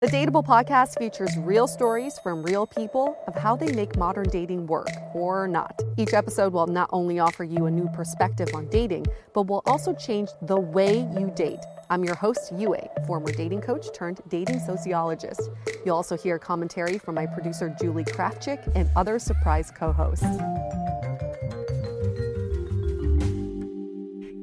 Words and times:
The 0.00 0.06
Dateable 0.06 0.46
podcast 0.46 0.98
features 0.98 1.36
real 1.36 1.68
stories 1.68 2.18
from 2.20 2.42
real 2.42 2.66
people 2.66 3.22
of 3.26 3.34
how 3.34 3.54
they 3.54 3.70
make 3.72 3.98
modern 3.98 4.30
dating 4.30 4.66
work 4.66 4.88
or 5.12 5.46
not. 5.46 5.78
Each 5.98 6.14
episode 6.14 6.54
will 6.54 6.68
not 6.68 6.88
only 6.90 7.18
offer 7.18 7.44
you 7.44 7.66
a 7.66 7.70
new 7.70 7.86
perspective 7.88 8.48
on 8.54 8.66
dating, 8.70 9.04
but 9.34 9.42
will 9.42 9.62
also 9.66 9.92
change 9.92 10.30
the 10.40 10.58
way 10.58 11.00
you 11.18 11.30
date. 11.36 11.60
I'm 11.90 12.02
your 12.02 12.14
host, 12.14 12.50
Yue, 12.56 12.78
former 13.06 13.30
dating 13.30 13.60
coach 13.60 13.92
turned 13.92 14.22
dating 14.28 14.60
sociologist. 14.60 15.50
You'll 15.84 15.96
also 15.96 16.16
hear 16.16 16.38
commentary 16.38 16.96
from 16.96 17.16
my 17.16 17.26
producer, 17.26 17.76
Julie 17.78 18.04
Krafchick, 18.04 18.72
and 18.74 18.88
other 18.96 19.18
surprise 19.18 19.70
co 19.70 19.92
hosts. 19.92 20.24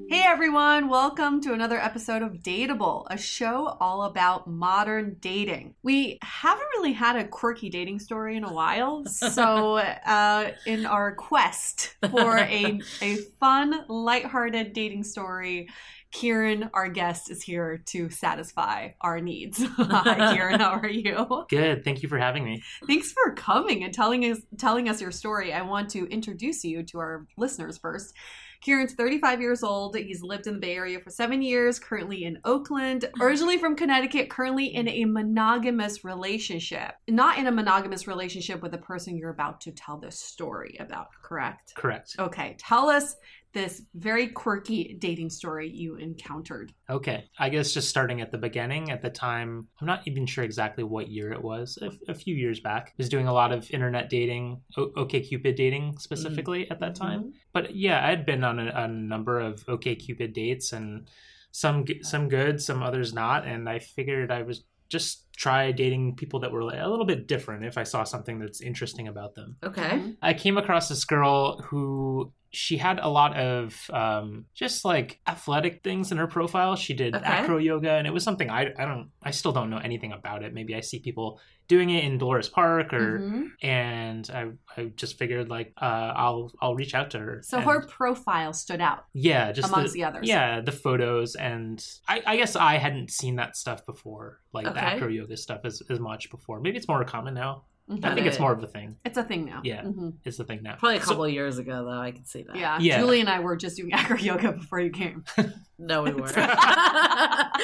Hey 0.09 0.23
everyone, 0.25 0.88
welcome 0.88 1.41
to 1.41 1.51
another 1.51 1.78
episode 1.78 2.22
of 2.22 2.35
Dateable, 2.35 3.06
a 3.09 3.18
show 3.18 3.75
all 3.81 4.03
about 4.03 4.47
modern 4.47 5.18
dating. 5.19 5.75
We 5.84 6.18
haven't 6.22 6.68
really 6.78 6.94
had 6.94 7.18
a 7.18 7.28
quirky 7.28 7.69
dating 7.69 8.00
story 8.00 8.38
in 8.38 8.45
a 8.45 8.53
while, 8.53 9.06
so 9.06 9.75
uh, 10.06 10.51
in 10.66 10.85
our 10.85 11.13
quest 11.13 11.97
for 12.09 12.38
a, 12.38 12.79
a 13.01 13.16
fun, 13.41 13.84
lighthearted 13.90 14.72
dating 14.72 15.03
story, 15.03 15.68
Kieran, 16.12 16.69
our 16.74 16.88
guest, 16.88 17.29
is 17.29 17.44
here 17.44 17.84
to 17.88 18.09
satisfy 18.09 18.91
our 19.01 19.19
needs. 19.19 19.62
Hi, 19.78 20.34
Kieran. 20.34 20.62
How 20.62 20.79
are 20.79 20.89
you? 20.89 21.45
Good. 21.50 21.84
Thank 21.84 22.01
you 22.01 22.07
for 22.07 22.18
having 22.18 22.45
me. 22.45 22.63
Thanks 22.88 23.12
for 23.12 23.34
coming 23.34 23.84
and 23.84 23.94
telling 23.94 24.24
us 24.24 24.39
telling 24.57 24.88
us 24.88 25.01
your 25.01 25.12
story. 25.12 25.51
I 25.51 25.63
want 25.63 25.89
to 25.91 26.07
introduce 26.07 26.63
you 26.63 26.84
to 26.84 27.00
our 27.00 27.28
listeners 27.35 27.78
first. 27.78 28.13
Kieran's 28.62 28.94
35 28.94 29.41
years 29.41 29.63
old. 29.63 29.95
He's 29.95 30.22
lived 30.22 30.47
in 30.47 30.56
the 30.56 30.59
Bay 30.59 30.75
Area 30.75 31.00
for 31.00 31.09
seven 31.09 31.41
years, 31.41 31.79
currently 31.79 32.25
in 32.25 32.40
Oakland, 32.45 33.09
hmm. 33.13 33.22
originally 33.22 33.57
from 33.57 33.75
Connecticut, 33.75 34.29
currently 34.29 34.68
in 34.68 34.88
a 34.88 35.06
monogamous 35.06 36.03
relationship. 36.03 36.95
Not 37.07 37.38
in 37.38 37.47
a 37.47 37.51
monogamous 37.51 38.07
relationship 38.07 38.62
with 38.62 38.72
the 38.72 38.78
person 38.78 39.18
you're 39.18 39.29
about 39.29 39.62
to 39.62 39.72
tell 39.72 39.97
this 39.97 40.19
story 40.19 40.78
about, 40.79 41.07
correct? 41.22 41.73
Correct. 41.75 42.16
Okay. 42.19 42.56
Tell 42.59 42.90
us 42.90 43.16
this 43.53 43.81
very 43.95 44.27
quirky 44.27 44.95
dating 44.99 45.29
story 45.29 45.69
you 45.69 45.95
encountered. 45.95 46.73
Okay. 46.89 47.29
I 47.39 47.49
guess 47.49 47.73
just 47.73 47.89
starting 47.89 48.21
at 48.21 48.31
the 48.31 48.37
beginning, 48.37 48.91
at 48.91 49.01
the 49.01 49.09
time, 49.09 49.67
I'm 49.79 49.87
not 49.87 50.01
even 50.05 50.25
sure 50.25 50.43
exactly 50.43 50.83
what 50.83 51.09
year 51.09 51.31
it 51.31 51.41
was, 51.41 51.77
a, 51.81 51.91
a 52.11 52.13
few 52.13 52.35
years 52.35 52.59
back. 52.59 52.89
I 52.89 52.93
was 52.97 53.09
doing 53.09 53.27
a 53.27 53.33
lot 53.33 53.51
of 53.51 53.69
internet 53.71 54.09
dating, 54.09 54.61
o- 54.77 54.91
OKCupid 54.91 55.55
dating 55.55 55.97
specifically 55.97 56.63
mm-hmm. 56.63 56.73
at 56.73 56.79
that 56.81 56.95
time. 56.95 57.19
Mm-hmm. 57.19 57.29
But 57.53 57.75
yeah, 57.75 58.05
I 58.05 58.09
had 58.09 58.25
been 58.25 58.43
on 58.43 58.59
a, 58.59 58.71
a 58.75 58.87
number 58.87 59.39
of 59.39 59.65
OKCupid 59.65 60.33
dates 60.33 60.73
and 60.73 61.09
some 61.51 61.85
some 62.03 62.29
good, 62.29 62.61
some 62.61 62.83
others 62.83 63.13
not, 63.13 63.47
and 63.47 63.67
I 63.67 63.79
figured 63.79 64.31
I 64.31 64.43
was 64.43 64.63
just 64.89 65.26
try 65.37 65.71
dating 65.71 66.15
people 66.15 66.39
that 66.41 66.51
were 66.51 66.61
a 66.61 66.89
little 66.89 67.05
bit 67.05 67.27
different 67.27 67.63
if 67.63 67.77
I 67.77 67.83
saw 67.83 68.03
something 68.03 68.39
that's 68.39 68.59
interesting 68.59 69.07
about 69.07 69.35
them. 69.35 69.55
Okay. 69.63 70.15
I 70.21 70.33
came 70.33 70.57
across 70.57 70.89
this 70.89 71.05
girl 71.05 71.61
who 71.61 72.33
she 72.49 72.77
had 72.77 72.99
a 72.99 73.07
lot 73.07 73.35
of 73.37 73.89
um, 73.91 74.45
just 74.55 74.85
like 74.85 75.19
athletic 75.27 75.83
things 75.83 76.11
in 76.11 76.17
her 76.17 76.27
profile. 76.27 76.75
She 76.75 76.93
did 76.93 77.15
okay. 77.15 77.25
acro 77.25 77.57
yoga, 77.57 77.91
and 77.91 78.07
it 78.07 78.13
was 78.13 78.23
something 78.23 78.49
I 78.49 78.73
I 78.77 78.85
don't 78.85 79.09
I 79.21 79.31
still 79.31 79.51
don't 79.51 79.69
know 79.69 79.77
anything 79.77 80.12
about 80.12 80.44
it. 80.44 80.53
Maybe 80.53 80.73
I 80.75 80.81
see 80.81 81.00
people 81.00 81.39
doing 81.67 81.89
it 81.89 82.06
in 82.06 82.17
Dolores 82.17 82.47
Park, 82.47 82.94
or 82.94 83.19
mm-hmm. 83.19 83.44
and 83.62 84.29
I 84.33 84.51
I 84.75 84.85
just 84.95 85.19
figured 85.19 85.50
like 85.50 85.73
uh, 85.81 86.13
I'll 86.15 86.51
I'll 86.62 86.75
reach 86.75 86.95
out 86.95 87.12
to 87.12 87.19
her. 87.19 87.41
So 87.44 87.57
and, 87.57 87.65
her 87.67 87.85
profile 87.85 88.53
stood 88.53 88.81
out. 88.81 89.06
Yeah, 89.13 89.51
just 89.51 89.67
amongst 89.67 89.94
the, 89.94 90.01
the 90.01 90.06
others. 90.06 90.27
Yeah, 90.27 90.62
the 90.62 90.71
photos, 90.71 91.35
and 91.35 91.83
I, 92.07 92.21
I 92.25 92.38
guess 92.38 92.56
I 92.56 92.77
hadn't 92.77 93.12
seen 93.12 93.35
that 93.35 93.57
stuff 93.57 93.85
before, 93.85 94.39
like 94.53 94.65
okay. 94.67 94.73
the 94.73 94.83
acro 94.83 95.09
yoga 95.09 95.26
stuff 95.35 95.62
as, 95.63 95.81
as 95.89 96.00
much 96.00 96.29
before. 96.29 96.59
Maybe 96.59 96.77
it's 96.77 96.88
more 96.88 97.03
common 97.03 97.33
now. 97.33 97.63
Mm-hmm. 97.89 98.06
I 98.06 98.15
think 98.15 98.27
it's 98.27 98.39
more 98.39 98.51
of 98.51 98.62
a 98.62 98.68
thing. 98.68 98.97
It's 99.06 99.18
a 99.18 99.24
thing 99.24 99.45
now. 99.45 99.62
Yeah, 99.63 99.81
mm-hmm. 99.81 100.09
it's 100.25 100.39
a 100.39 100.44
thing 100.44 100.62
now. 100.62 100.75
Probably 100.75 100.97
a 100.97 101.00
couple 101.00 101.24
so, 101.24 101.25
years 101.25 101.57
ago, 101.57 101.85
though. 101.85 102.00
I 102.00 102.12
can 102.12 102.25
see 102.25 102.44
that. 102.44 102.56
Yeah. 102.56 102.77
yeah. 102.79 103.00
Julie 103.00 103.21
and 103.21 103.29
I 103.29 103.39
were 103.39 103.56
just 103.56 103.77
doing 103.77 103.94
acro 103.94 104.18
yoga 104.18 104.51
before 104.51 104.81
you 104.81 104.89
came. 104.89 105.24
No, 105.79 106.03
we 106.03 106.12
weren't. 106.12 106.33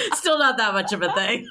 Still 0.13 0.37
not 0.39 0.57
that 0.57 0.73
much 0.73 0.93
of 0.93 1.01
a 1.01 1.11
thing. 1.13 1.47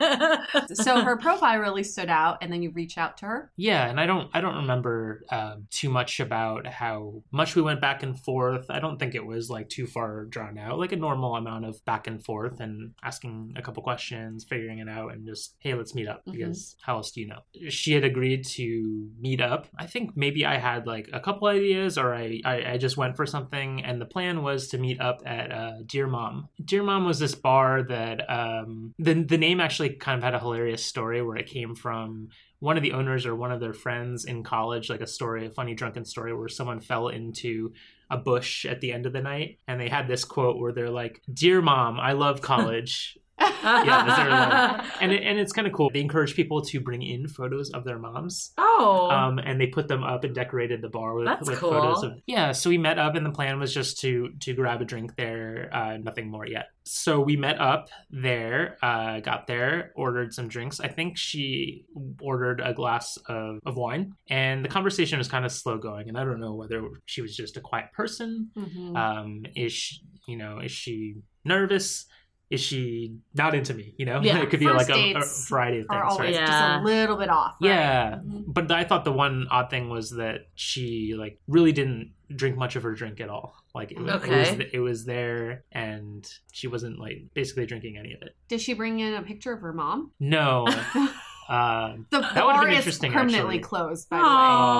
so 0.74 1.00
her 1.02 1.16
profile 1.16 1.58
really 1.58 1.82
stood 1.82 2.08
out, 2.08 2.38
and 2.42 2.52
then 2.52 2.62
you 2.62 2.70
reach 2.70 2.98
out 2.98 3.16
to 3.18 3.26
her. 3.26 3.52
Yeah, 3.56 3.88
and 3.88 3.98
I 4.00 4.06
don't 4.06 4.30
I 4.32 4.40
don't 4.40 4.56
remember 4.56 5.22
um, 5.30 5.66
too 5.70 5.88
much 5.90 6.20
about 6.20 6.66
how 6.66 7.22
much 7.30 7.56
we 7.56 7.62
went 7.62 7.80
back 7.80 8.02
and 8.02 8.18
forth. 8.18 8.66
I 8.70 8.78
don't 8.80 8.98
think 8.98 9.14
it 9.14 9.24
was 9.24 9.50
like 9.50 9.68
too 9.68 9.86
far 9.86 10.24
drawn 10.26 10.58
out, 10.58 10.78
like 10.78 10.92
a 10.92 10.96
normal 10.96 11.36
amount 11.36 11.64
of 11.64 11.84
back 11.84 12.06
and 12.06 12.22
forth 12.24 12.60
and 12.60 12.92
asking 13.02 13.54
a 13.56 13.62
couple 13.62 13.82
questions, 13.82 14.44
figuring 14.44 14.78
it 14.78 14.88
out, 14.88 15.12
and 15.12 15.26
just 15.26 15.54
hey, 15.58 15.74
let's 15.74 15.94
meet 15.94 16.08
up 16.08 16.24
Mhm. 16.26 16.32
because 16.32 16.76
how 16.82 16.96
else 16.96 17.10
do 17.12 17.20
you 17.20 17.28
know? 17.28 17.40
She 17.68 17.92
had 17.92 18.04
agreed 18.04 18.44
to 18.46 19.08
meet 19.20 19.40
up. 19.40 19.68
I 19.78 19.86
think 19.86 20.16
maybe 20.16 20.44
I 20.46 20.56
had 20.58 20.86
like 20.86 21.08
a 21.12 21.20
couple 21.20 21.48
ideas, 21.48 21.98
or 21.98 22.14
I 22.14 22.40
I, 22.44 22.72
I 22.72 22.76
just 22.78 22.96
went 22.96 23.16
for 23.16 23.26
something, 23.26 23.84
and 23.84 24.00
the 24.00 24.06
plan 24.06 24.42
was 24.42 24.68
to 24.68 24.78
meet 24.78 25.00
up 25.00 25.22
at 25.26 25.52
uh, 25.52 25.72
Dear 25.86 26.06
Mom. 26.06 26.48
Dear 26.62 26.82
Mom 26.82 27.04
was 27.04 27.18
this 27.18 27.34
bar 27.34 27.82
that 27.84 28.28
um, 28.30 28.94
the 28.98 29.14
the 29.14 29.38
name 29.38 29.60
actually 29.60 29.90
kind 29.90 30.18
of 30.18 30.24
had 30.24 30.34
a 30.34 30.38
hilarious 30.38 30.84
story 30.84 31.22
where 31.22 31.36
it 31.36 31.46
came 31.46 31.74
from 31.74 32.28
one 32.60 32.76
of 32.76 32.82
the 32.82 32.92
owners 32.92 33.26
or 33.26 33.34
one 33.34 33.50
of 33.50 33.60
their 33.60 33.72
friends 33.72 34.24
in 34.24 34.44
college, 34.44 34.88
like 34.88 35.00
a 35.00 35.06
story, 35.06 35.46
a 35.46 35.50
funny 35.50 35.74
drunken 35.74 36.04
story 36.04 36.32
where 36.32 36.48
someone 36.48 36.80
fell 36.80 37.08
into 37.08 37.72
a 38.10 38.16
bush 38.16 38.64
at 38.66 38.80
the 38.80 38.92
end 38.92 39.06
of 39.06 39.12
the 39.12 39.20
night 39.20 39.58
and 39.66 39.80
they 39.80 39.88
had 39.88 40.06
this 40.06 40.24
quote 40.24 40.58
where 40.58 40.72
they're 40.72 40.90
like, 40.90 41.22
Dear 41.32 41.62
mom, 41.62 41.98
I 41.98 42.12
love 42.12 42.40
college. 42.42 43.18
Yeah, 43.62 44.04
that's 44.04 44.16
their 44.18 44.30
line. 44.30 44.84
and 45.00 45.12
it, 45.12 45.22
and 45.22 45.38
it's 45.38 45.52
kind 45.52 45.66
of 45.66 45.72
cool. 45.72 45.90
They 45.92 46.00
encourage 46.00 46.34
people 46.34 46.62
to 46.62 46.80
bring 46.80 47.02
in 47.02 47.28
photos 47.28 47.70
of 47.70 47.84
their 47.84 47.98
moms. 47.98 48.52
oh, 48.58 49.08
Um, 49.10 49.38
and 49.38 49.60
they 49.60 49.66
put 49.66 49.88
them 49.88 50.02
up 50.02 50.24
and 50.24 50.34
decorated 50.34 50.82
the 50.82 50.88
bar 50.88 51.14
with, 51.14 51.26
That's 51.26 51.48
with 51.48 51.58
cool. 51.58 51.70
photos 51.70 52.02
of 52.02 52.12
yeah. 52.26 52.52
So 52.52 52.70
we 52.70 52.78
met 52.78 52.98
up, 52.98 53.14
and 53.14 53.24
the 53.24 53.30
plan 53.30 53.58
was 53.60 53.72
just 53.72 54.00
to 54.00 54.30
to 54.40 54.54
grab 54.54 54.80
a 54.80 54.84
drink 54.84 55.16
there. 55.16 55.70
Uh, 55.72 55.96
nothing 55.98 56.28
more 56.30 56.46
yet. 56.46 56.66
So 56.84 57.20
we 57.20 57.36
met 57.36 57.60
up 57.60 57.88
there. 58.10 58.76
Uh, 58.82 59.20
got 59.20 59.46
there, 59.46 59.92
ordered 59.94 60.34
some 60.34 60.48
drinks. 60.48 60.80
I 60.80 60.88
think 60.88 61.16
she 61.16 61.84
ordered 62.20 62.60
a 62.64 62.74
glass 62.74 63.16
of, 63.28 63.58
of 63.64 63.76
wine, 63.76 64.14
and 64.28 64.64
the 64.64 64.68
conversation 64.68 65.18
was 65.18 65.28
kind 65.28 65.44
of 65.44 65.52
slow 65.52 65.78
going. 65.78 66.08
And 66.08 66.18
I 66.18 66.24
don't 66.24 66.40
know 66.40 66.54
whether 66.54 66.82
she 67.06 67.22
was 67.22 67.36
just 67.36 67.56
a 67.56 67.60
quiet 67.60 67.92
person. 67.92 68.50
Mhm. 68.56 68.96
Um, 68.96 69.46
is 69.54 69.72
she, 69.72 70.00
you 70.26 70.36
know, 70.36 70.58
is 70.58 70.72
she 70.72 71.16
nervous? 71.44 72.06
Is 72.52 72.60
she 72.60 73.16
not 73.34 73.54
into 73.54 73.72
me? 73.74 73.94
You 73.96 74.04
know, 74.06 74.20
Yeah, 74.20 74.38
it 74.42 74.50
could 74.50 74.60
be 74.60 74.66
first 74.66 74.88
like 74.90 74.96
a, 74.96 75.14
a 75.14 75.22
variety 75.48 75.78
of 75.80 75.86
things. 75.88 75.96
Are 75.98 76.04
always 76.04 76.18
right? 76.20 76.34
Yeah. 76.34 76.46
just 76.46 76.82
a 76.82 76.84
little 76.84 77.16
bit 77.16 77.30
off. 77.30 77.54
right? 77.60 77.68
Yeah, 77.68 78.18
Mhm. 78.24 78.44
but 78.46 78.70
I 78.70 78.84
thought 78.84 79.04
the 79.04 79.12
one 79.12 79.46
odd 79.50 79.70
thing 79.70 79.88
was 79.88 80.10
that 80.10 80.48
she 80.54 81.14
like 81.16 81.38
really 81.48 81.72
didn't 81.72 82.12
drink 82.34 82.56
much 82.56 82.76
of 82.76 82.82
her 82.82 82.94
drink 82.94 83.20
at 83.20 83.28
all. 83.30 83.54
Like 83.74 83.90
it, 83.92 83.98
was- 83.98 84.22
it 84.24 84.28
was 84.30 84.66
it 84.74 84.78
was 84.80 85.04
there, 85.06 85.64
and 85.72 86.30
she 86.52 86.66
wasn't 86.66 86.98
like 86.98 87.24
basically 87.34 87.64
drinking 87.64 87.96
any 87.96 88.12
of 88.12 88.20
it. 88.22 88.36
Did 88.48 88.60
she 88.60 88.74
bring 88.74 89.00
in 89.00 89.14
a 89.14 89.22
picture 89.22 89.52
of 89.54 89.60
her 89.62 89.72
mom? 89.72 90.10
No, 90.20 90.66
um, 91.48 92.06
The 92.10 92.20
That 92.20 92.44
would've 92.46 92.60
bar 92.60 92.64
been 92.66 92.74
is 92.86 92.98
permanently 92.98 93.38
actually. 93.38 93.58
closed. 93.60 94.08
By 94.10 94.18
oh, 94.18 94.22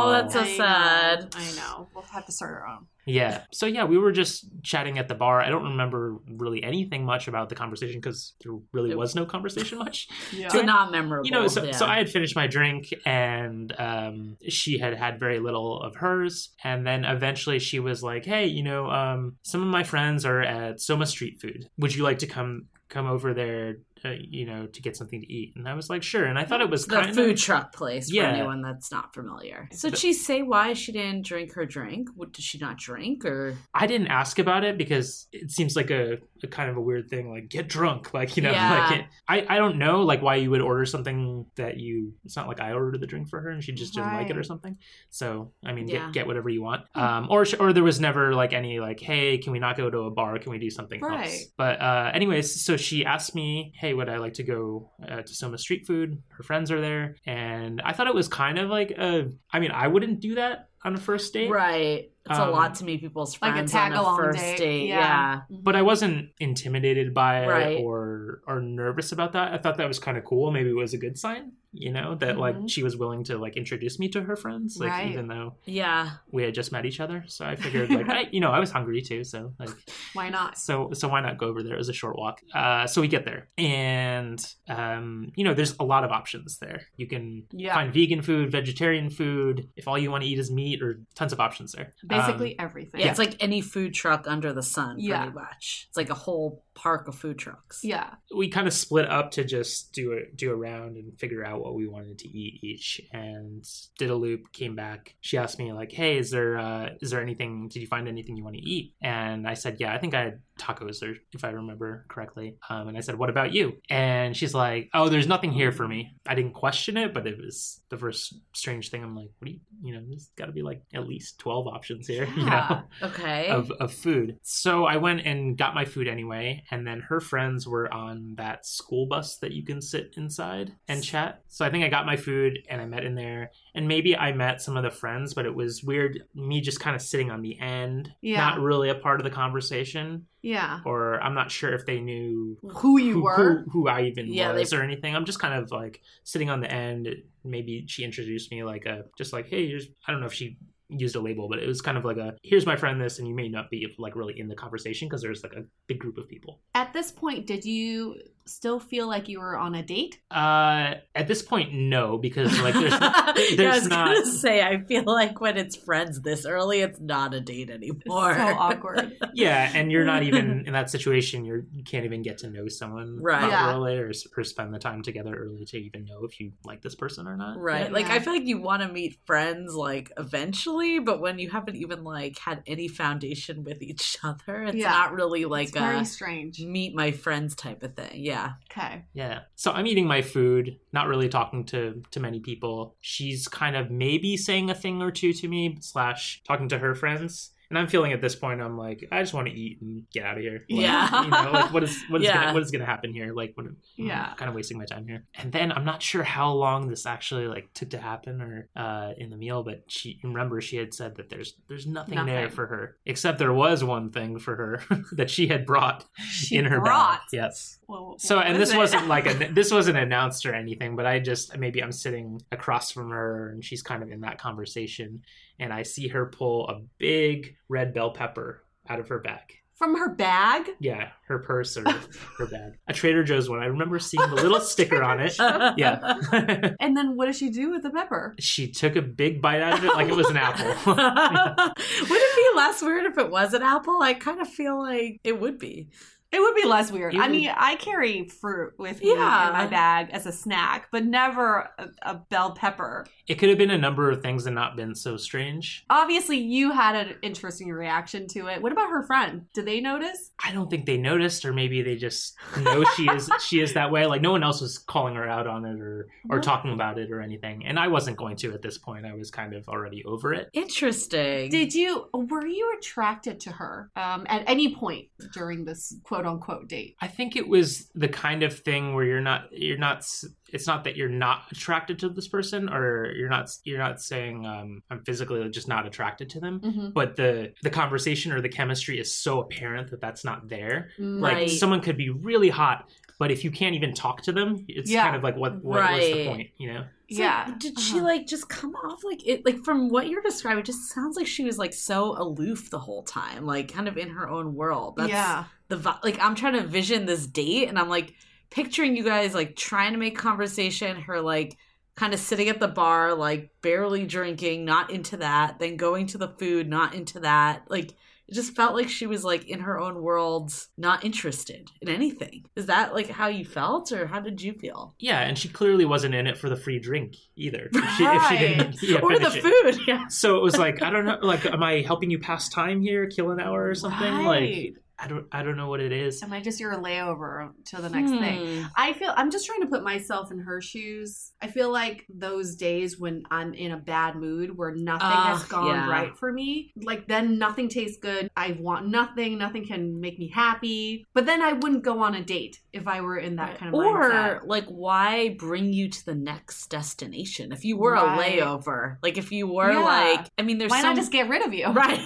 Oh. 0.06 0.10
that's 0.12 0.34
so. 0.34 0.40
I 0.40 0.56
sad. 0.56 1.20
Know, 1.20 1.28
I 1.40 1.52
know. 1.56 1.88
We'll 1.94 2.04
have 2.04 2.26
to 2.26 2.32
start 2.32 2.52
our 2.52 2.66
own. 2.69 2.86
Yeah. 3.06 3.43
So 3.52 3.66
yeah, 3.66 3.84
we 3.84 3.99
were 3.99 4.12
just 4.12 4.46
chatting 4.62 4.99
at 4.99 5.08
the 5.08 5.14
bar. 5.14 5.40
I 5.40 5.49
don't 5.49 5.64
remember 5.64 6.16
really 6.28 6.62
anything 6.62 7.04
much 7.04 7.28
about 7.28 7.49
the 7.49 7.54
conversation 7.54 8.00
because 8.00 8.34
there 8.43 8.52
really 8.72 8.90
It- 8.90 8.99
was 8.99 9.14
no 9.14 9.25
conversation 9.34 9.78
much. 9.78 10.08
Yeah. 10.32 10.49
So 10.49 10.62
not 10.62 10.93
memorable. 10.93 11.26
you 11.26 11.32
know 11.32 11.49
so, 11.49 11.62
yeah. 11.64 11.72
so 11.72 11.87
i 11.87 11.96
had 11.99 12.08
finished 12.10 12.37
my 12.37 12.46
drink 12.46 12.93
and 13.04 13.72
um, 13.78 14.37
she 14.49 14.78
had 14.78 14.94
had 14.94 15.19
very 15.19 15.38
little 15.38 15.82
of 15.82 15.96
hers 15.96 16.50
and 16.64 16.87
then 16.87 17.04
eventually 17.04 17.58
she 17.58 17.78
was 17.81 18.02
like 18.02 18.25
hey 18.25 18.46
you 18.46 18.62
know 18.62 18.88
um, 18.90 19.37
some 19.43 19.60
of 19.62 19.69
my 19.69 19.82
friends 19.82 20.25
are 20.25 20.40
at 20.40 20.81
soma 20.81 21.06
street 21.06 21.40
food 21.40 21.69
would 21.78 21.94
you 21.94 22.02
like 22.02 22.19
to 22.19 22.26
come 22.26 22.66
come 22.88 23.06
over 23.06 23.32
there 23.34 23.76
uh, 24.04 24.10
you 24.20 24.44
know 24.46 24.66
to 24.66 24.82
get 24.82 24.96
something 24.96 25.20
to 25.20 25.32
eat 25.32 25.52
and 25.56 25.69
i 25.69 25.75
was 25.75 25.88
like 25.90 26.02
sure 26.02 26.25
and 26.25 26.38
i 26.38 26.44
thought 26.44 26.60
it 26.60 26.69
was 26.70 26.87
the 26.87 27.02
food 27.14 27.31
of 27.32 27.38
truck 27.40 27.72
place 27.72 28.08
for 28.10 28.16
Yeah. 28.16 28.32
anyone 28.32 28.62
that's 28.62 28.90
not 28.90 29.14
familiar. 29.14 29.69
So 29.72 29.90
did 29.90 29.99
she 29.99 30.12
say 30.12 30.43
why 30.43 30.72
she 30.72 30.93
didn't 30.93 31.25
drink 31.25 31.52
her 31.54 31.64
drink? 31.66 32.08
What, 32.16 32.32
did 32.32 32.44
she 32.44 32.58
not 32.58 32.78
drink 32.78 33.25
or? 33.25 33.56
i 33.75 33.87
didn't 33.87 34.08
ask 34.08 34.38
about 34.38 34.64
it 34.64 34.76
because 34.78 35.26
it 35.32 35.50
seems 35.50 35.76
like 35.76 35.90
a, 35.90 36.19
a 36.43 36.46
kind 36.49 36.69
of 36.70 36.76
a 36.76 36.81
weird 36.81 37.08
thing 37.08 37.31
like 37.31 37.49
get 37.49 37.69
drunk 37.69 38.12
like 38.19 38.37
you 38.37 38.43
know 38.43 38.52
Yeah. 38.52 38.70
like 38.70 38.90
it, 38.90 39.04
I, 39.28 39.46
I 39.54 39.56
don't 39.58 39.78
know 39.78 40.02
like 40.02 40.20
why 40.22 40.37
you 40.37 40.50
would 40.50 40.60
order 40.60 40.84
something 40.84 41.46
that 41.56 41.78
you 41.78 42.12
it's 42.25 42.37
not 42.37 42.48
like 42.48 42.60
i 42.60 42.72
ordered 42.72 43.00
the 43.00 43.06
drink 43.06 43.28
for 43.28 43.40
her 43.40 43.50
and 43.50 43.62
she 43.62 43.72
just 43.72 43.94
didn't 43.94 44.12
like 44.12 44.31
it 44.31 44.37
or 44.37 44.43
something 44.43 44.76
so 45.10 45.52
i 45.64 45.72
mean 45.72 45.88
Yeah. 45.88 46.05
get, 46.06 46.12
get 46.12 46.26
whatever 46.26 46.48
you 46.48 46.62
want 46.62 46.82
um 46.96 47.28
or 47.31 47.44
or 47.60 47.72
there 47.72 47.82
was 47.82 48.00
never 48.00 48.34
like 48.34 48.52
any 48.52 48.81
like 48.81 49.00
hey 49.00 49.38
can 49.38 49.52
we 49.52 49.58
not 49.58 49.76
go 49.76 49.88
to 49.90 49.98
a 50.00 50.10
bar 50.10 50.38
can 50.38 50.50
we 50.52 50.58
do 50.58 50.70
something 50.70 51.00
Right. 51.00 51.26
else 51.26 51.44
but 51.56 51.81
uh 51.81 52.10
anyways 52.14 52.62
so 52.64 52.76
she 52.76 53.05
asked 53.05 53.34
me 53.34 53.72
hey 53.76 53.92
would 53.94 54.09
i 54.09 54.17
like 54.17 54.35
to 54.35 54.43
go 54.43 54.91
uh, 55.09 55.23
to 55.23 55.35
soma 55.35 55.59
street 55.59 55.87
food 55.87 56.23
her 56.31 56.43
friends 56.43 56.71
are 56.71 56.81
there 56.81 57.17
and 57.27 57.81
i 57.85 57.93
thought 57.93 58.06
it 58.06 58.15
was 58.15 58.29
kind 58.29 58.59
of 58.59 58.69
like 58.71 58.91
a 58.93 59.31
i 59.53 59.59
mean 59.59 59.71
i 59.71 59.87
wouldn't 59.89 60.21
do 60.21 60.35
that 60.37 60.69
on 60.85 60.94
a 60.94 60.99
first 60.99 61.33
date 61.33 61.49
Right. 61.50 62.11
It's 62.29 62.39
a 62.39 62.43
Um, 62.44 62.50
lot 62.53 62.75
to 62.77 62.85
meet 62.85 63.00
people's 63.00 63.41
Like 63.41 63.53
a 63.53 63.55
friends 63.55 63.73
tag 63.73 63.93
on 63.93 63.99
a 63.99 64.00
along 64.00 64.17
first 64.19 64.39
date. 64.41 64.59
date. 64.59 64.89
Yeah. 64.89 64.99
Yeah. 64.99 65.41
but 65.50 65.77
I 65.77 65.83
wasn't 65.83 66.31
intimidated 66.41 67.15
by 67.15 67.44
it 67.44 67.49
Right. 67.49 67.79
or 67.81 68.43
or 68.49 68.61
nervous 68.61 69.12
about 69.12 69.33
that. 69.35 69.53
I 69.53 69.59
thought 69.59 69.77
that 69.77 69.87
was 69.87 69.99
kind 70.00 70.17
of 70.19 70.25
cool. 70.25 70.50
Maybe 70.50 70.71
it 70.71 70.77
was 70.77 70.93
a 70.94 70.99
good 70.99 71.17
sign, 71.19 71.53
you 71.72 71.90
know, 71.90 72.14
that 72.16 72.36
like 72.38 72.56
Mhm. 72.56 72.70
she 72.70 72.82
was 72.82 72.96
willing 72.96 73.24
to 73.24 73.38
like 73.38 73.56
introduce 73.56 73.98
me 73.98 74.08
to 74.10 74.22
her 74.22 74.36
friends, 74.36 74.76
like 74.78 74.90
Right. 74.90 75.10
even 75.10 75.26
though 75.28 75.56
Yeah. 75.64 76.10
we 76.30 76.42
had 76.42 76.54
just 76.54 76.70
met 76.72 76.84
each 76.84 77.00
other. 77.00 77.24
So 77.28 77.44
I 77.46 77.56
figured 77.56 77.90
like 77.90 78.08
I, 78.08 78.28
you 78.32 78.40
know, 78.40 78.50
I 78.50 78.58
was 78.60 78.70
hungry 78.70 79.00
too, 79.02 79.24
so 79.24 79.54
like 79.58 79.70
Why 80.12 80.28
not? 80.28 80.58
so 80.58 80.90
so 80.92 81.08
why 81.08 81.20
not 81.20 81.38
go 81.38 81.46
over 81.46 81.62
there? 81.62 81.74
It 81.74 81.78
was 81.78 81.88
a 81.88 81.92
short 81.94 82.16
walk. 82.16 82.40
Uh, 82.54 82.86
so 82.86 83.00
we 83.00 83.08
get 83.08 83.24
there, 83.24 83.48
and 83.58 84.38
um, 84.69 85.32
you 85.36 85.44
know, 85.44 85.54
there's 85.54 85.74
a 85.78 85.84
lot 85.84 86.04
of 86.04 86.10
options 86.10 86.58
there. 86.58 86.82
You 86.96 87.06
can 87.06 87.44
Yeah. 87.52 87.74
find 87.74 87.92
vegan 87.92 88.22
food, 88.22 88.50
vegetarian 88.52 89.08
food. 89.10 89.69
If 89.76 89.88
all 89.88 89.98
you 89.98 90.10
want 90.10 90.24
to 90.24 90.28
eat 90.30 90.38
is 90.38 90.50
meat, 90.50 90.82
or 90.82 91.00
tons 91.14 91.32
of 91.32 91.40
options 91.40 91.72
there. 91.72 91.92
Basically 92.06 92.58
Um, 92.58 92.64
everything. 92.66 93.00
Yeah, 93.00 93.10
it's 93.10 93.19
like 93.19 93.36
any 93.42 93.60
food 93.60 93.94
truck 93.94 94.26
under 94.28 94.52
the 94.52 94.62
sun, 94.62 94.96
pretty 94.96 95.08
Yeah. 95.08 95.30
much. 95.30 95.86
It's 95.88 95.96
like 95.96 96.10
a 96.10 96.14
whole 96.14 96.64
park 96.74 97.06
of 97.08 97.14
food 97.14 97.38
trucks. 97.38 97.80
yeah. 97.84 98.14
we 98.34 98.48
kind 98.48 98.66
of 98.66 98.72
split 98.72 99.06
up 99.08 99.30
to 99.30 99.44
just 99.44 99.92
do 99.92 100.12
a 100.14 100.20
do 100.34 100.50
a 100.50 100.56
round 100.56 100.96
and 100.96 101.19
figure 101.19 101.44
out 101.44 101.62
what 101.62 101.75
we 101.75 101.87
wanted 101.87 102.19
to 102.19 102.29
eat 102.29 102.62
each. 102.62 103.00
And 103.12 103.67
did 103.99 104.11
a 104.11 104.14
loop 104.14 104.53
came 104.53 104.75
back. 104.75 105.14
She 105.20 105.38
asked 105.38 105.59
me 105.59 105.73
like 105.73 105.93
hey 105.93 106.19
is 106.19 106.31
there 106.31 106.59
uh 106.59 106.91
is 107.00 107.11
there 107.11 107.20
anything 107.20 107.69
did 107.69 107.81
you 107.81 107.87
find 107.87 108.09
anything 108.09 108.37
you 108.37 108.44
want 108.44 108.56
to 108.56 108.62
eat? 108.62 108.94
And 109.03 109.47
i 109.47 109.55
said 109.55 109.76
yeah 109.79 109.93
i 109.93 109.99
think 109.99 110.14
i 110.14 110.35
tacos 110.62 111.03
or 111.03 111.14
if 111.32 111.44
i 111.44 111.50
remember 111.50 112.05
correctly 112.09 112.56
um 112.70 112.88
and 112.88 112.97
i 112.97 113.00
said 113.00 113.19
what 113.19 113.31
about 113.31 113.53
you 113.53 113.73
and 113.91 114.37
she's 114.37 114.55
like 114.55 114.88
oh 114.94 115.09
there's 115.09 115.26
nothing 115.26 115.53
here 115.53 115.73
for 115.73 115.88
me 115.88 116.11
i 116.26 116.35
didn't 116.35 116.53
question 116.53 116.97
it 116.97 117.12
but 117.12 117.26
it 117.26 117.37
was 117.38 117.81
the 117.91 117.97
first 117.99 118.35
strange 118.55 118.91
thing 118.91 119.03
i'm 119.03 119.17
like 119.17 119.31
what 119.38 119.47
do 119.47 119.53
you 119.53 119.61
you 119.82 119.93
know 119.94 120.03
there's 120.09 120.31
got 120.37 120.47
to 120.47 120.53
be 120.53 120.62
like 120.62 120.81
at 120.94 121.09
least 121.09 121.38
12 121.41 121.67
options 121.67 122.06
here 122.06 122.29
you 122.37 122.44
know 122.44 122.50
Yeah. 122.53 122.82
Okay. 123.03 123.49
of, 123.49 123.70
of 123.73 123.93
food. 123.93 124.37
So 124.43 124.85
I 124.85 124.97
went 124.99 125.26
and 125.26 125.56
got 125.56 125.75
my 125.75 125.85
food 125.85 126.06
anyway, 126.06 126.62
and 126.70 126.87
then 126.87 127.00
her 127.00 127.20
friends 127.20 127.67
were 127.67 127.93
on 127.93 128.35
that 128.37 128.65
school 128.67 129.06
bus 129.06 129.38
that 129.38 129.53
you 129.53 129.65
can 129.65 129.81
sit 129.81 130.15
inside 130.17 130.73
and 130.88 131.03
chat. 131.03 131.43
So 131.49 131.65
I 131.65 131.70
think 131.70 131.84
I 131.84 131.89
got 131.89 132.06
my 132.06 132.17
food 132.17 132.58
and 132.69 132.81
I 132.81 132.86
met 132.86 133.05
in 133.05 133.15
there, 133.15 133.51
and 133.74 133.88
maybe 133.88 134.17
I 134.17 134.32
met 134.32 134.60
some 134.60 134.76
of 134.76 134.82
the 134.82 134.91
friends, 134.91 135.32
but 135.34 135.46
it 135.46 135.55
was 135.55 135.82
weird 135.82 136.24
me 136.34 136.60
just 136.60 136.81
kind 136.81 136.94
of 136.94 137.02
sitting 137.02 137.31
on 137.31 137.41
the 137.43 137.58
end, 137.58 138.12
Yeah. 138.20 138.36
not 138.36 138.60
really 138.60 138.91
a 138.91 138.94
part 138.94 139.20
of 139.20 139.24
the 139.24 139.31
conversation, 139.31 140.26
Yeah. 140.43 140.81
or 140.84 141.22
I'm 141.22 141.34
not 141.34 141.50
sure 141.50 141.72
if 141.72 141.86
they 141.86 142.00
knew 142.00 142.58
Who 142.62 142.98
you 143.00 143.14
who, 143.14 143.22
were. 143.22 143.62
who, 143.64 143.70
who 143.70 143.88
I 143.88 144.02
even 144.02 144.32
Yeah, 144.32 144.52
was 144.52 144.70
they- 144.70 144.76
or 144.76 144.82
anything. 144.82 145.17
I'm 145.17 145.24
just 145.24 145.38
kind 145.38 145.55
of 145.55 145.70
like 145.70 146.02
sitting 146.24 146.50
on 146.50 146.60
the 146.60 146.70
end. 146.70 147.08
Maybe 147.44 147.84
she 147.86 148.05
introduced 148.05 148.50
me 148.50 148.62
like 148.64 148.84
a 148.86 149.05
just 149.17 149.32
like, 149.32 149.48
hey, 149.48 149.67
here's 149.69 149.86
I 150.06 150.12
don't 150.12 150.20
know 150.20 150.26
if 150.26 150.34
she 150.34 150.56
used 150.88 151.17
a 151.17 151.20
label, 151.20 151.48
but 151.48 151.58
it 151.58 151.67
was 151.67 151.81
kind 151.81 151.96
of 151.96 152.05
like 152.05 152.19
a 152.19 152.34
here's 152.43 152.67
my 152.67 152.76
friend 152.76 153.00
this, 153.00 153.19
and 153.19 153.26
you 153.26 153.34
may 153.34 153.48
not 153.48 153.70
be 153.70 153.86
like 153.98 154.14
really 154.14 154.38
in 154.38 154.48
the 154.48 154.55
conversation 154.55 155.08
because 155.08 155.22
there's 155.22 155.43
like 155.43 155.55
a 155.55 155.64
big 155.86 155.98
group 155.98 156.19
of 156.19 156.29
people. 156.29 156.60
At 156.74 156.93
this 156.93 157.10
point, 157.10 157.46
did 157.46 157.64
you 157.64 158.17
still 158.46 158.81
feel 158.81 159.06
like 159.06 159.29
you 159.29 159.41
were 159.41 159.56
on 159.56 159.75
a 159.75 159.82
date? 159.82 160.20
Uh, 160.31 160.94
at 161.15 161.29
this 161.29 161.43
point, 161.43 161.72
no, 161.75 162.19
because 162.19 162.58
like 162.61 162.75
there's 162.75 162.93
yeah, 163.58 163.70
I 163.70 163.75
was 163.75 163.89
not- 163.89 164.15
gonna 164.15 164.27
say, 164.27 164.63
I 164.63 164.82
feel 164.82 165.05
like 165.05 165.41
when 165.41 165.56
it's 165.56 165.77
friends 165.77 166.20
this 166.22 166.44
early, 166.46 166.81
it's 166.81 166.99
not 167.01 167.34
a 167.34 167.41
date 167.41 167.70
anymore. 167.70 168.34
So 168.34 168.41
awkward. 168.41 169.17
yeah, 169.34 169.70
and 169.75 169.93
you're 169.93 170.05
not 170.05 170.22
even 170.22 170.65
in 170.67 170.72
that 170.72 170.91
situation. 170.91 171.44
You're 171.44 171.65
you 171.72 171.84
can't 171.84 172.05
even 172.05 172.22
get 172.22 172.39
to 172.39 172.51
know 172.51 172.69
someone 172.69 173.20
Right. 173.22 173.49
Yeah. 173.49 173.63
properly 173.65 173.96
or, 173.99 174.13
or 174.37 174.44
spend 174.44 174.75
the 174.75 174.79
time 174.79 175.03
together 175.03 175.34
early 175.34 175.65
to 175.67 175.77
even 175.79 176.05
know 176.05 176.25
if 176.25 176.41
you 176.41 176.53
like 176.65 176.82
this 176.82 176.94
person 176.94 177.27
or 177.29 177.37
not. 177.37 177.58
Right. 177.58 177.93
Like 177.93 178.06
I 178.06 178.19
feel 178.19 178.32
like 178.32 178.46
you 178.46 178.61
want 178.61 178.82
to 178.82 178.89
meet 178.89 179.19
friends 179.25 179.75
like 179.75 180.11
eventually, 180.19 180.99
but 180.99 181.20
when 181.20 181.39
you 181.39 181.51
haven't 181.51 181.77
even 181.77 182.05
like 182.05 182.39
had 182.39 182.63
any 182.67 182.89
foundation 182.89 183.65
with 183.65 183.82
each 183.82 184.19
other, 184.25 184.63
it's 184.65 184.77
Yeah. 184.77 184.91
not 184.91 185.13
really 185.13 185.44
like 185.44 185.69
it's 185.69 185.77
very 185.79 185.99
a 186.01 186.05
strange. 186.05 186.61
meet 186.61 186.94
my 186.94 187.11
friends 187.13 187.55
type 187.55 187.82
of 187.82 187.94
thing. 187.94 188.11
Yeah. 188.15 188.31
Okay. 188.70 189.05
Yeah. 189.15 189.41
So 189.56 189.72
I'm 189.72 189.86
eating 189.86 190.06
my 190.06 190.22
food, 190.22 190.79
not 190.93 191.08
really 191.08 191.29
talking 191.29 191.65
to 191.67 192.03
to 192.10 192.20
many 192.20 192.41
people. 192.41 192.96
She's 193.01 193.48
kind 193.48 193.77
of 193.77 193.91
maybe 193.91 194.36
saying 194.36 194.70
a 194.70 194.74
thing 194.74 195.03
or 195.03 195.10
two 195.10 195.32
to 195.34 195.48
me, 195.48 195.77
slash 195.81 196.43
talking 196.46 196.69
to 196.70 196.79
her 196.79 196.94
friends. 196.94 197.51
And 197.72 197.79
I'm 197.79 197.86
feeling 197.86 198.12
at 198.12 198.20
this 198.20 198.34
point, 198.34 198.60
I'm 198.60 198.76
like, 198.76 199.08
I 199.10 199.22
just 199.22 199.32
want 199.32 199.48
to 199.48 199.55
eat 199.55 199.81
and 199.81 200.05
get 200.12 200.26
out 200.26 200.36
of 200.36 200.43
here. 200.43 200.67
Like, 200.69 200.82
Yeah. 200.82 201.24
you 201.24 201.31
know, 201.31 201.50
like 201.52 201.72
what 201.72 201.82
is 201.82 202.05
what 202.10 202.20
is 202.20 202.26
Yeah. 202.26 202.38
gonna, 202.38 202.52
what 202.52 202.62
is 202.62 202.70
gonna 202.70 202.84
happen 202.84 203.14
here? 203.14 203.32
Like, 203.32 203.52
what? 203.55 203.64
Yeah. 203.96 204.29
I'm 204.32 204.36
kind 204.36 204.50
of 204.50 204.55
wasting 204.55 204.76
my 204.76 204.84
time 204.84 205.06
here. 205.08 205.24
And 205.36 205.50
then 205.50 205.72
I'm 205.72 205.86
not 205.86 206.02
sure 206.02 206.22
how 206.22 206.52
long 206.52 206.88
this 206.88 207.06
actually 207.06 207.46
like 207.46 207.72
took 207.72 207.88
to 207.91 207.98
happen 207.98 208.43
or 208.43 208.69
uh, 208.76 209.12
in 209.17 209.31
the 209.31 209.38
meal, 209.38 209.62
but 209.62 209.84
she 209.86 210.20
remember 210.22 210.60
she 210.60 210.76
had 210.76 210.93
said 210.93 211.17
that 211.17 211.31
there's 211.31 211.55
there's 211.67 211.86
nothing, 211.86 212.22
there 212.26 212.50
for 212.50 212.67
her 212.67 212.98
except 213.06 213.38
there 213.38 213.55
was 213.55 213.82
one 213.82 214.10
thing 214.10 214.38
for 214.38 214.55
her 214.55 214.82
that 215.12 215.31
she 215.31 215.46
had 215.46 215.64
brought 215.64 216.05
She 216.29 216.56
in 216.56 216.67
her 216.67 216.79
brought. 216.79 217.20
bag. 217.20 217.29
Yes. 217.32 217.79
Well, 217.88 218.17
So 218.19 218.38
and 218.38 218.58
was 218.58 218.69
this 218.69 218.74
it? 218.74 218.79
wasn't 218.79 219.08
like 219.08 219.26
a 219.26 219.48
this 219.52 219.72
wasn't 219.72 219.96
announced 219.96 220.44
or 220.44 220.55
anything, 220.55 220.94
but 220.94 221.06
I 221.06 221.20
just 221.20 221.56
maybe 221.56 221.82
I'm 221.82 221.91
sitting 221.93 222.38
across 222.52 222.91
from 222.91 223.08
her 223.10 223.48
and 223.48 223.64
she's 223.64 223.81
kind 223.82 224.02
of 224.02 224.10
in 224.10 224.20
that 224.20 224.36
conversation 224.38 225.22
and 225.62 225.72
I 225.72 225.82
see 225.84 226.08
her 226.08 226.26
pull 226.26 226.69
a 226.69 226.81
big 226.98 227.54
red 227.69 227.94
bell 227.94 228.10
pepper 228.10 228.64
out 228.88 228.98
of 229.00 229.08
her 229.08 229.20
bag. 229.20 229.40
from 229.74 229.96
her 229.96 230.10
bag. 230.14 230.70
Yeah, 230.81 231.08
her 231.28 231.38
purse 231.40 231.76
or 231.76 231.84
her 232.38 232.46
bag. 232.46 232.72
A 232.88 232.92
Trader 232.92 233.22
Joe's 233.24 233.48
one. 233.48 233.60
I 233.60 233.66
remember 233.66 233.98
seeing 233.98 234.28
the 234.28 234.36
little 234.36 234.60
sticker 234.60 235.02
on 235.02 235.20
it. 235.20 235.36
Yeah. 235.38 236.19
And 236.81 236.96
then 236.96 237.16
what 237.16 237.26
does 237.26 237.36
she 237.38 237.50
do 237.50 237.70
with 237.70 237.82
the 237.82 237.90
pepper? 237.90 238.34
she 238.38 238.70
took 238.70 238.96
a 238.96 239.02
big 239.02 239.40
bite 239.40 239.60
out 239.62 239.78
of 239.78 239.84
it 239.84 239.94
like 239.94 240.08
it 240.08 240.16
was 240.16 240.28
an 240.31 240.36
apple. 240.36 240.66
would 240.86 242.20
it 242.20 242.36
be 242.36 242.56
less 242.56 242.82
weird 242.82 243.06
if 243.06 243.19
it 243.19 243.31
was 243.31 243.54
an 243.54 243.62
apple? 243.62 244.00
I 244.02 244.14
kind 244.14 244.40
of 244.40 244.48
feel 244.48 244.78
like 244.81 245.20
it 245.24 245.40
would 245.40 245.58
be. 245.58 245.88
It 246.31 246.40
would 246.40 246.54
be 246.54 246.64
less 246.66 246.90
weird. 246.90 247.14
It 247.14 247.20
I 247.20 247.26
would- 247.26 247.31
mean, 247.32 247.50
I 247.54 247.76
carry 247.76 248.26
fruit 248.28 248.72
with 248.78 249.02
me 249.02 249.10
Yeah. 249.10 249.48
in 249.48 249.52
my 249.52 249.66
bag 249.66 250.08
as 250.12 250.24
a 250.26 250.32
snack, 250.32 250.88
but 250.90 251.04
never 251.04 251.69
a, 251.78 251.88
a 252.02 252.14
bell 252.31 252.52
pepper. 252.52 253.04
It 253.26 253.36
could 253.36 253.48
have 253.48 253.58
been 253.58 253.70
a 253.70 253.79
number 253.79 254.10
of 254.10 254.20
things 254.22 254.46
and 254.46 254.55
not 254.55 254.76
been 254.76 254.94
so 254.94 255.17
strange. 255.17 255.84
Obviously, 255.88 256.38
you 256.38 256.72
had 256.72 256.94
an 256.94 257.17
interesting 257.22 257.69
reaction 257.70 258.26
to 258.29 258.48
it. 258.48 258.60
What 258.60 258.72
about 258.72 258.91
her 258.91 259.02
friend? 259.05 259.46
Did 259.55 259.67
they 259.67 259.81
notice? 259.81 260.31
I 260.44 260.52
don't 260.52 260.69
think 260.69 260.86
they 260.86 260.96
noticed, 260.98 261.44
or 261.44 261.52
maybe 261.52 261.82
they 261.82 261.96
just 261.96 262.34
know 262.60 262.84
she 262.96 263.05
is 263.08 263.31
she 263.46 263.60
is 263.60 263.74
that 263.74 263.91
way. 263.91 264.06
Like 264.06 264.22
no 264.22 264.32
one 264.32 264.43
else 264.43 264.60
was 264.60 264.79
calling 264.79 265.14
her 265.14 265.29
out 265.29 265.46
on 265.46 265.64
it 265.64 265.81
or 265.81 266.08
or 266.29 266.36
What? 266.36 266.43
talking 266.43 266.72
about 266.72 266.98
it 266.98 267.10
or 267.12 267.20
anything. 267.20 267.64
And 267.67 267.79
I 267.79 267.88
wasn't 267.88 268.17
going 268.17 268.36
to 268.38 268.52
at 268.55 268.62
this 268.62 268.79
point. 268.79 269.06
I 269.06 269.14
was 269.14 269.31
kind 269.31 269.55
of 269.55 269.69
already 269.69 270.05
over 270.05 270.32
it. 270.34 270.48
Interesting. 270.52 271.50
Did 271.50 271.74
you 271.74 272.06
were 272.12 272.46
you 272.46 272.74
attracted 272.79 273.38
to 273.41 273.52
her 273.52 273.91
um, 273.96 274.26
at 274.29 274.43
any 274.48 274.74
point 274.74 275.08
during 275.32 275.64
this 275.64 275.94
quote 276.02 276.26
unquote 276.26 276.69
date? 276.69 276.96
I 277.00 277.06
think 277.08 277.36
it 277.36 277.46
was 277.48 277.88
the 277.94 278.08
kind 278.08 278.43
of 278.43 278.58
thing 278.58 278.94
where 278.94 279.05
you're 279.05 279.20
not 279.20 279.44
you're 279.52 279.79
not 279.79 279.98
s- 279.98 280.24
it's 280.53 280.67
not 280.67 280.85
that 280.85 280.97
you're 280.97 281.09
not 281.09 281.44
attracted 281.51 281.99
to 282.01 282.09
this 282.11 282.29
person 282.29 282.69
or 282.69 283.13
you're 283.17 283.29
not 283.31 283.51
you're 283.65 283.79
not 283.79 284.01
saying 284.01 284.47
um, 284.47 284.82
I'm 284.91 285.03
physically 285.05 285.49
just 285.51 285.67
not 285.69 285.87
attracted 285.87 286.29
to 286.31 286.41
them. 286.41 286.61
Mm-hmm. 286.61 286.89
But 286.91 287.17
the 287.17 287.53
the 287.63 287.71
conversation 287.71 288.32
or 288.32 288.41
the 288.41 288.49
chemistry 288.49 288.99
is 289.01 289.15
so 289.15 289.41
apparent 289.41 289.91
that 289.91 290.01
that's 290.01 290.25
not 290.25 290.49
there. 290.49 290.91
Like 290.99 291.35
Right. 291.35 291.51
someone 291.51 291.81
could 291.81 291.97
be 291.97 292.11
really 292.11 292.51
hot, 292.51 292.89
but 293.19 293.31
if 293.31 293.44
you 293.44 293.51
can't 293.51 293.75
even 293.75 293.94
talk 293.94 294.23
to 294.23 294.32
them, 294.32 294.65
it's 294.69 294.91
Yeah. 294.91 295.05
kind 295.05 295.17
of 295.17 295.23
like 295.23 295.37
what 295.37 295.63
what 295.65 295.81
what's 295.91 296.06
the 296.06 296.27
point, 296.27 296.51
you 296.59 296.73
know? 296.73 296.85
It's 297.09 297.19
yeah. 297.19 297.44
like, 297.49 297.59
did 297.59 297.79
she 297.79 297.97
Uh-huh. 297.99 298.05
like 298.06 298.27
just 298.27 298.49
come 298.49 298.75
off 298.75 299.05
like 299.05 299.27
it? 299.27 299.44
Like 299.44 299.65
from 299.65 299.89
what 299.89 300.09
you're 300.09 300.23
describing, 300.23 300.61
it 300.61 300.67
just 300.67 300.91
sounds 300.91 301.17
like 301.17 301.27
she 301.27 301.44
was 301.44 301.59
like 301.59 301.73
so 301.75 302.17
aloof 302.17 302.71
the 302.71 302.79
whole 302.79 303.03
time, 303.03 303.44
like 303.47 303.73
kind 303.73 303.89
of 303.89 303.97
in 303.99 304.11
her 304.11 304.29
own 304.29 304.55
world. 304.55 304.97
That's 304.97 305.11
yeah. 305.11 305.44
the 305.69 305.77
like 306.03 306.19
I'm 306.21 306.35
trying 306.35 306.55
to 306.55 306.67
vision 306.67 307.06
this 307.06 307.27
date, 307.27 307.69
and 307.69 307.79
I'm 307.79 307.89
like 307.89 308.15
picturing 308.53 308.97
you 308.97 309.03
guys 309.05 309.35
like 309.35 309.56
trying 309.56 309.93
to 309.93 309.99
make 309.99 310.17
conversation. 310.17 310.97
Her 310.97 311.21
like 311.21 311.56
kind 311.97 312.15
of 312.15 312.21
sitting 312.21 312.49
at 312.49 312.61
the 312.61 312.69
bar, 312.69 313.15
like 313.15 313.51
barely 313.63 314.06
drinking, 314.06 314.65
not 314.65 314.91
into 314.91 315.17
that. 315.19 315.59
Then 315.59 315.77
going 315.77 316.06
to 316.09 316.19
the 316.19 316.29
food, 316.29 316.69
not 316.69 316.94
into 316.94 317.21
that. 317.21 317.65
Like 317.69 317.93
it 318.29 318.35
just 318.35 318.55
felt 318.55 318.75
like 318.75 318.89
she 318.89 319.06
was 319.06 319.25
like 319.25 319.47
in 319.49 319.61
her 319.61 319.79
own 319.79 320.01
world, 320.03 320.53
not 320.79 321.05
interested 321.05 321.71
in 321.82 321.89
anything. 321.89 322.44
Is 322.56 322.67
that 322.67 322.94
like 322.94 323.11
how 323.11 323.27
you 323.29 323.44
felt, 323.44 323.91
or 323.93 324.06
how 324.06 324.21
did 324.21 324.41
you 324.41 324.53
feel? 324.55 324.94
Yeah, 324.99 325.21
and 325.21 325.37
she 325.37 325.49
clearly 325.49 325.85
wasn't 325.85 326.15
in 326.15 326.27
it 326.27 326.39
for 326.39 326.49
the 326.49 326.56
free 326.56 326.79
drink 326.79 327.17
either. 327.37 327.69
If 327.75 327.91
she, 327.97 328.05
if 328.05 328.23
she 328.29 328.39
didn't 328.39 328.77
yeah, 328.82 329.01
or 329.01 329.19
the 329.19 329.32
it. 329.35 329.43
food? 329.43 329.81
Yeah. 329.87 330.06
So 330.09 330.37
it 330.37 330.43
was 330.43 330.56
like 330.56 330.82
I 330.82 330.91
don't 330.91 331.05
know, 331.05 331.19
like 331.21 331.44
am 331.47 331.63
I 331.63 331.82
helping 331.82 332.11
you 332.11 332.19
pass 332.21 332.49
time 332.49 332.81
here, 332.81 333.06
kill 333.06 333.32
an 333.32 333.41
hour 333.41 333.69
or 333.69 333.75
something? 333.75 334.13
Like 334.25 334.41
Right. 334.41 334.75
I 335.03 335.09
don't 335.09 335.27
I 335.32 335.43
don't 335.43 335.56
know 335.56 335.69
what 335.69 335.81
it 335.81 335.91
is. 335.91 336.23
Am 336.23 336.32
I 336.32 336.41
just 336.41 336.61
your 336.61 336.75
layover 336.75 337.51
to 337.67 337.82
the 337.82 337.91
next 337.91 338.13
thing? 338.13 338.63
Hmm. 338.63 338.67
I 338.77 338.93
feel 338.93 339.13
I'm 339.17 339.31
just 339.32 339.47
trying 339.47 339.61
to 339.63 339.67
put 339.67 339.82
myself 339.82 340.31
in 340.31 340.39
her 340.39 340.61
shoes. 340.61 341.32
I 341.43 341.49
feel 341.49 341.73
like 341.73 342.06
those 342.09 342.55
days 342.55 342.99
when 343.01 343.25
I'm 343.31 343.53
in 343.53 343.73
a 343.73 343.77
bad 343.79 344.15
mood 344.15 344.56
where 344.56 344.75
nothing 344.75 345.01
Ah, 345.11 345.37
has 345.37 345.44
gone 345.49 345.67
yeah. 345.75 345.91
right 345.91 346.17
for 346.17 346.32
me, 346.32 346.73
like 346.85 347.09
then 347.09 347.37
nothing 347.39 347.69
tastes 347.69 347.99
good. 347.99 348.31
I 348.37 348.56
want 348.61 348.87
nothing, 348.89 349.39
nothing 349.39 349.67
can 349.67 350.01
make 350.01 350.19
me 350.21 350.29
happy. 350.29 351.05
But 351.15 351.27
then 351.27 351.43
I 351.43 351.53
wouldn't 351.55 351.82
go 351.82 352.01
on 352.03 352.15
a 352.15 352.23
date 352.23 352.61
if 352.73 352.87
I 352.87 353.01
were 353.01 353.19
in 353.19 353.37
that 353.37 353.59
kind 353.59 353.75
of 353.75 353.81
or 353.81 354.11
mindset. 354.11 354.47
like 354.47 354.67
why 354.67 355.35
bring 355.39 355.73
you 355.73 355.89
to 355.91 356.06
the 356.06 356.15
next 356.15 356.69
destination 356.69 357.51
if 357.53 357.65
you 357.65 357.77
were 357.77 357.93
Right. 357.94 358.39
a 358.39 358.41
layover 358.41 358.97
like 359.03 359.19
if 359.19 359.32
you 359.32 359.47
were 359.47 359.73
Yeah. 359.73 359.81
like 359.81 360.27
i 360.39 360.43
mean 360.43 360.59
there's 360.59 360.71
Why 360.71 360.81
some 360.81 360.91
not 360.91 360.97
just 360.97 361.13
get 361.13 361.29
rid 361.29 361.44
of 361.44 361.53
you? 361.53 361.67
right 361.67 362.01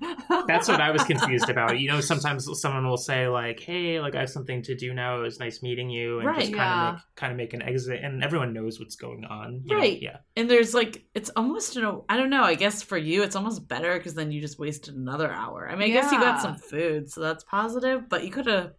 That's 0.46 0.68
what 0.68 0.80
I 0.80 0.90
was 0.90 1.04
confused 1.04 1.48
about. 1.48 1.78
You 1.78 1.88
know, 1.88 2.00
sometimes 2.20 2.60
someone 2.60 2.88
will 2.88 2.96
say 2.96 3.28
like, 3.28 3.60
"Hey, 3.60 4.00
like 4.00 4.14
I 4.14 4.20
have 4.20 4.30
something 4.30 4.62
to 4.62 4.74
do 4.74 4.92
now. 4.94 5.18
It 5.18 5.22
was 5.22 5.38
nice 5.40 5.62
meeting 5.62 5.90
you," 5.90 6.18
and 6.18 6.26
Right. 6.28 6.40
just 6.40 6.52
kind 6.52 6.56
Yeah. 6.56 6.88
of 6.88 6.94
make 6.94 7.02
kind 7.16 7.30
of 7.32 7.36
make 7.36 7.54
an 7.54 7.62
exit, 7.62 8.00
and 8.02 8.22
everyone 8.22 8.52
knows 8.52 8.78
what's 8.80 8.96
going 8.96 9.24
on. 9.24 9.62
you 9.64 9.74
know? 9.74 9.80
Right. 9.80 10.00
Yeah. 10.00 10.18
and 10.36 10.50
there's 10.50 10.74
like 10.74 11.04
it's 11.14 11.30
almost 11.36 11.74
you 11.76 11.82
know 11.82 12.04
i 12.08 12.16
don't 12.16 12.30
know 12.30 12.42
i 12.42 12.54
guess 12.54 12.82
for 12.82 12.96
you 12.96 13.22
it's 13.22 13.36
almost 13.36 13.68
better 13.68 13.94
because 13.96 14.14
then 14.14 14.30
you 14.32 14.40
just 14.40 14.58
wasted 14.58 14.94
another 14.94 15.30
hour 15.32 15.68
i 15.70 15.74
mean 15.76 15.90
i 15.90 15.92
guess 15.92 16.10
you 16.12 16.18
got 16.18 16.40
some 16.40 16.56
food 16.56 17.10
so 17.10 17.20
that's 17.20 17.44
positive 17.44 18.08
but 18.08 18.24
you 18.24 18.30
could 18.30 18.46
have 18.46 18.72